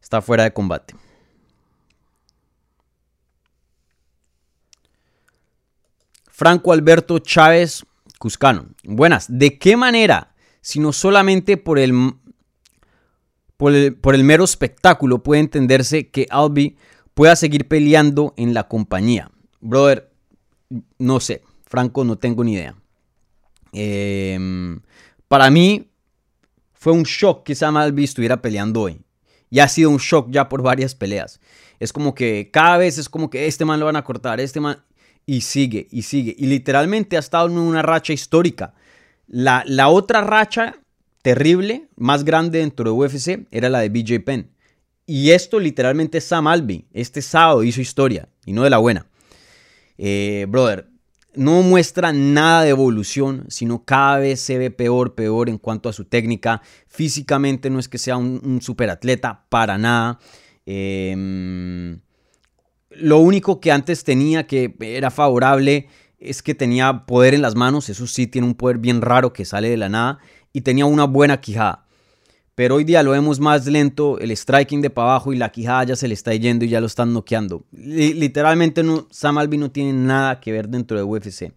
está 0.00 0.22
fuera 0.22 0.44
de 0.44 0.52
combate. 0.52 0.94
Franco 6.30 6.72
Alberto 6.72 7.18
Chávez 7.18 7.84
Cuscano. 8.22 8.66
Buenas. 8.84 9.26
¿De 9.28 9.58
qué 9.58 9.76
manera, 9.76 10.32
si 10.60 10.78
no 10.78 10.92
solamente 10.92 11.56
por 11.56 11.80
el, 11.80 12.14
por 13.56 13.74
el, 13.74 14.22
mero 14.22 14.44
espectáculo, 14.44 15.24
puede 15.24 15.40
entenderse 15.40 16.08
que 16.08 16.28
Albi 16.30 16.76
pueda 17.14 17.34
seguir 17.34 17.66
peleando 17.66 18.32
en 18.36 18.54
la 18.54 18.68
compañía? 18.68 19.32
Brother, 19.60 20.12
no 21.00 21.18
sé. 21.18 21.42
Franco, 21.66 22.04
no 22.04 22.16
tengo 22.16 22.44
ni 22.44 22.52
idea. 22.52 22.76
Em, 23.72 24.82
para 25.26 25.50
mí 25.50 25.90
fue 26.74 26.92
un 26.92 27.02
shock 27.02 27.42
que 27.42 27.56
Sam 27.56 27.76
Albi 27.76 28.04
estuviera 28.04 28.40
peleando 28.40 28.82
hoy. 28.82 29.00
Y 29.50 29.58
ha 29.58 29.66
sido 29.66 29.90
un 29.90 29.98
shock 29.98 30.28
ya 30.30 30.48
por 30.48 30.62
varias 30.62 30.94
peleas. 30.94 31.40
Es 31.80 31.92
como 31.92 32.14
que 32.14 32.50
cada 32.52 32.76
vez 32.76 32.98
es 32.98 33.08
como 33.08 33.30
que 33.30 33.48
este 33.48 33.64
man 33.64 33.80
lo 33.80 33.86
van 33.86 33.96
a 33.96 34.04
cortar, 34.04 34.38
este 34.38 34.60
man 34.60 34.84
y 35.26 35.42
sigue 35.42 35.88
y 35.90 36.02
sigue. 36.02 36.34
Y 36.38 36.46
literalmente 36.46 37.16
ha 37.16 37.20
estado 37.20 37.48
en 37.48 37.58
una 37.58 37.82
racha 37.82 38.12
histórica. 38.12 38.74
La, 39.26 39.64
la 39.66 39.88
otra 39.88 40.20
racha 40.22 40.76
terrible, 41.22 41.88
más 41.96 42.24
grande 42.24 42.58
dentro 42.58 42.84
de 42.84 42.90
UFC, 42.90 43.46
era 43.50 43.68
la 43.68 43.80
de 43.80 43.88
BJ 43.88 44.20
Penn. 44.24 44.50
Y 45.06 45.30
esto 45.30 45.58
literalmente 45.58 46.18
es 46.18 46.24
Sam 46.24 46.46
Albi. 46.46 46.86
Este 46.92 47.22
sábado 47.22 47.62
hizo 47.62 47.80
historia 47.80 48.28
y 48.44 48.52
no 48.52 48.64
de 48.64 48.70
la 48.70 48.78
buena. 48.78 49.06
Eh, 49.98 50.46
brother, 50.48 50.88
no 51.34 51.62
muestra 51.62 52.12
nada 52.12 52.64
de 52.64 52.70
evolución, 52.70 53.46
sino 53.48 53.84
cada 53.84 54.18
vez 54.18 54.40
se 54.40 54.58
ve 54.58 54.70
peor, 54.70 55.14
peor 55.14 55.48
en 55.48 55.58
cuanto 55.58 55.88
a 55.88 55.92
su 55.92 56.04
técnica. 56.04 56.60
Físicamente 56.88 57.70
no 57.70 57.78
es 57.78 57.88
que 57.88 57.98
sea 57.98 58.16
un, 58.16 58.40
un 58.44 58.60
superatleta 58.60 59.44
para 59.48 59.78
nada. 59.78 60.18
Eh, 60.66 61.96
lo 62.96 63.18
único 63.18 63.60
que 63.60 63.72
antes 63.72 64.04
tenía 64.04 64.46
que 64.46 64.74
era 64.80 65.10
favorable 65.10 65.88
es 66.18 66.42
que 66.42 66.54
tenía 66.54 67.04
poder 67.06 67.34
en 67.34 67.42
las 67.42 67.54
manos, 67.54 67.88
eso 67.88 68.06
sí 68.06 68.26
tiene 68.26 68.46
un 68.46 68.54
poder 68.54 68.78
bien 68.78 69.00
raro 69.02 69.32
que 69.32 69.44
sale 69.44 69.68
de 69.68 69.76
la 69.76 69.88
nada 69.88 70.18
y 70.52 70.60
tenía 70.60 70.86
una 70.86 71.04
buena 71.04 71.40
quijada. 71.40 71.86
Pero 72.54 72.76
hoy 72.76 72.84
día 72.84 73.02
lo 73.02 73.12
vemos 73.12 73.40
más 73.40 73.66
lento, 73.66 74.18
el 74.18 74.30
striking 74.36 74.82
de 74.82 74.90
para 74.90 75.10
abajo 75.10 75.32
y 75.32 75.36
la 75.36 75.50
quijada 75.50 75.84
ya 75.84 75.96
se 75.96 76.06
le 76.06 76.14
está 76.14 76.34
yendo 76.34 76.64
y 76.64 76.68
ya 76.68 76.80
lo 76.80 76.86
están 76.86 77.12
noqueando. 77.12 77.64
literalmente 77.72 78.82
no, 78.82 79.06
Sam 79.10 79.38
Alvin 79.38 79.60
no 79.60 79.70
tiene 79.70 79.94
nada 79.94 80.38
que 80.38 80.52
ver 80.52 80.68
dentro 80.68 80.96
de 80.96 81.02
UFC. 81.02 81.52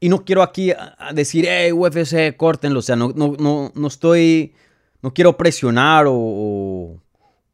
Y 0.00 0.08
no 0.08 0.24
quiero 0.24 0.42
aquí 0.42 0.72
decir, 1.14 1.46
hey, 1.48 1.72
UFC, 1.72 2.36
córtenlo. 2.36 2.80
O 2.80 2.82
sea, 2.82 2.96
no, 2.96 3.12
no, 3.14 3.36
no, 3.38 3.72
no 3.74 3.86
estoy, 3.86 4.52
no 5.00 5.14
quiero 5.14 5.36
presionar 5.36 6.06
o 6.08 6.12
o, 6.14 7.00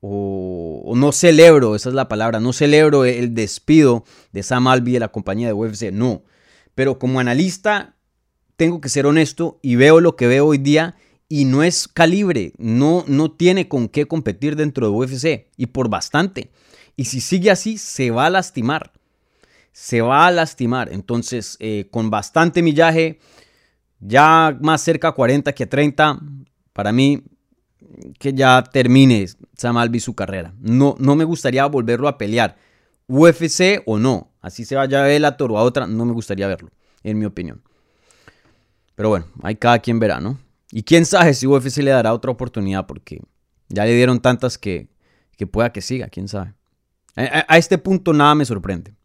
no 0.02 1.12
celebro, 1.12 1.74
esa 1.74 1.88
es 1.88 1.94
la 1.94 2.08
palabra, 2.08 2.40
no 2.40 2.52
celebro 2.52 3.04
el 3.04 3.34
despido 3.34 4.04
de 4.32 4.42
Sam 4.42 4.68
Alvey 4.68 4.94
de 4.94 5.00
la 5.00 5.08
compañía 5.08 5.48
de 5.48 5.52
UFC, 5.52 5.90
no. 5.92 6.22
Pero 6.74 6.98
como 6.98 7.20
analista 7.20 7.96
tengo 8.56 8.80
que 8.80 8.88
ser 8.88 9.06
honesto 9.06 9.58
y 9.62 9.76
veo 9.76 10.00
lo 10.00 10.16
que 10.16 10.26
veo 10.26 10.46
hoy 10.46 10.58
día 10.58 10.96
y 11.28 11.44
no 11.44 11.62
es 11.62 11.88
calibre, 11.88 12.52
no, 12.58 13.04
no 13.06 13.30
tiene 13.30 13.68
con 13.68 13.88
qué 13.88 14.06
competir 14.06 14.56
dentro 14.56 14.86
de 14.86 14.92
UFC 14.92 15.48
y 15.56 15.66
por 15.66 15.88
bastante. 15.88 16.50
Y 16.96 17.04
si 17.04 17.20
sigue 17.20 17.50
así, 17.50 17.78
se 17.78 18.10
va 18.10 18.26
a 18.26 18.30
lastimar. 18.30 18.92
Se 19.72 20.00
va 20.00 20.26
a 20.26 20.32
lastimar. 20.32 20.92
Entonces, 20.92 21.56
eh, 21.60 21.86
con 21.90 22.10
bastante 22.10 22.62
millaje, 22.62 23.20
ya 24.00 24.56
más 24.60 24.82
cerca 24.82 25.08
a 25.08 25.12
40 25.12 25.52
que 25.52 25.64
a 25.64 25.68
30, 25.68 26.20
para 26.72 26.90
mí 26.92 27.22
que 28.18 28.32
ya 28.32 28.62
termine 28.62 29.26
Sam 29.56 29.76
Alvey 29.76 30.00
su 30.00 30.14
carrera. 30.14 30.54
No, 30.60 30.96
no 30.98 31.16
me 31.16 31.24
gustaría 31.24 31.64
volverlo 31.66 32.08
a 32.08 32.18
pelear. 32.18 32.56
UFC 33.06 33.82
o 33.86 33.98
no. 33.98 34.30
Así 34.40 34.64
se 34.64 34.76
vaya 34.76 35.02
a 35.02 35.06
Bellator 35.06 35.52
o 35.52 35.58
a 35.58 35.62
otra, 35.62 35.86
no 35.86 36.04
me 36.04 36.12
gustaría 36.12 36.46
verlo, 36.46 36.70
en 37.02 37.18
mi 37.18 37.24
opinión. 37.24 37.62
Pero 38.94 39.08
bueno, 39.08 39.26
hay 39.42 39.56
cada 39.56 39.78
quien 39.78 39.98
verá, 39.98 40.20
¿no? 40.20 40.38
Y 40.70 40.82
quién 40.82 41.06
sabe 41.06 41.34
si 41.34 41.46
UFC 41.46 41.78
le 41.78 41.90
dará 41.90 42.12
otra 42.12 42.30
oportunidad, 42.30 42.86
porque 42.86 43.22
ya 43.68 43.84
le 43.84 43.94
dieron 43.94 44.20
tantas 44.20 44.58
que, 44.58 44.88
que 45.36 45.46
pueda 45.46 45.72
que 45.72 45.80
siga, 45.80 46.08
quién 46.08 46.28
sabe. 46.28 46.54
a 47.16 47.58
este 47.58 47.78
punto 47.78 48.12
nada 48.12 48.34
me 48.34 48.44
sorprende. 48.44 48.97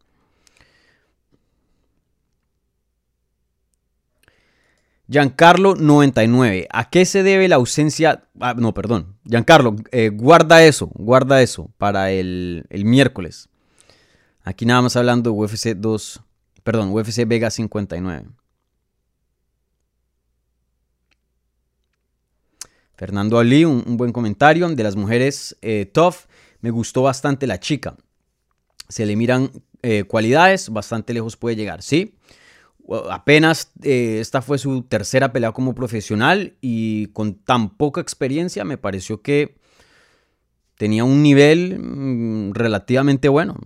Giancarlo 5.08 5.74
99. 5.74 6.66
¿A 6.70 6.88
qué 6.88 7.04
se 7.04 7.22
debe 7.22 7.48
la 7.48 7.56
ausencia? 7.56 8.24
Ah, 8.40 8.54
no, 8.56 8.72
perdón. 8.72 9.16
Giancarlo, 9.24 9.76
eh, 9.92 10.10
guarda 10.10 10.64
eso, 10.64 10.86
guarda 10.94 11.42
eso 11.42 11.70
para 11.76 12.10
el, 12.10 12.64
el, 12.70 12.84
miércoles. 12.84 13.48
Aquí 14.42 14.64
nada 14.64 14.82
más 14.82 14.96
hablando 14.96 15.30
de 15.30 15.36
UFC 15.36 15.74
2, 15.76 16.22
perdón, 16.62 16.90
UFC 16.92 17.26
Vega 17.26 17.50
59. 17.50 18.26
Fernando 22.96 23.38
Ali, 23.38 23.64
un, 23.64 23.96
buen 23.96 24.12
comentario. 24.12 24.68
De 24.68 24.82
las 24.82 24.96
mujeres 24.96 25.56
eh, 25.62 25.86
tough, 25.92 26.26
me 26.60 26.70
gustó 26.70 27.02
bastante 27.02 27.46
la 27.46 27.60
chica. 27.60 27.96
Se 28.88 29.04
le 29.04 29.16
miran 29.16 29.50
eh, 29.82 30.04
cualidades, 30.04 30.70
bastante 30.70 31.12
lejos 31.12 31.36
puede 31.36 31.56
llegar, 31.56 31.82
¿sí? 31.82 32.16
Apenas 33.10 33.72
eh, 33.82 34.18
esta 34.20 34.42
fue 34.42 34.58
su 34.58 34.82
tercera 34.82 35.32
pelea 35.32 35.52
como 35.52 35.74
profesional 35.74 36.54
y 36.60 37.06
con 37.08 37.34
tan 37.34 37.70
poca 37.70 38.00
experiencia 38.00 38.64
me 38.64 38.76
pareció 38.76 39.22
que 39.22 39.56
tenía 40.76 41.04
un 41.04 41.22
nivel 41.22 41.78
mm, 41.78 42.52
relativamente 42.52 43.28
bueno. 43.28 43.56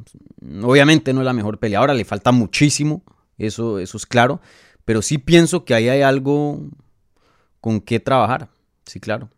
Obviamente 0.62 1.12
no 1.12 1.20
es 1.20 1.24
la 1.24 1.32
mejor 1.32 1.58
peleadora, 1.58 1.94
le 1.94 2.04
falta 2.04 2.30
muchísimo, 2.32 3.02
eso, 3.38 3.78
eso 3.78 3.96
es 3.96 4.06
claro, 4.06 4.40
pero 4.84 5.02
sí 5.02 5.18
pienso 5.18 5.64
que 5.64 5.74
ahí 5.74 5.88
hay 5.88 6.02
algo 6.02 6.60
con 7.60 7.80
qué 7.80 8.00
trabajar, 8.00 8.48
sí, 8.86 9.00
claro. 9.00 9.30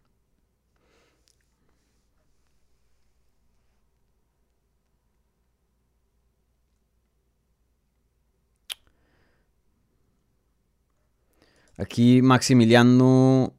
Aquí 11.81 12.21
Maximiliano 12.21 13.55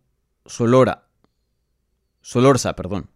Solora. 0.46 1.08
Solorza, 2.22 2.76
perdón. 2.76 3.10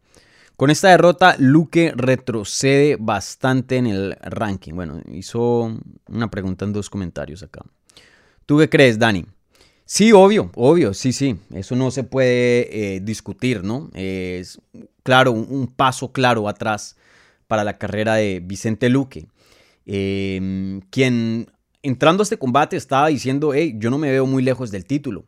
Con 0.56 0.72
esta 0.72 0.90
derrota, 0.90 1.36
Luque 1.38 1.94
retrocede 1.96 2.98
bastante 3.00 3.76
en 3.76 3.86
el 3.86 4.18
ranking. 4.22 4.74
Bueno, 4.74 5.02
hizo 5.12 5.78
una 6.08 6.32
pregunta 6.32 6.66
en 6.66 6.74
dos 6.74 6.90
comentarios 6.90 7.44
acá. 7.44 7.62
¿Tú 8.48 8.58
qué 8.58 8.68
crees, 8.68 8.98
Dani? 8.98 9.28
Sí, 9.86 10.12
obvio, 10.12 10.50
obvio, 10.56 10.96
sí, 10.96 11.14
sí. 11.14 11.38
Eso 11.54 11.76
no 11.76 11.92
se 11.92 12.04
puede 12.04 12.96
eh, 12.96 13.00
discutir, 13.00 13.64
¿no? 13.64 13.92
Es, 13.94 14.60
claro, 15.04 15.34
un, 15.34 15.68
paso 15.68 16.12
claro 16.14 16.50
atrás 16.50 16.96
para 17.48 17.64
la 17.64 17.78
carrera 17.78 18.16
de 18.16 18.42
Vicente 18.44 18.90
Luque. 18.90 19.28
Eh, 19.86 20.82
quien 20.90 21.52
entrando 21.86 22.22
a 22.22 22.24
este 22.24 22.38
combate 22.38 22.76
estaba 22.76 23.08
diciendo, 23.08 23.54
hey, 23.54 23.76
yo 23.78 23.90
no 23.90 23.98
me 23.98 24.10
veo 24.10 24.26
muy 24.26 24.44
lejos 24.44 24.72
del 24.72 24.86
título. 24.86 25.26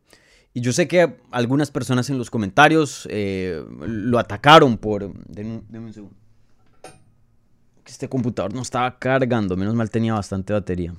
Y 0.53 0.61
yo 0.61 0.73
sé 0.73 0.87
que 0.87 1.17
algunas 1.29 1.69
personas 1.69 2.09
en 2.09 2.17
los 2.17 2.31
comentarios 2.31 3.07
eh, 3.11 3.63
lo 3.85 4.17
atacaron 4.17 4.77
por... 4.77 5.13
Denme, 5.27 5.61
un 5.71 5.93
segundo. 5.93 6.15
Este 7.85 8.09
computador 8.09 8.53
no 8.53 8.63
estaba 8.63 8.97
cargando, 8.97 9.55
menos 9.55 9.75
mal 9.75 9.89
tenía 9.89 10.13
bastante 10.13 10.51
batería. 10.51 10.93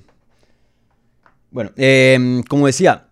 Bueno, 1.51 1.71
em, 1.75 2.41
como 2.43 2.67
decía, 2.67 3.09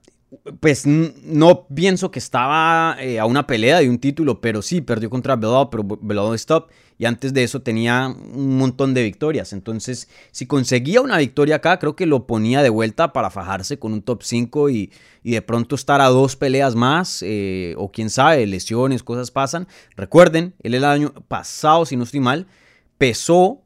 pues 0.59 0.85
no 0.87 1.67
pienso 1.67 2.11
que 2.11 2.19
estaba 2.19 2.95
eh, 2.99 3.19
a 3.19 3.25
una 3.25 3.45
pelea 3.45 3.79
de 3.79 3.89
un 3.89 3.99
título, 3.99 4.39
pero 4.41 4.61
sí, 4.61 4.81
perdió 4.81 5.09
contra 5.09 5.35
Belado, 5.35 5.69
pero 5.69 5.83
Belado 6.01 6.33
stop. 6.33 6.69
Y 6.97 7.05
antes 7.05 7.33
de 7.33 7.43
eso 7.43 7.61
tenía 7.61 8.07
un 8.07 8.57
montón 8.57 8.93
de 8.93 9.03
victorias. 9.03 9.53
Entonces, 9.53 10.09
si 10.31 10.47
conseguía 10.47 11.01
una 11.01 11.17
victoria 11.17 11.57
acá, 11.57 11.77
creo 11.77 11.95
que 11.95 12.05
lo 12.05 12.25
ponía 12.25 12.63
de 12.63 12.69
vuelta 12.69 13.13
para 13.13 13.29
fajarse 13.29 13.77
con 13.77 13.93
un 13.93 14.01
top 14.01 14.23
5 14.23 14.69
y, 14.69 14.91
de 15.23 15.41
pronto 15.41 15.75
estar 15.75 16.01
a 16.01 16.07
dos 16.07 16.35
peleas 16.35 16.75
más. 16.75 17.23
Eh, 17.23 17.75
o 17.77 17.91
quién 17.91 18.09
sabe, 18.09 18.45
lesiones, 18.47 19.03
cosas 19.03 19.31
pasan. 19.31 19.67
Recuerden, 19.95 20.55
él 20.63 20.73
el 20.73 20.85
año 20.85 21.13
pasado, 21.27 21.85
si 21.85 21.95
no 21.95 22.03
estoy 22.03 22.19
mal, 22.19 22.47
pesó 22.97 23.61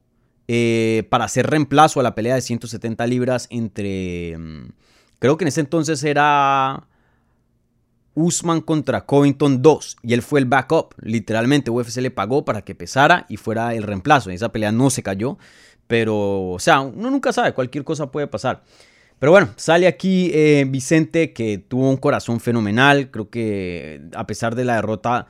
eh, 0.48 1.08
para 1.10 1.26
hacer 1.26 1.48
reemplazo 1.48 2.00
a 2.00 2.04
la 2.04 2.16
pelea 2.16 2.36
de 2.36 2.42
170 2.42 3.08
libras 3.08 3.48
entre... 3.50 4.38
Mm, 4.38 4.70
Creo 5.22 5.38
que 5.38 5.44
en 5.44 5.50
ese 5.50 5.62
entonces 5.62 6.04
era 6.04 6.88
Usman 8.14 8.62
contra 8.62 9.06
Covington 9.06 9.62
2 9.62 9.98
y 10.04 10.14
él 10.14 10.22
fue 10.22 10.40
el 10.40 10.46
backup. 10.46 10.94
Literalmente 11.02 11.72
UFC 11.72 11.98
le 11.98 12.12
pagó 12.12 12.44
para 12.44 12.62
que 12.62 12.76
pesara 12.76 13.26
y 13.30 13.38
fuera 13.38 13.74
el 13.74 13.84
reemplazo. 13.84 14.30
Esa 14.30 14.52
pelea 14.52 14.72
no 14.72 14.90
se 14.90 15.04
cayó, 15.04 15.38
pero 15.88 16.50
o 16.52 16.60
sea, 16.60 16.82
uno 16.82 17.10
nunca 17.10 17.32
sabe, 17.32 17.54
cualquier 17.54 17.84
cosa 17.84 18.12
puede 18.12 18.28
pasar. 18.28 18.64
Pero 19.20 19.32
bueno, 19.32 19.50
sale 19.56 19.88
aquí 19.88 20.32
eh, 20.34 20.66
Vicente 20.68 21.32
que 21.32 21.60
tuvo 21.60 21.90
un 21.90 21.98
corazón 21.98 22.40
fenomenal. 22.40 23.12
Creo 23.12 23.30
que 23.30 24.02
a 24.16 24.26
pesar 24.26 24.56
de 24.56 24.66
la 24.66 24.76
derrota 24.76 25.28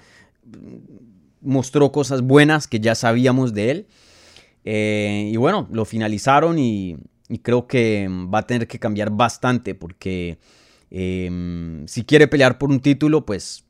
mostró 1.41 1.91
cosas 1.91 2.21
buenas 2.21 2.67
que 2.67 2.79
ya 2.79 2.95
sabíamos 2.95 3.53
de 3.53 3.71
él. 3.71 3.87
Eh, 4.63 5.29
y 5.31 5.37
bueno, 5.37 5.67
lo 5.71 5.85
finalizaron 5.85 6.57
y 6.57 6.97
creo 7.41 7.67
que 7.67 8.07
va 8.33 8.39
a 8.39 8.47
tener 8.47 8.67
que 8.67 8.79
cambiar 8.79 9.09
bastante 9.11 9.75
porque 9.75 10.37
em, 10.91 11.87
si 11.87 12.03
quiere 12.03 12.27
pelear 12.27 12.57
por 12.57 12.69
un 12.69 12.79
título, 12.79 13.25
pues 13.25 13.63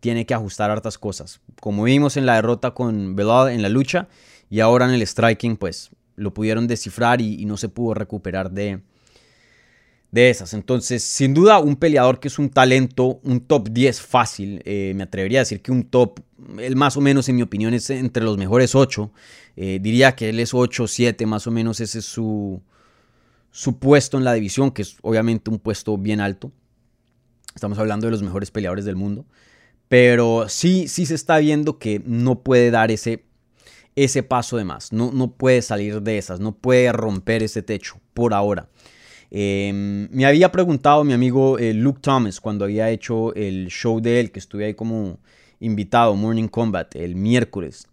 tiene 0.00 0.26
que 0.26 0.34
ajustar 0.34 0.70
hartas 0.70 0.98
cosas. 0.98 1.40
Como 1.60 1.84
vimos 1.84 2.16
en 2.16 2.26
la 2.26 2.36
derrota 2.36 2.72
con 2.72 3.16
Belal 3.16 3.50
en 3.50 3.62
la 3.62 3.68
lucha 3.68 4.08
y 4.48 4.60
ahora 4.60 4.86
en 4.86 4.92
el 4.92 5.06
striking, 5.06 5.56
pues 5.56 5.90
lo 6.16 6.34
pudieron 6.34 6.66
descifrar 6.66 7.20
y, 7.20 7.44
no 7.44 7.56
se 7.56 7.68
pudo 7.68 7.94
recuperar 7.94 8.50
de, 8.50 8.80
de 10.10 10.30
esas. 10.30 10.52
Entonces, 10.54 11.02
sin 11.02 11.34
duda, 11.34 11.58
un 11.58 11.76
peleador 11.76 12.20
que 12.20 12.28
es 12.28 12.38
un 12.38 12.50
talento, 12.50 13.20
un 13.22 13.40
top 13.40 13.68
10 13.70 14.00
fácil. 14.00 14.62
Eh, 14.64 14.92
me 14.96 15.04
atrevería 15.04 15.40
a 15.40 15.42
decir 15.42 15.62
que 15.62 15.72
un 15.72 15.84
top, 15.84 16.20
él 16.58 16.76
más 16.76 16.96
o 16.96 17.00
menos, 17.00 17.28
en 17.28 17.36
mi 17.36 17.42
opinión, 17.42 17.72
es 17.74 17.90
entre 17.90 18.24
los 18.24 18.36
mejores 18.36 18.74
8. 18.74 19.10
Eh, 19.56 19.78
diría 19.80 20.14
que 20.14 20.28
él 20.30 20.40
es 20.40 20.54
8 20.54 20.86
7, 20.86 21.26
más 21.26 21.46
o 21.46 21.50
menos, 21.50 21.80
ese 21.80 22.00
es 22.00 22.04
su, 22.04 22.60
su 23.50 23.78
puesto 23.78 24.18
en 24.18 24.24
la 24.24 24.32
división, 24.32 24.70
que 24.70 24.82
es 24.82 24.96
obviamente 25.02 25.50
un 25.50 25.58
puesto 25.58 25.96
bien 25.96 26.20
alto. 26.20 26.52
Estamos 27.54 27.78
hablando 27.78 28.06
de 28.06 28.12
los 28.12 28.22
mejores 28.22 28.50
peleadores 28.50 28.84
del 28.84 28.96
mundo. 28.96 29.26
Pero 29.88 30.48
sí, 30.48 30.86
sí 30.88 31.06
se 31.06 31.14
está 31.14 31.38
viendo 31.38 31.78
que 31.78 32.02
no 32.04 32.40
puede 32.40 32.70
dar 32.70 32.90
ese, 32.90 33.24
ese 33.96 34.22
paso 34.22 34.56
de 34.56 34.64
más. 34.64 34.92
No, 34.92 35.12
no 35.12 35.32
puede 35.32 35.62
salir 35.62 36.02
de 36.02 36.18
esas. 36.18 36.40
No 36.40 36.56
puede 36.56 36.92
romper 36.92 37.42
ese 37.42 37.62
techo 37.62 37.98
por 38.14 38.34
ahora. 38.34 38.68
Em, 39.30 40.08
me 40.10 40.24
había 40.24 40.50
preguntado 40.50 41.04
mi 41.04 41.12
amigo 41.12 41.58
eh, 41.58 41.74
Luke 41.74 42.00
Thomas 42.00 42.40
cuando 42.40 42.64
había 42.64 42.90
hecho 42.90 43.34
el 43.34 43.68
show 43.68 44.00
de 44.00 44.20
él, 44.20 44.30
que 44.30 44.38
estuve 44.38 44.66
ahí 44.66 44.74
como 44.74 45.18
invitado, 45.60 46.14
Morning 46.14 46.48
Combat, 46.48 46.94
el 46.96 47.14
miércoles, 47.14 47.86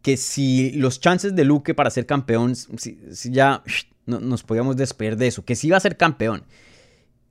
que 0.00 0.16
si 0.16 0.72
los 0.72 1.00
chances 1.00 1.34
de 1.34 1.44
Luke 1.44 1.74
para 1.74 1.90
ser 1.90 2.06
campeón, 2.06 2.54
si 2.56 2.98
ya 3.24 3.62
no, 4.06 4.20
nos 4.20 4.42
podíamos 4.42 4.76
despedir 4.76 5.16
de 5.16 5.26
eso, 5.26 5.44
que 5.44 5.56
sí 5.56 5.68
iba 5.68 5.76
a 5.76 5.80
ser 5.80 5.96
campeón. 5.96 6.44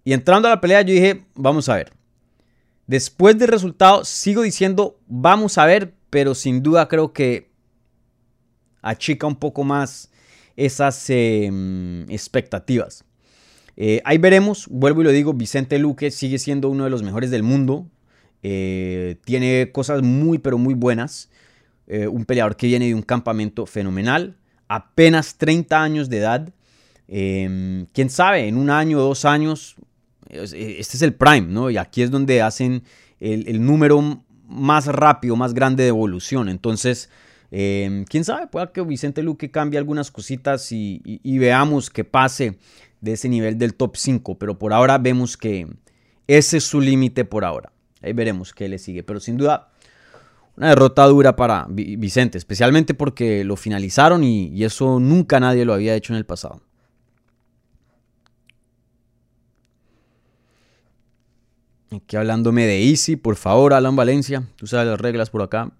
Y 0.03 0.13
entrando 0.13 0.47
a 0.47 0.51
la 0.51 0.61
pelea 0.61 0.81
yo 0.81 0.93
dije, 0.93 1.25
vamos 1.35 1.69
a 1.69 1.75
ver. 1.75 1.93
Después 2.87 3.37
del 3.37 3.47
resultado 3.47 4.03
sigo 4.03 4.41
diciendo, 4.41 4.99
vamos 5.07 5.57
a 5.57 5.65
ver, 5.65 5.93
pero 6.09 6.35
sin 6.35 6.61
duda 6.63 6.87
creo 6.87 7.13
que 7.13 7.51
achica 8.81 9.27
un 9.27 9.35
poco 9.35 9.63
más 9.63 10.11
esas 10.55 11.09
em, 11.09 12.09
expectativas. 12.09 13.05
Eh, 13.77 14.01
ahí 14.03 14.17
veremos, 14.17 14.67
vuelvo 14.67 15.01
y 15.01 15.03
lo 15.05 15.11
digo, 15.11 15.33
Vicente 15.33 15.79
Luque 15.79 16.11
sigue 16.11 16.37
siendo 16.37 16.69
uno 16.69 16.83
de 16.83 16.89
los 16.89 17.03
mejores 17.03 17.31
del 17.31 17.43
mundo. 17.43 17.87
Eh, 18.43 19.17
tiene 19.23 19.71
cosas 19.71 20.01
muy, 20.01 20.39
pero 20.39 20.57
muy 20.57 20.73
buenas. 20.73 21.29
Eh, 21.87 22.07
un 22.07 22.25
peleador 22.25 22.55
que 22.55 22.67
viene 22.67 22.87
de 22.87 22.95
un 22.95 23.01
campamento 23.01 23.65
fenomenal. 23.65 24.37
Apenas 24.67 25.35
30 25.37 25.81
años 25.81 26.09
de 26.09 26.17
edad. 26.17 26.53
Em, 27.07 27.87
quién 27.93 28.09
sabe, 28.09 28.47
en 28.47 28.57
un 28.57 28.69
año 28.69 28.99
o 28.99 29.01
dos 29.01 29.25
años, 29.25 29.75
este 30.31 30.97
es 30.97 31.01
el 31.01 31.13
prime, 31.13 31.47
¿no? 31.47 31.69
Y 31.69 31.77
aquí 31.77 32.01
es 32.01 32.11
donde 32.11 32.41
hacen 32.41 32.83
el, 33.19 33.63
número 33.63 34.23
más 34.47 34.87
rápido, 34.87 35.35
más 35.35 35.53
grande 35.53 35.83
de 35.83 35.89
evolución. 35.89 36.49
Entonces, 36.49 37.09
em, 37.51 38.05
quién 38.05 38.23
sabe, 38.23 38.47
pueda 38.47 38.71
que 38.71 38.81
Vicente 38.81 39.23
Luque 39.23 39.51
cambie 39.51 39.77
algunas 39.77 40.11
cositas 40.11 40.71
y, 40.71 41.01
y 41.03 41.37
veamos 41.37 41.89
que 41.89 42.03
pase 42.03 42.57
de 43.01 43.13
ese 43.13 43.29
nivel 43.29 43.57
del 43.57 43.75
top 43.75 43.97
5. 43.97 44.37
Pero 44.37 44.57
por 44.57 44.73
ahora 44.73 44.97
vemos 44.97 45.37
que 45.37 45.67
ese 46.27 46.57
es 46.57 46.63
su 46.63 46.79
límite 46.79 47.25
por 47.25 47.43
ahora. 47.43 47.71
Ahí 48.01 48.13
veremos 48.13 48.53
qué 48.53 48.69
le 48.69 48.79
sigue. 48.79 49.03
Pero 49.03 49.19
sin 49.19 49.37
duda, 49.37 49.71
una 50.55 50.69
derrota 50.69 51.05
dura 51.05 51.35
para 51.35 51.67
Vicente, 51.69 52.37
especialmente 52.37 52.93
porque 52.93 53.43
lo 53.43 53.55
finalizaron 53.55 54.23
y 54.23 54.63
eso 54.63 54.99
nunca 54.99 55.39
nadie 55.39 55.65
lo 55.65 55.73
había 55.73 55.95
hecho 55.95 56.13
en 56.13 56.17
el 56.17 56.25
pasado. 56.25 56.61
Aquí 61.91 62.15
hablándome 62.15 62.65
de 62.65 62.89
Easy, 62.89 63.15
por 63.15 63.35
favor, 63.35 63.73
Alan 63.73 63.95
Valencia. 63.95 64.43
Tú 64.55 64.67
sabes 64.67 64.87
las 64.87 64.99
reglas 64.99 65.29
por 65.29 65.41
acá. 65.41 65.71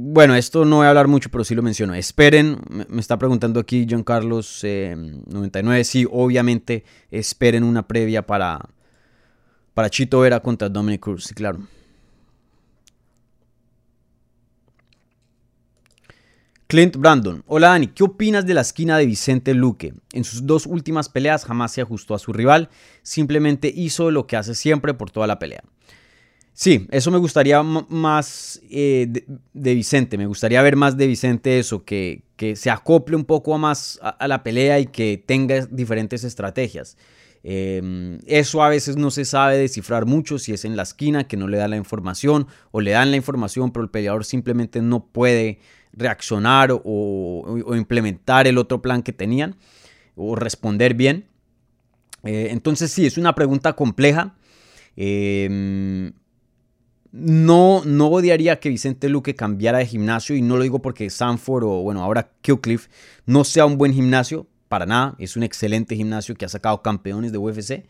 bueno, 0.00 0.36
esto 0.36 0.64
no 0.64 0.76
voy 0.76 0.86
a 0.86 0.90
hablar 0.90 1.08
mucho, 1.08 1.28
pero 1.28 1.42
sí 1.42 1.56
lo 1.56 1.62
menciono. 1.62 1.92
Esperen, 1.92 2.60
me 2.88 3.00
está 3.00 3.18
preguntando 3.18 3.58
aquí 3.58 3.84
John 3.90 4.04
Carlos 4.04 4.62
99. 4.62 5.82
Sí, 5.82 6.06
obviamente 6.08 6.84
esperen 7.10 7.64
una 7.64 7.88
previa 7.88 8.24
para, 8.24 8.60
para 9.74 9.90
Chito 9.90 10.20
Vera 10.20 10.38
contra 10.38 10.68
Dominic 10.68 11.00
Cruz, 11.00 11.24
sí, 11.24 11.34
claro. 11.34 11.58
Clint 16.68 16.96
Brandon. 16.96 17.42
Hola 17.46 17.68
Dani, 17.68 17.86
¿qué 17.86 18.04
opinas 18.04 18.44
de 18.44 18.52
la 18.52 18.60
esquina 18.60 18.98
de 18.98 19.06
Vicente 19.06 19.54
Luque? 19.54 19.94
En 20.12 20.22
sus 20.22 20.46
dos 20.46 20.66
últimas 20.66 21.08
peleas 21.08 21.46
jamás 21.46 21.72
se 21.72 21.80
ajustó 21.80 22.14
a 22.14 22.18
su 22.18 22.30
rival, 22.30 22.68
simplemente 23.02 23.72
hizo 23.74 24.10
lo 24.10 24.26
que 24.26 24.36
hace 24.36 24.54
siempre 24.54 24.92
por 24.92 25.10
toda 25.10 25.26
la 25.26 25.38
pelea. 25.38 25.62
Sí, 26.52 26.86
eso 26.90 27.10
me 27.10 27.16
gustaría 27.16 27.62
más 27.62 28.60
eh, 28.68 29.06
de, 29.54 29.74
Vicente, 29.74 30.18
me 30.18 30.26
gustaría 30.26 30.60
ver 30.60 30.76
más 30.76 30.98
de 30.98 31.06
Vicente 31.06 31.58
eso, 31.58 31.86
que, 31.86 32.24
que 32.36 32.54
se 32.54 32.68
acople 32.68 33.16
un 33.16 33.24
poco 33.24 33.56
más 33.56 33.98
a, 34.02 34.28
la 34.28 34.42
pelea 34.42 34.78
y 34.78 34.88
que 34.88 35.22
tenga 35.24 35.64
diferentes 35.64 36.22
estrategias. 36.22 36.98
Em, 37.44 38.18
eso 38.26 38.62
a 38.62 38.68
veces 38.68 38.98
no 38.98 39.10
se 39.10 39.24
sabe 39.24 39.56
descifrar 39.56 40.04
mucho 40.04 40.38
si 40.38 40.52
es 40.52 40.66
en 40.66 40.76
la 40.76 40.82
esquina 40.82 41.28
que 41.28 41.38
no 41.38 41.48
le 41.48 41.56
da 41.56 41.68
la 41.68 41.76
información 41.76 42.46
o 42.72 42.82
le 42.82 42.90
dan 42.90 43.10
la 43.12 43.16
información 43.16 43.70
pero 43.70 43.84
el 43.84 43.90
peleador 43.90 44.24
simplemente 44.24 44.82
no 44.82 45.06
puede 45.06 45.60
reaccionar 45.92 46.70
o, 46.72 47.74
implementar 47.76 48.46
el 48.46 48.58
otro 48.58 48.82
plan 48.82 49.02
que 49.02 49.12
tenían 49.12 49.56
o 50.16 50.34
responder 50.36 50.94
bien. 50.94 51.26
Eh, 52.24 52.48
entonces 52.50 52.90
sí, 52.90 53.06
es 53.06 53.18
una 53.18 53.34
pregunta 53.34 53.74
compleja. 53.74 54.34
Em, 54.96 56.12
no, 57.12 57.82
no 57.84 58.08
odiaría 58.08 58.60
que 58.60 58.68
Vicente 58.68 59.08
Luque 59.08 59.34
cambiara 59.34 59.78
de 59.78 59.86
gimnasio 59.86 60.36
y 60.36 60.42
no 60.42 60.56
lo 60.56 60.62
digo 60.62 60.82
porque 60.82 61.08
Sanford 61.08 61.64
o 61.64 61.82
bueno, 61.82 62.02
ahora 62.02 62.30
Killcliff 62.42 62.88
no 63.24 63.44
sea 63.44 63.64
un 63.64 63.78
buen 63.78 63.94
gimnasio, 63.94 64.46
para 64.68 64.86
nada, 64.86 65.14
es 65.18 65.36
un 65.36 65.42
excelente 65.42 65.96
gimnasio 65.96 66.34
que 66.34 66.44
ha 66.44 66.48
sacado 66.48 66.82
campeones 66.82 67.32
de 67.32 67.38
UFC. 67.38 67.86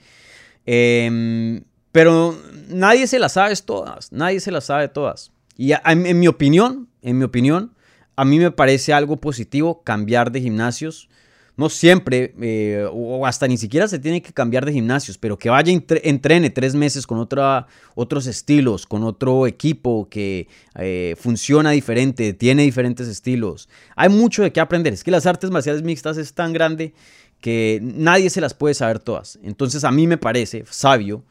Em, 0.64 1.64
pero 1.92 2.38
nadie 2.68 3.07
se 3.07 3.18
las 3.18 3.32
sabe 3.32 3.55
todas, 3.57 4.12
nadie 4.12 4.40
se 4.40 4.51
las 4.51 4.64
sabe 4.64 4.88
todas. 4.88 5.32
Y 5.57 5.72
en 5.72 6.20
mi 6.20 6.28
opinión, 6.28 6.88
en 7.03 7.18
mi 7.18 7.24
opinión, 7.24 7.74
a 8.19 8.25
mí 8.25 8.41
me 8.41 8.51
parece 8.51 8.93
algo 8.93 9.16
positivo 9.19 9.85
cambiar 9.85 10.33
de 10.33 10.41
gimnasios. 10.41 11.09
No 11.57 11.69
siempre, 11.69 12.35
eh, 12.41 12.85
o 12.93 13.25
hasta 13.27 13.47
ni 13.47 13.57
siquiera 13.57 13.87
se 13.87 14.01
tiene 14.01 14.23
que 14.23 14.33
cambiar 14.33 14.66
de 14.66 14.73
gimnasios, 14.73 15.16
pero 15.19 15.39
que 15.39 15.51
vaya, 15.51 15.73
entrene 16.03 16.51
tres 16.51 16.75
meses 16.75 17.07
con 17.07 17.19
otra, 17.19 17.69
otros 17.95 18.27
estilos, 18.27 18.87
con 18.87 19.05
otro 19.05 19.47
equipo 19.47 20.09
que 20.11 20.49
eh, 20.75 21.14
funciona 21.16 21.71
diferente, 21.71 22.33
tiene 22.33 22.64
diferentes 22.64 23.07
estilos. 23.07 23.69
Hay 23.95 24.09
mucho 24.09 24.43
de 24.43 24.51
qué 24.51 24.59
aprender. 24.59 24.93
Es 24.93 25.05
que 25.05 25.12
las 25.12 25.25
artes 25.25 25.51
marciales 25.51 25.85
mixtas 25.85 26.16
es 26.16 26.35
tan 26.35 26.53
grande 26.53 26.95
que 27.41 27.79
nadie 27.81 28.31
se 28.31 28.41
las 28.41 28.53
puede 28.53 28.75
saber 28.75 28.99
todas. 28.99 29.39
Entonces 29.45 29.85
a 29.85 29.93
mí 29.93 30.09
me 30.09 30.19
parece 30.19 30.64
sabio 30.69 31.23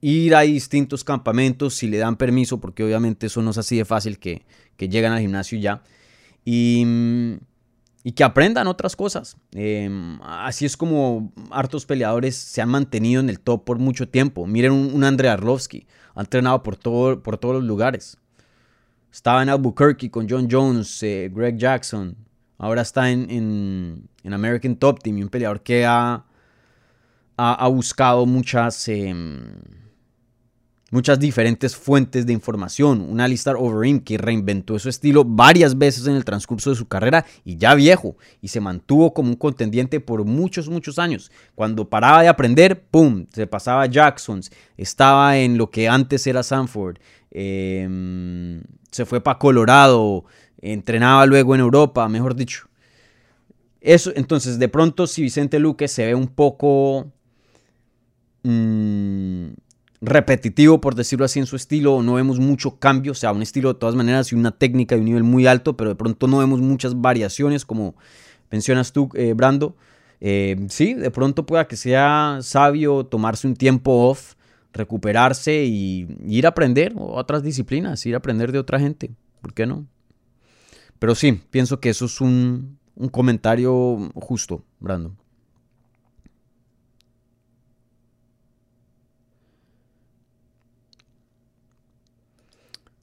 ir 0.00 0.36
a 0.36 0.42
distintos 0.42 1.02
campamentos 1.02 1.74
si 1.74 1.88
le 1.88 1.98
dan 1.98 2.16
permiso, 2.16 2.60
porque 2.60 2.84
obviamente 2.84 3.26
eso 3.26 3.42
no 3.42 3.50
es 3.50 3.58
así 3.58 3.76
de 3.76 3.84
fácil 3.84 4.20
que, 4.20 4.42
que 4.76 4.88
llegan 4.88 5.12
al 5.12 5.20
gimnasio 5.20 5.58
ya 5.58 5.82
y, 6.50 8.12
que 8.14 8.24
aprendan 8.24 8.66
otras 8.68 8.96
cosas. 8.96 9.36
Em, 9.52 10.18
así 10.22 10.64
es 10.64 10.78
como 10.78 11.30
hartos 11.50 11.84
peleadores 11.84 12.36
se 12.36 12.62
han 12.62 12.70
mantenido 12.70 13.20
en 13.20 13.28
el 13.28 13.38
top 13.38 13.64
por 13.64 13.78
mucho 13.78 14.08
tiempo. 14.08 14.46
Miren 14.46 14.72
un, 14.72 15.04
Andrei 15.04 15.30
Arlovsky, 15.30 15.86
ha 16.14 16.22
entrenado 16.22 16.62
por, 16.62 16.76
todo, 16.76 17.22
por 17.22 17.36
todos 17.36 17.56
los 17.56 17.64
lugares. 17.64 18.16
Estaba 19.12 19.42
en 19.42 19.50
Albuquerque 19.50 20.10
con 20.10 20.26
John 20.28 20.48
Jones, 20.50 21.02
eh, 21.02 21.30
Greg 21.30 21.58
Jackson. 21.58 22.16
Ahora 22.56 22.80
está 22.80 23.10
en, 23.10 24.08
American 24.24 24.76
Top 24.76 25.00
Team, 25.02 25.20
un 25.20 25.28
peleador 25.28 25.62
que 25.62 25.84
ha, 25.84 26.24
ha, 27.36 27.68
buscado 27.68 28.24
muchas... 28.24 28.88
Em, 28.88 29.52
muchas 30.90 31.18
diferentes 31.18 31.76
fuentes 31.76 32.26
de 32.26 32.32
información. 32.32 33.00
Una 33.00 33.28
lista 33.28 33.52
Overeem 33.52 34.00
que 34.00 34.18
reinventó 34.18 34.78
su 34.78 34.88
estilo 34.88 35.24
varias 35.24 35.76
veces 35.76 36.06
en 36.06 36.14
el 36.14 36.24
transcurso 36.24 36.70
de 36.70 36.76
su 36.76 36.88
carrera 36.88 37.24
y 37.44 37.56
ya 37.56 37.74
viejo, 37.74 38.16
y 38.40 38.48
se 38.48 38.60
mantuvo 38.60 39.12
como 39.12 39.30
un 39.30 39.36
contendiente 39.36 40.00
por 40.00 40.24
muchos, 40.24 40.68
muchos 40.68 40.98
años. 40.98 41.30
Cuando 41.54 41.88
paraba 41.88 42.22
de 42.22 42.28
aprender, 42.28 42.82
¡pum! 42.90 43.26
Se 43.32 43.46
pasaba 43.46 43.82
a 43.82 43.86
Jacksons, 43.86 44.50
estaba 44.76 45.38
en 45.38 45.58
lo 45.58 45.70
que 45.70 45.88
antes 45.88 46.26
era 46.26 46.42
Sanford, 46.42 46.98
em, 47.30 48.62
se 48.90 49.04
fue 49.04 49.20
para 49.20 49.38
Colorado, 49.38 50.24
entrenaba 50.60 51.26
luego 51.26 51.54
en 51.54 51.60
Europa, 51.60 52.08
mejor 52.08 52.34
dicho. 52.34 52.68
Eso, 53.80 54.12
entonces, 54.16 54.58
de 54.58 54.68
pronto, 54.68 55.06
si 55.06 55.22
Vicente 55.22 55.58
Luque 55.58 55.88
se 55.88 56.06
ve 56.06 56.14
un 56.14 56.28
poco... 56.28 57.12
Mmm, 58.42 59.48
repetitivo, 60.00 60.80
por 60.80 60.94
decirlo 60.94 61.24
así, 61.24 61.38
en 61.38 61.46
su 61.46 61.56
estilo. 61.56 62.02
No 62.02 62.14
vemos 62.14 62.38
mucho 62.38 62.78
cambio, 62.78 63.12
o 63.12 63.14
sea, 63.14 63.32
un 63.32 63.42
estilo 63.42 63.72
de 63.72 63.78
todas 63.78 63.94
maneras 63.94 64.32
y 64.32 64.34
una 64.34 64.52
técnica 64.52 64.94
de 64.94 65.00
un 65.00 65.06
nivel 65.06 65.24
muy 65.24 65.46
alto, 65.46 65.76
pero 65.76 65.90
de 65.90 65.96
pronto 65.96 66.26
no 66.26 66.38
vemos 66.38 66.60
muchas 66.60 67.00
variaciones, 67.00 67.64
como 67.64 67.94
mencionas 68.50 68.92
tú, 68.92 69.08
eh, 69.14 69.34
Brando. 69.34 69.76
Eh, 70.20 70.66
sí, 70.68 70.94
de 70.94 71.10
pronto 71.10 71.46
pueda 71.46 71.68
que 71.68 71.76
sea 71.76 72.38
sabio 72.42 73.06
tomarse 73.06 73.46
un 73.46 73.54
tiempo 73.54 74.08
off, 74.08 74.34
recuperarse 74.72 75.64
y 75.64 76.08
ir 76.26 76.46
a 76.46 76.50
aprender 76.50 76.92
otras 76.96 77.42
disciplinas, 77.42 78.04
ir 78.06 78.14
a 78.14 78.18
aprender 78.18 78.52
de 78.52 78.58
otra 78.58 78.80
gente. 78.80 79.10
¿Por 79.40 79.54
qué 79.54 79.66
no? 79.66 79.86
Pero 80.98 81.14
sí, 81.14 81.40
pienso 81.50 81.78
que 81.78 81.90
eso 81.90 82.06
es 82.06 82.20
un, 82.20 82.78
un 82.96 83.08
comentario 83.08 84.10
justo, 84.14 84.64
Brando. 84.80 85.14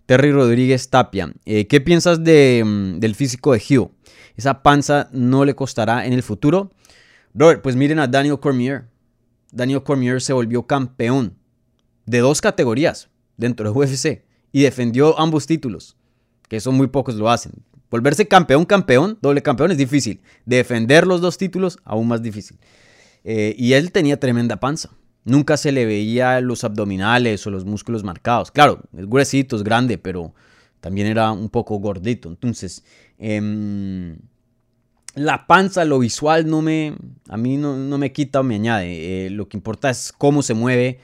Terry 0.06 0.32
Rodríguez 0.32 0.90
Tapia. 0.90 1.34
Eh, 1.46 1.68
¿Qué 1.68 1.82
piensas 1.82 2.24
de, 2.24 2.64
mm, 2.66 3.00
del 3.00 3.16
físico 3.16 3.54
de 3.54 3.60
Hugh? 3.60 3.92
¿Esa 4.36 4.62
panza 4.62 5.10
no 5.12 5.46
le 5.46 5.56
costará 5.56 6.06
en 6.06 6.14
el 6.14 6.24
futuro? 6.24 6.72
Robert, 7.34 7.62
pues 7.62 7.76
miren 7.76 8.00
a 8.00 8.08
Daniel 8.08 8.40
Cormier. 8.40 8.86
Daniel 9.52 9.84
Cormier 9.84 10.22
se 10.22 10.34
volvió 10.34 10.64
campeón 10.68 11.38
de 12.06 12.20
dos 12.20 12.42
categorías 12.42 13.10
dentro 13.38 13.72
de 13.72 13.78
UFC 13.78 14.24
y 14.52 14.64
defendió 14.64 15.20
ambos 15.20 15.48
títulos, 15.48 15.98
que 16.48 16.58
eso 16.58 16.72
muy 16.72 16.88
pocos 16.88 17.16
lo 17.16 17.30
hacen. 17.30 17.52
Volverse 17.90 18.28
campeón, 18.28 18.66
campeón, 18.66 19.18
doble 19.22 19.42
campeón 19.42 19.72
es 19.72 19.78
difícil. 19.78 20.22
Defender 20.46 21.08
los 21.08 21.22
dos 21.22 21.38
títulos, 21.38 21.80
aún 21.84 22.08
más 22.08 22.22
difícil. 22.22 22.58
Eh, 23.24 23.56
y 23.58 23.74
él 23.74 23.92
tenía 23.92 24.20
tremenda 24.20 24.58
panza. 24.58 24.92
Nunca 25.26 25.58
se 25.58 25.72
le 25.72 25.86
veía 25.86 26.40
los 26.40 26.64
abdominales 26.64 27.46
o 27.46 27.52
los 27.52 27.66
músculos 27.66 28.04
marcados. 28.04 28.52
Claro, 28.52 28.82
es 28.96 29.08
gruesito, 29.08 29.56
es 29.56 29.64
grande, 29.64 29.98
pero 29.98 30.34
también 30.80 31.08
era 31.08 31.32
un 31.32 31.50
poco 31.50 31.80
gordito. 31.80 32.30
Entonces, 32.30 32.84
em, 33.18 34.18
la 35.16 35.48
panza, 35.48 35.84
lo 35.84 35.98
visual, 35.98 36.48
no 36.48 36.62
me, 36.62 36.96
a 37.28 37.38
mí 37.38 37.58
no, 37.58 37.98
me 37.98 38.12
quita 38.12 38.42
o 38.42 38.44
me 38.44 38.56
añade. 38.56 39.26
Eh, 39.26 39.30
lo 39.32 39.50
que 39.50 39.58
importa 39.58 39.90
es 39.90 40.14
cómo 40.16 40.44
se 40.44 40.54
mueve, 40.54 41.00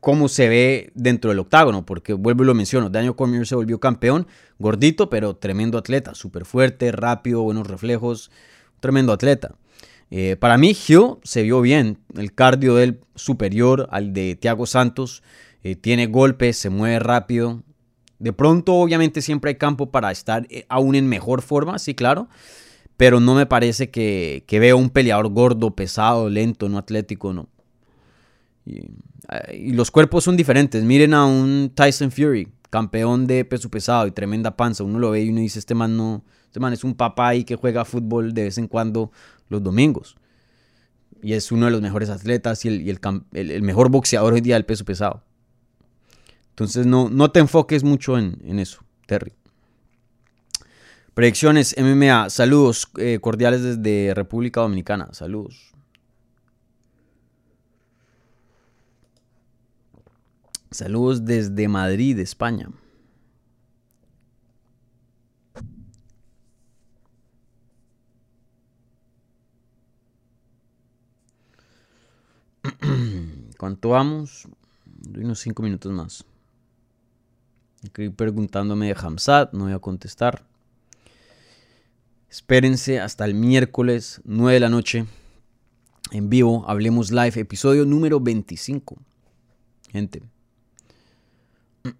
cómo 0.00 0.28
se 0.28 0.48
ve 0.48 0.90
dentro 0.94 1.30
del 1.30 1.38
octágono, 1.38 1.86
porque 1.86 2.14
vuelvo 2.14 2.42
y 2.42 2.46
lo 2.46 2.54
menciono, 2.54 2.90
Daniel 2.90 3.14
Cormier 3.14 3.46
se 3.46 3.54
volvió 3.54 3.78
campeón, 3.78 4.26
gordito, 4.58 5.08
pero 5.08 5.36
tremendo 5.36 5.78
atleta, 5.78 6.14
súper 6.14 6.44
fuerte, 6.44 6.90
rápido, 6.90 7.42
buenos 7.42 7.68
reflejos, 7.68 8.32
tremendo 8.80 9.12
atleta. 9.12 9.54
Eh, 10.10 10.36
para 10.38 10.58
mí, 10.58 10.72
Hugh 10.72 11.20
se 11.22 11.42
vio 11.42 11.60
bien. 11.60 11.98
El 12.16 12.34
cardio 12.34 12.76
del 12.76 13.00
superior 13.14 13.88
al 13.90 14.12
de 14.12 14.36
Thiago 14.36 14.66
Santos. 14.66 15.22
Eh, 15.62 15.76
tiene 15.76 16.06
golpes, 16.06 16.56
se 16.56 16.70
mueve 16.70 16.98
rápido. 16.98 17.62
De 18.18 18.32
pronto, 18.32 18.74
obviamente, 18.74 19.22
siempre 19.22 19.50
hay 19.50 19.54
campo 19.56 19.90
para 19.90 20.10
estar 20.10 20.46
eh, 20.50 20.66
aún 20.68 20.94
en 20.94 21.08
mejor 21.08 21.42
forma, 21.42 21.78
sí, 21.78 21.94
claro. 21.94 22.28
Pero 22.96 23.18
no 23.18 23.34
me 23.34 23.46
parece 23.46 23.90
que, 23.90 24.44
que 24.46 24.60
veo 24.60 24.76
un 24.76 24.90
peleador 24.90 25.28
gordo, 25.28 25.74
pesado, 25.74 26.28
lento, 26.28 26.68
no 26.68 26.78
atlético, 26.78 27.32
no. 27.32 27.48
Y, 28.64 28.82
y, 29.52 29.72
los 29.72 29.90
cuerpos 29.90 30.24
son 30.24 30.36
diferentes. 30.36 30.84
Miren 30.84 31.12
a 31.12 31.26
un 31.26 31.72
Tyson 31.74 32.12
Fury, 32.12 32.48
campeón 32.70 33.26
de 33.26 33.44
peso 33.44 33.68
pesado 33.68 34.06
y 34.06 34.12
tremenda 34.12 34.56
panza. 34.56 34.84
Uno 34.84 34.98
lo 34.98 35.10
ve 35.10 35.22
y 35.22 35.30
uno 35.30 35.40
dice, 35.40 35.58
este 35.58 35.74
man 35.74 35.96
no, 35.96 36.24
este 36.46 36.60
man 36.60 36.72
es 36.72 36.84
un 36.84 36.94
papá 36.94 37.28
ahí 37.28 37.42
que 37.42 37.56
juega 37.56 37.84
fútbol 37.84 38.32
de 38.32 38.44
vez 38.44 38.58
en 38.58 38.68
cuando 38.68 39.10
los 39.54 39.62
domingos. 39.62 40.16
Y 41.22 41.32
es 41.32 41.50
uno 41.50 41.66
de 41.66 41.72
los 41.72 41.80
mejores 41.80 42.10
atletas 42.10 42.64
y 42.64 42.68
el, 42.68 43.62
mejor 43.62 43.88
boxeador 43.88 44.34
hoy 44.34 44.40
día 44.40 44.54
del 44.54 44.66
peso 44.66 44.84
pesado. 44.84 45.22
Entonces 46.50 46.86
no, 46.86 47.08
no 47.08 47.30
te 47.30 47.40
enfoques 47.40 47.82
mucho 47.82 48.18
en, 48.18 48.58
eso, 48.58 48.84
Terry. 49.06 49.32
Predicciones 51.14 51.74
MMA. 51.78 52.28
Saludos 52.28 52.90
eh, 52.98 53.18
cordiales 53.20 53.62
desde 53.62 54.12
República 54.14 54.60
Dominicana. 54.60 55.08
Saludos. 55.12 55.72
Saludos 60.70 61.24
desde 61.24 61.68
Madrid, 61.68 62.18
España. 62.18 62.68
¿Cuánto 73.84 73.96
vamos? 74.02 74.48
Doy 74.86 75.24
unos 75.24 75.40
5 75.40 75.62
minutos 75.62 75.92
más. 75.92 76.24
Estoy 77.82 78.08
preguntándome 78.08 78.86
de 78.86 78.96
Hamzat, 78.98 79.52
no 79.52 79.64
voy 79.64 79.74
a 79.74 79.78
contestar. 79.78 80.42
Espérense 82.30 82.98
hasta 82.98 83.26
el 83.26 83.34
miércoles 83.34 84.22
9 84.24 84.54
de 84.54 84.60
la 84.60 84.70
noche 84.70 85.04
en 86.12 86.30
vivo, 86.30 86.64
Hablemos 86.66 87.10
Live, 87.10 87.38
episodio 87.38 87.84
número 87.84 88.20
25. 88.20 88.96
Gente. 89.92 90.22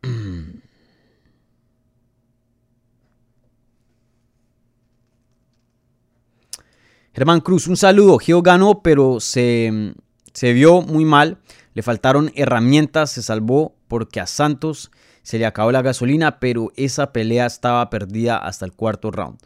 Germán 7.12 7.43
Cruz, 7.43 7.66
un 7.66 7.76
saludo. 7.76 8.16
Gio 8.18 8.41
ganó, 8.41 8.80
pero 8.82 9.20
se, 9.20 9.93
se 10.32 10.55
vio 10.55 10.80
muy 10.80 11.05
mal. 11.05 11.43
Le 11.75 11.83
faltaron 11.83 12.33
herramientas, 12.35 13.11
se 13.11 13.22
salvó 13.22 13.77
porque 13.89 14.20
a 14.20 14.27
Santos 14.27 14.91
se 15.22 15.39
le 15.39 15.47
acabó 15.47 15.72
la 15.72 15.83
gasolina, 15.83 16.39
pero 16.39 16.72
esa 16.77 17.12
pelea 17.12 17.47
estaba 17.47 17.91
perdida 17.91 18.37
hasta 18.37 18.64
el 18.64 18.72
cuarto 18.72 19.11
round. 19.11 19.39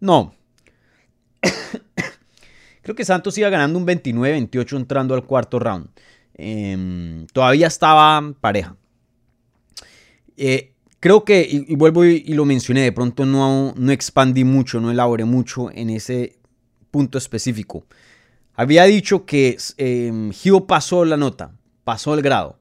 No. 0.00 0.34
Creo 2.82 2.94
que 2.94 3.04
Santos 3.04 3.36
iba 3.38 3.48
ganando 3.48 3.78
un 3.78 3.86
29-28 3.86 4.76
entrando 4.76 5.14
al 5.14 5.24
cuarto 5.24 5.58
round. 5.58 5.88
Em, 6.34 7.26
todavía 7.28 7.66
estaba 7.66 8.34
pareja. 8.40 8.76
Eh, 10.36 10.74
creo 11.00 11.24
que, 11.24 11.46
y, 11.50 11.74
vuelvo 11.76 12.04
y, 12.04 12.32
lo 12.34 12.44
mencioné, 12.44 12.82
de 12.82 12.92
pronto 12.92 13.24
no, 13.24 13.72
no 13.76 13.92
expandí 13.92 14.44
mucho, 14.44 14.80
no 14.80 14.90
elaboré 14.90 15.24
mucho 15.24 15.70
en 15.70 15.90
ese 15.90 16.38
punto 16.90 17.18
específico. 17.18 17.86
Había 18.54 18.84
dicho 18.84 19.24
que 19.24 19.56
eh, 19.78 20.30
Gio 20.32 20.66
pasó 20.66 21.04
la 21.04 21.16
nota, 21.16 21.52
pasó 21.84 22.14
el 22.14 22.22
grado, 22.22 22.58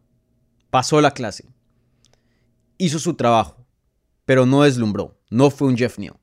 pasó 0.69 1.01
la 1.01 1.11
clase, 1.11 1.45
hizo 2.77 2.99
su 2.99 3.15
trabajo, 3.15 3.65
pero 4.25 4.45
no 4.45 4.63
deslumbró, 4.63 5.17
no 5.29 5.49
fue 5.49 5.67
un 5.67 5.77
Jeff 5.77 5.97
Neal. 5.97 6.15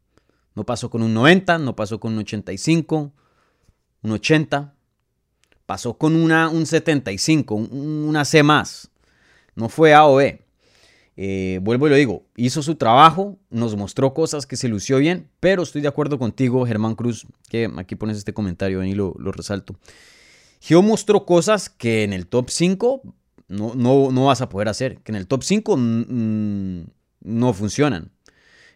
No 0.54 0.64
pasó 0.64 0.90
con 0.90 1.02
un 1.02 1.14
90, 1.14 1.58
no 1.58 1.76
pasó 1.76 2.00
con 2.00 2.12
un 2.12 2.18
85, 2.20 3.12
un 4.02 4.10
80, 4.10 4.74
pasó 5.64 5.96
con 5.96 6.16
una, 6.16 6.48
un 6.48 6.66
75, 6.66 7.54
una 7.54 8.24
C 8.24 8.42
más. 8.42 8.90
No 9.54 9.68
fue 9.68 9.94
A 9.94 10.06
o 10.06 10.16
B. 10.16 10.44
Eh, 11.16 11.60
vuelvo 11.62 11.86
y 11.86 11.90
lo 11.90 11.96
digo, 11.96 12.26
hizo 12.36 12.62
su 12.62 12.76
trabajo, 12.76 13.38
nos 13.50 13.76
mostró 13.76 14.14
cosas 14.14 14.46
que 14.46 14.56
se 14.56 14.68
lució 14.68 14.98
bien, 14.98 15.28
pero 15.38 15.62
estoy 15.62 15.82
de 15.82 15.88
acuerdo 15.88 16.18
contigo, 16.18 16.66
Germán 16.66 16.94
Cruz, 16.94 17.26
que 17.48 17.70
aquí 17.76 17.94
pones 17.94 18.16
este 18.16 18.32
comentario 18.32 18.82
y 18.84 18.94
lo, 18.94 19.14
lo 19.18 19.30
resalto. 19.30 19.76
Gio 20.60 20.82
mostró 20.82 21.24
cosas 21.24 21.70
que 21.70 22.04
en 22.04 22.12
el 22.12 22.26
top 22.26 22.50
5 22.50 23.02
no, 23.48 23.74
no, 23.74 24.24
vas 24.26 24.40
a 24.40 24.48
poder 24.48 24.68
hacer, 24.68 24.98
que 24.98 25.12
en 25.12 25.16
el 25.16 25.26
top 25.26 25.42
5 25.42 25.76
no 25.76 27.52
funcionan. 27.52 28.12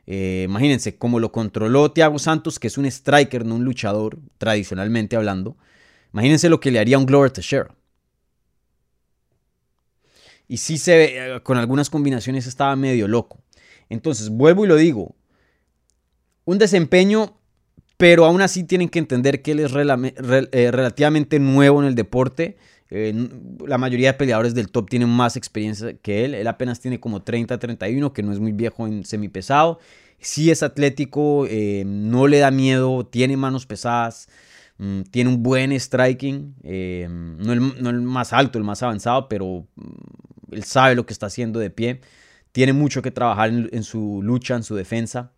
Eh, 0.06 0.44
imagínense 0.48 0.98
cómo 0.98 1.20
lo 1.20 1.32
controló 1.32 1.92
Thiago 1.92 2.18
Santos, 2.18 2.58
que 2.58 2.66
es 2.66 2.76
un 2.76 2.86
striker, 2.86 3.44
no 3.44 3.54
un 3.54 3.64
luchador, 3.64 4.18
tradicionalmente 4.38 5.16
hablando. 5.16 5.56
Imagínense 6.12 6.48
lo 6.48 6.60
que 6.60 6.70
le 6.70 6.78
haría 6.78 6.98
un 6.98 7.06
Glover 7.06 7.30
Teixeira. 7.30 7.74
Y 10.46 10.58
sí 10.58 10.78
se 10.78 10.96
ve, 10.96 11.36
eh, 11.36 11.40
con 11.42 11.56
algunas 11.56 11.88
combinaciones 11.88 12.46
estaba 12.46 12.76
medio 12.76 13.08
loco. 13.08 13.42
Entonces, 13.88 14.28
vuelvo 14.28 14.64
y 14.64 14.68
lo 14.68 14.76
digo. 14.76 15.14
Un 16.44 16.58
desempeño, 16.58 17.38
pero 18.04 18.26
aún 18.26 18.42
así 18.42 18.64
tienen 18.64 18.90
que 18.90 18.98
entender 18.98 19.40
que 19.40 19.52
él 19.52 19.60
es 19.60 19.72
eh, 19.72 20.70
relativamente 20.70 21.38
nuevo 21.38 21.80
en 21.80 21.88
el 21.88 21.94
deporte. 21.94 22.58
la 22.90 23.78
mayoría 23.78 24.12
de 24.12 24.18
peleadores 24.18 24.54
del 24.54 24.70
top 24.70 24.90
tienen 24.90 25.08
más 25.08 25.38
experiencia 25.38 25.94
que 25.94 26.26
él. 26.26 26.34
Él 26.34 26.46
apenas 26.46 26.80
tiene 26.80 27.00
como 27.00 27.22
30, 27.22 27.58
31, 27.58 28.12
que 28.12 28.22
no 28.22 28.30
es 28.34 28.40
muy 28.40 28.52
viejo 28.52 28.86
en 28.86 29.06
semipesado. 29.06 29.78
Sí 30.18 30.50
es 30.50 30.62
atlético, 30.62 31.46
eh, 31.48 31.84
no 31.86 32.26
le 32.26 32.40
da 32.40 32.50
miedo, 32.50 33.06
tiene 33.06 33.38
manos 33.38 33.64
pesadas, 33.64 34.28
mm, 34.76 35.04
tiene 35.10 35.30
un 35.30 35.42
buen 35.42 35.72
striking. 35.72 36.56
no, 36.62 37.52
el, 37.54 37.82
no, 37.82 37.88
el, 37.88 38.02
más 38.02 38.34
alto, 38.34 38.58
el 38.58 38.64
más 38.64 38.82
avanzado, 38.82 39.30
pero 39.30 39.66
él 40.50 40.64
sabe 40.64 40.94
lo 40.94 41.06
que 41.06 41.14
está 41.14 41.28
haciendo 41.28 41.58
de 41.58 41.70
pie. 41.70 42.02
Tiene 42.52 42.74
mucho 42.74 43.00
que 43.00 43.10
trabajar 43.10 43.48
en, 43.48 43.82
su 43.82 44.20
lucha, 44.22 44.56
en 44.56 44.62
su 44.62 44.74
defensa. 44.74 45.32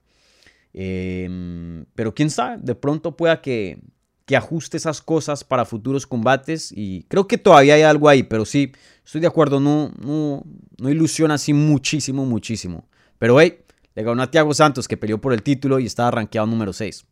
Em, 0.79 1.87
pero 1.95 2.14
quién 2.14 2.29
sabe, 2.29 2.59
de 2.61 2.74
pronto 2.74 3.16
pueda 3.16 3.41
que, 3.41 3.81
que 4.27 4.37
ajuste 4.37 4.77
esas 4.77 5.01
cosas 5.01 5.43
para 5.43 5.64
futuros 5.64 6.07
combates. 6.07 6.70
Y 6.70 7.05
creo 7.05 7.27
que 7.27 7.39
todavía 7.39 7.74
hay 7.74 7.83
algo 7.83 8.11
ahí, 8.11 8.22
pero 8.22 8.45
sí, 8.45 8.72
estoy 9.05 9.22
de 9.22 9.27
acuerdo, 9.27 9.59
no, 9.59 9.91
no, 9.99 10.45
no 10.79 10.91
ilusiona 10.91 11.35
así 11.35 11.55
muchísimo, 11.55 12.27
muchísimo. 12.27 12.87
Pero 13.18 13.41
hey, 13.41 13.59
le 13.95 14.03
ganó 14.03 14.22
a 14.22 14.31
Thiago 14.31 14.53
Santos 14.53 14.87
que 14.87 14.99
peleó 14.99 15.18
por 15.18 15.33
el 15.33 15.43
título 15.43 15.79
y 15.79 15.87
estaba 15.87 16.11
rankeado 16.11 16.47
número 16.47 16.74
6. 16.74 17.07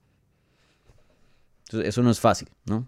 Entonces, 1.64 1.88
eso 1.88 2.02
no 2.02 2.10
es 2.10 2.20
fácil, 2.20 2.50
¿no? 2.66 2.86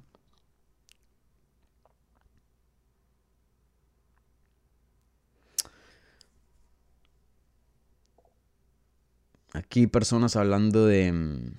Aquí 9.57 9.86
personas 9.86 10.36
hablando 10.36 10.84
de... 10.84 11.11
Mm, 11.11 11.54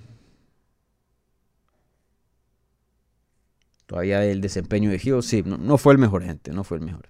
todavía 3.88 4.20
del 4.20 4.40
desempeño 4.40 4.92
de 4.92 5.00
Gio. 5.00 5.24
Sí, 5.24 5.44
no, 5.44 5.78
fue 5.80 5.94
el 5.94 6.00
mejor, 6.00 6.24
gente. 6.24 6.52
No 6.52 6.64
fue 6.64 6.78
el 6.78 6.84
mejor. 6.84 7.10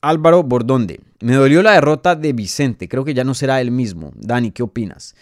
Álvaro 0.00 0.42
Bordonde. 0.44 1.00
Me 1.20 1.34
dolió 1.34 1.62
la 1.62 1.72
derrota 1.72 2.16
de 2.16 2.32
Vicente. 2.32 2.88
Creo 2.88 3.04
que 3.04 3.12
ya 3.12 3.24
no 3.24 3.34
será 3.34 3.60
el 3.60 3.70
mismo. 3.70 4.12
Dani, 4.14 4.50
¿qué 4.50 4.62
opinas? 4.62 5.14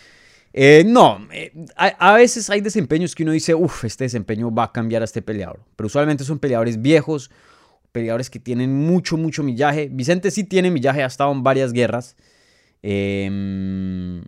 Eh, 0.52 0.84
no, 0.86 1.26
eh, 1.32 1.52
a, 1.76 2.12
veces 2.14 2.48
hay 2.48 2.60
desempeños 2.60 3.14
que 3.16 3.24
uno 3.24 3.32
dice, 3.32 3.56
uff, 3.56 3.84
este 3.84 4.04
desempeño 4.04 4.54
va 4.54 4.64
a 4.64 4.72
cambiar 4.72 5.02
a 5.02 5.06
este 5.06 5.20
peleador. 5.20 5.58
Pero 5.74 5.88
usualmente 5.88 6.22
son 6.22 6.38
peleadores 6.38 6.80
viejos 6.80 7.32
peleadores 7.96 8.28
que 8.28 8.38
tienen 8.38 8.74
mucho, 8.74 9.16
mucho 9.16 9.42
millaje. 9.42 9.88
Vicente 9.90 10.30
sí 10.30 10.44
tiene 10.44 10.70
millaje, 10.70 11.02
ha 11.02 11.06
estado 11.06 11.32
en 11.32 11.42
varias 11.42 11.72
guerras. 11.72 12.14
Em, 12.82 14.22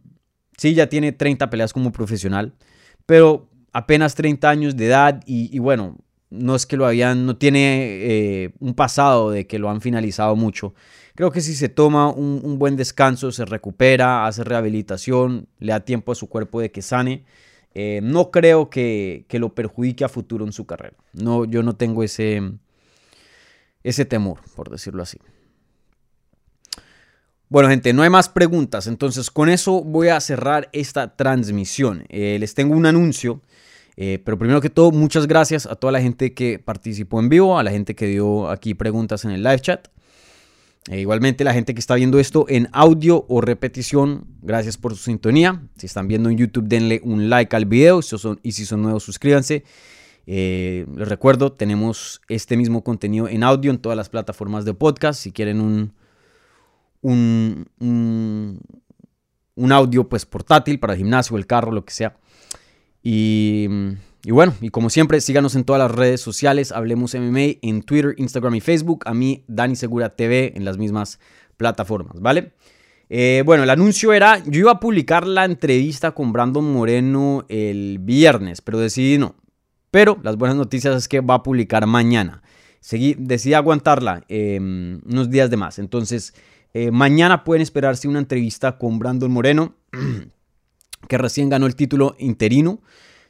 sí, 0.56 0.72
ya 0.72 0.88
tiene 0.88 1.12
30 1.12 1.50
peleas 1.50 1.74
como 1.74 1.92
profesional, 1.92 2.54
pero 3.04 3.50
apenas 3.74 4.14
30 4.14 4.48
años 4.48 4.74
de 4.74 4.86
edad 4.86 5.20
y, 5.26 5.58
bueno, 5.58 5.98
no 6.30 6.56
es 6.56 6.64
que 6.64 6.78
lo 6.78 6.86
habían, 6.86 7.26
no 7.26 7.36
tiene 7.36 7.58
eh, 7.82 8.54
un 8.58 8.72
pasado 8.72 9.30
de 9.32 9.46
que 9.46 9.58
lo 9.58 9.68
han 9.68 9.82
finalizado 9.82 10.34
mucho. 10.34 10.72
Creo 11.14 11.30
que 11.30 11.42
si 11.42 11.54
se 11.54 11.68
toma 11.68 12.08
un, 12.08 12.58
buen 12.58 12.76
descanso, 12.76 13.32
se 13.32 13.44
recupera, 13.44 14.26
hace 14.26 14.44
rehabilitación, 14.44 15.46
le 15.58 15.72
da 15.72 15.80
tiempo 15.80 16.12
a 16.12 16.14
su 16.14 16.30
cuerpo 16.30 16.62
de 16.62 16.70
que 16.70 16.80
sane, 16.80 17.26
eh, 17.74 18.00
no 18.02 18.30
creo 18.30 18.70
que, 18.70 19.26
que, 19.28 19.38
lo 19.38 19.54
perjudique 19.54 20.04
a 20.04 20.08
futuro 20.08 20.46
en 20.46 20.52
su 20.52 20.64
carrera. 20.64 20.96
No, 21.12 21.44
yo 21.44 21.62
no 21.62 21.76
tengo 21.76 22.02
ese, 22.02 22.40
ese 23.82 24.04
temor, 24.04 24.40
por 24.54 24.70
decirlo 24.70 25.02
así. 25.02 25.18
Bueno, 27.50 27.70
gente, 27.70 27.94
no 27.94 28.02
hay 28.02 28.10
más 28.10 28.28
preguntas. 28.28 28.86
Entonces, 28.86 29.30
con 29.30 29.48
eso 29.48 29.82
voy 29.82 30.08
a 30.08 30.20
cerrar 30.20 30.68
esta 30.72 31.16
transmisión. 31.16 32.04
Eh, 32.10 32.36
les 32.38 32.54
tengo 32.54 32.76
un 32.76 32.84
anuncio. 32.84 33.40
Eh, 33.96 34.20
pero 34.24 34.38
primero 34.38 34.60
que 34.60 34.70
todo, 34.70 34.92
muchas 34.92 35.26
gracias 35.26 35.66
a 35.66 35.74
toda 35.74 35.92
la 35.92 36.00
gente 36.00 36.32
que 36.32 36.60
participó 36.60 37.18
en 37.18 37.28
vivo, 37.28 37.58
a 37.58 37.64
la 37.64 37.72
gente 37.72 37.96
que 37.96 38.06
dio 38.06 38.48
aquí 38.48 38.74
preguntas 38.74 39.24
en 39.24 39.32
el 39.32 39.42
live 39.42 39.58
chat. 39.60 39.88
E 40.88 41.00
igualmente, 41.00 41.42
la 41.42 41.52
gente 41.52 41.74
que 41.74 41.80
está 41.80 41.96
viendo 41.96 42.18
esto 42.20 42.46
en 42.48 42.68
audio 42.72 43.26
o 43.28 43.40
repetición, 43.40 44.26
gracias 44.40 44.76
por 44.76 44.94
su 44.94 45.02
sintonía. 45.02 45.62
Si 45.76 45.86
están 45.86 46.06
viendo 46.06 46.30
en 46.30 46.36
YouTube, 46.36 46.68
denle 46.68 47.00
un 47.02 47.28
like 47.28 47.56
al 47.56 47.64
video. 47.64 48.00
y 48.42 48.52
si 48.52 48.66
son 48.66 48.82
nuevos, 48.82 49.02
suscríbanse. 49.02 49.64
Eh, 50.30 50.84
les 50.94 51.08
recuerdo, 51.08 51.52
tenemos 51.52 52.20
este 52.28 52.58
mismo 52.58 52.84
contenido 52.84 53.28
en 53.28 53.42
audio 53.42 53.70
en 53.70 53.78
todas 53.78 53.96
las 53.96 54.10
plataformas 54.10 54.66
de 54.66 54.74
podcast. 54.74 55.18
Si 55.22 55.32
quieren 55.32 55.58
un, 55.62 55.94
un, 57.00 58.60
audio 59.72 60.06
pues 60.06 60.26
portátil 60.26 60.78
para 60.80 60.92
el 60.92 60.98
gimnasio, 60.98 61.38
el 61.38 61.46
carro, 61.46 61.72
lo 61.72 61.86
que 61.86 61.94
sea. 61.94 62.18
Y, 63.02 63.68
y, 64.22 64.30
bueno, 64.30 64.52
y 64.60 64.68
como 64.68 64.90
siempre, 64.90 65.22
síganos 65.22 65.54
en 65.54 65.64
todas 65.64 65.80
las 65.80 65.90
redes 65.90 66.20
sociales. 66.20 66.72
Hablemos 66.72 67.14
MMA 67.14 67.56
en 67.62 67.80
Twitter, 67.80 68.14
Instagram 68.18 68.54
y 68.56 68.60
Facebook. 68.60 69.04
A 69.06 69.14
mí, 69.14 69.44
Dani 69.48 69.76
Segura 69.76 70.14
TV 70.14 70.52
en 70.54 70.66
las 70.66 70.76
mismas 70.76 71.20
plataformas, 71.56 72.20
¿vale? 72.20 72.52
Eh, 73.08 73.42
bueno, 73.46 73.62
el 73.62 73.70
anuncio 73.70 74.12
era, 74.12 74.44
yo 74.44 74.60
iba 74.60 74.72
a 74.72 74.80
publicar 74.80 75.26
la 75.26 75.46
entrevista 75.46 76.10
con 76.10 76.34
Brandon 76.34 76.70
Moreno 76.70 77.46
el 77.48 77.98
viernes, 77.98 78.60
pero 78.60 78.78
decidí 78.78 79.16
no. 79.16 79.34
Pero 79.90 80.18
las 80.22 80.36
buenas 80.36 80.56
noticias 80.56 80.96
es 80.96 81.08
que 81.08 81.20
va 81.20 81.34
a 81.34 81.42
publicar 81.42 81.86
mañana. 81.86 82.42
Seguí, 82.80 83.14
decidí 83.18 83.54
aguantarla 83.54 84.24
em, 84.28 85.00
unos 85.04 85.30
días 85.30 85.50
de 85.50 85.56
más. 85.56 85.78
Entonces, 85.78 86.34
eh, 86.74 86.90
mañana 86.90 87.44
pueden 87.44 87.62
esperarse 87.62 88.08
una 88.08 88.18
entrevista 88.18 88.78
con 88.78 88.98
Brandon 88.98 89.30
Moreno, 89.30 89.74
que 91.08 91.18
recién 91.18 91.48
ganó 91.48 91.66
el 91.66 91.74
título 91.74 92.14
interino 92.18 92.80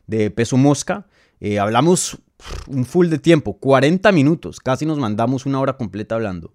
de 0.07 0.31
peso 0.31 0.57
mosca. 0.57 1.07
Eh, 1.41 1.59
hablamos 1.59 2.19
un 2.67 2.85
full 2.85 3.09
de 3.09 3.19
tiempo, 3.19 3.59
40 3.59 4.11
minutos, 4.13 4.61
casi 4.61 4.87
nos 4.87 4.99
mandamos 4.99 5.47
una 5.47 5.61
hora 5.61 5.77
completa 5.77 6.15
hablando. 6.17 6.53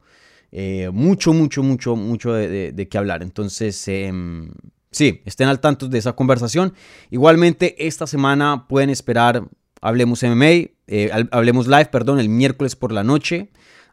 Eh, 0.52 0.90
mucho, 0.94 1.34
mucho, 1.34 1.64
mucho, 1.64 1.96
mucho 1.96 2.34
de, 2.34 2.72
de, 2.72 2.88
qué 2.88 2.98
hablar. 2.98 3.24
Entonces, 3.24 3.88
em, 3.88 4.52
sí, 4.92 5.22
estén 5.26 5.48
al 5.48 5.60
tanto 5.60 5.88
de 5.88 5.98
esa 5.98 6.14
conversación. 6.14 6.74
Igualmente, 7.10 7.88
esta 7.88 8.06
semana 8.06 8.68
pueden 8.68 8.92
esperar 8.92 9.48
Hablemos 9.84 10.24
MMA, 10.24 10.72
eh, 10.88 11.12
Hablemos 11.32 11.68
Live, 11.68 11.88
perdón, 11.88 12.18
el 12.20 12.30
miércoles 12.30 12.78
por 12.78 12.94
la 12.94 13.04
noche 13.04 13.50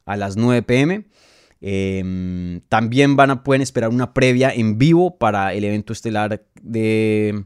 a 0.06 0.16
las 0.16 0.36
9 0.36 0.62
pm. 0.62 1.04
Em, 1.60 2.60
también 2.68 3.16
van 3.16 3.30
a, 3.30 3.42
pueden 3.42 3.60
esperar 3.60 3.90
una 3.90 4.14
previa 4.14 4.54
en 4.54 4.78
vivo 4.78 5.18
para 5.18 5.52
el 5.52 5.64
evento 5.64 5.92
estelar 5.92 6.44
de 6.62 7.44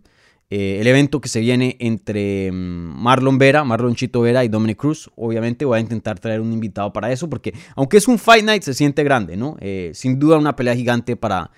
eh, 0.51 0.79
el 0.79 0.87
evento 0.87 1.23
que 1.23 1.31
se 1.31 1.41
viene 1.41 1.77
entre 1.81 2.49
em, 2.49 2.55
Marlon 2.55 3.39
Vera, 3.39 3.65
Marlon 3.65 3.95
Chito 3.95 4.21
Vera 4.21 4.45
y 4.45 4.49
Dominic 4.49 4.77
Cruz. 4.77 5.11
Obviamente 5.17 5.65
voy 5.65 5.79
a 5.79 5.81
intentar 5.81 6.21
traer 6.21 6.43
un 6.43 6.53
invitado 6.53 6.93
para 6.93 7.11
eso 7.11 7.31
porque 7.31 7.55
aunque 7.75 7.97
es 7.97 8.07
un 8.07 8.19
Fight 8.19 8.45
Night 8.45 8.63
se 8.63 8.75
siente 8.75 9.03
grande, 9.05 9.39
¿no? 9.39 9.57
Eh, 9.61 9.91
sin 9.95 10.19
duda 10.19 10.37
una 10.37 10.55
pelea 10.55 10.77
gigante 10.77 11.17
para 11.17 11.51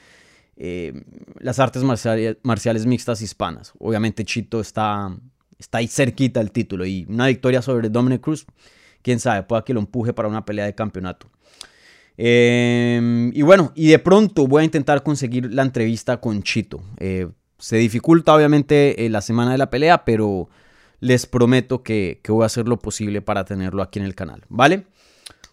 las 1.40 1.58
artes 1.58 1.82
marciales, 1.82 2.38
marciales 2.42 2.86
mixtas 2.86 3.20
hispanas. 3.20 3.74
Obviamente 3.78 4.24
Chito 4.24 4.60
está 4.60 5.14
está 5.58 5.78
ahí 5.78 5.88
cerquita 5.88 6.40
el 6.40 6.50
título. 6.52 6.86
Y 6.86 7.06
una 7.08 7.26
victoria 7.26 7.62
sobre 7.62 7.88
Dominic 7.88 8.20
Cruz, 8.20 8.46
quién 9.02 9.20
sabe, 9.20 9.42
pueda 9.42 9.64
que 9.64 9.74
lo 9.74 9.80
empuje 9.80 10.12
para 10.12 10.28
una 10.28 10.44
pelea 10.44 10.66
de 10.66 10.74
campeonato. 10.74 11.28
Em, 12.16 13.30
y 13.34 13.42
bueno, 13.42 13.72
y 13.74 13.88
de 13.88 13.98
pronto 13.98 14.46
voy 14.46 14.62
a 14.62 14.64
intentar 14.64 15.02
conseguir 15.02 15.52
la 15.52 15.62
entrevista 15.62 16.18
con 16.20 16.42
Chito. 16.42 16.82
Eh, 16.98 17.28
se 17.58 17.76
dificulta 17.76 18.34
obviamente 18.34 19.04
eh, 19.04 19.10
la 19.10 19.20
semana 19.20 19.52
de 19.52 19.58
la 19.58 19.70
pelea, 19.70 20.04
pero 20.04 20.48
les 21.00 21.26
prometo 21.26 21.82
que, 21.82 22.20
voy 22.28 22.42
a 22.42 22.46
hacer 22.46 22.68
lo 22.68 22.78
posible 22.78 23.22
para 23.22 23.44
tenerlo 23.44 23.82
aquí 23.82 23.98
en 23.98 24.04
el 24.06 24.14
canal, 24.14 24.44
¿vale? 24.48 24.86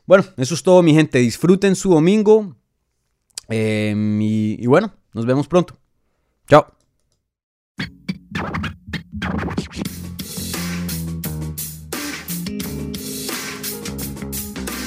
Bueno, 0.05 0.25
eso 0.37 0.53
es 0.53 0.63
todo 0.63 0.81
mi 0.83 0.93
gente. 0.93 1.19
Disfruten 1.19 1.75
su 1.75 1.91
domingo. 1.93 2.55
Em, 3.49 4.21
y 4.21 4.65
bueno, 4.67 4.93
nos 5.13 5.25
vemos 5.25 5.47
pronto. 5.47 5.77
Chao. 6.47 6.67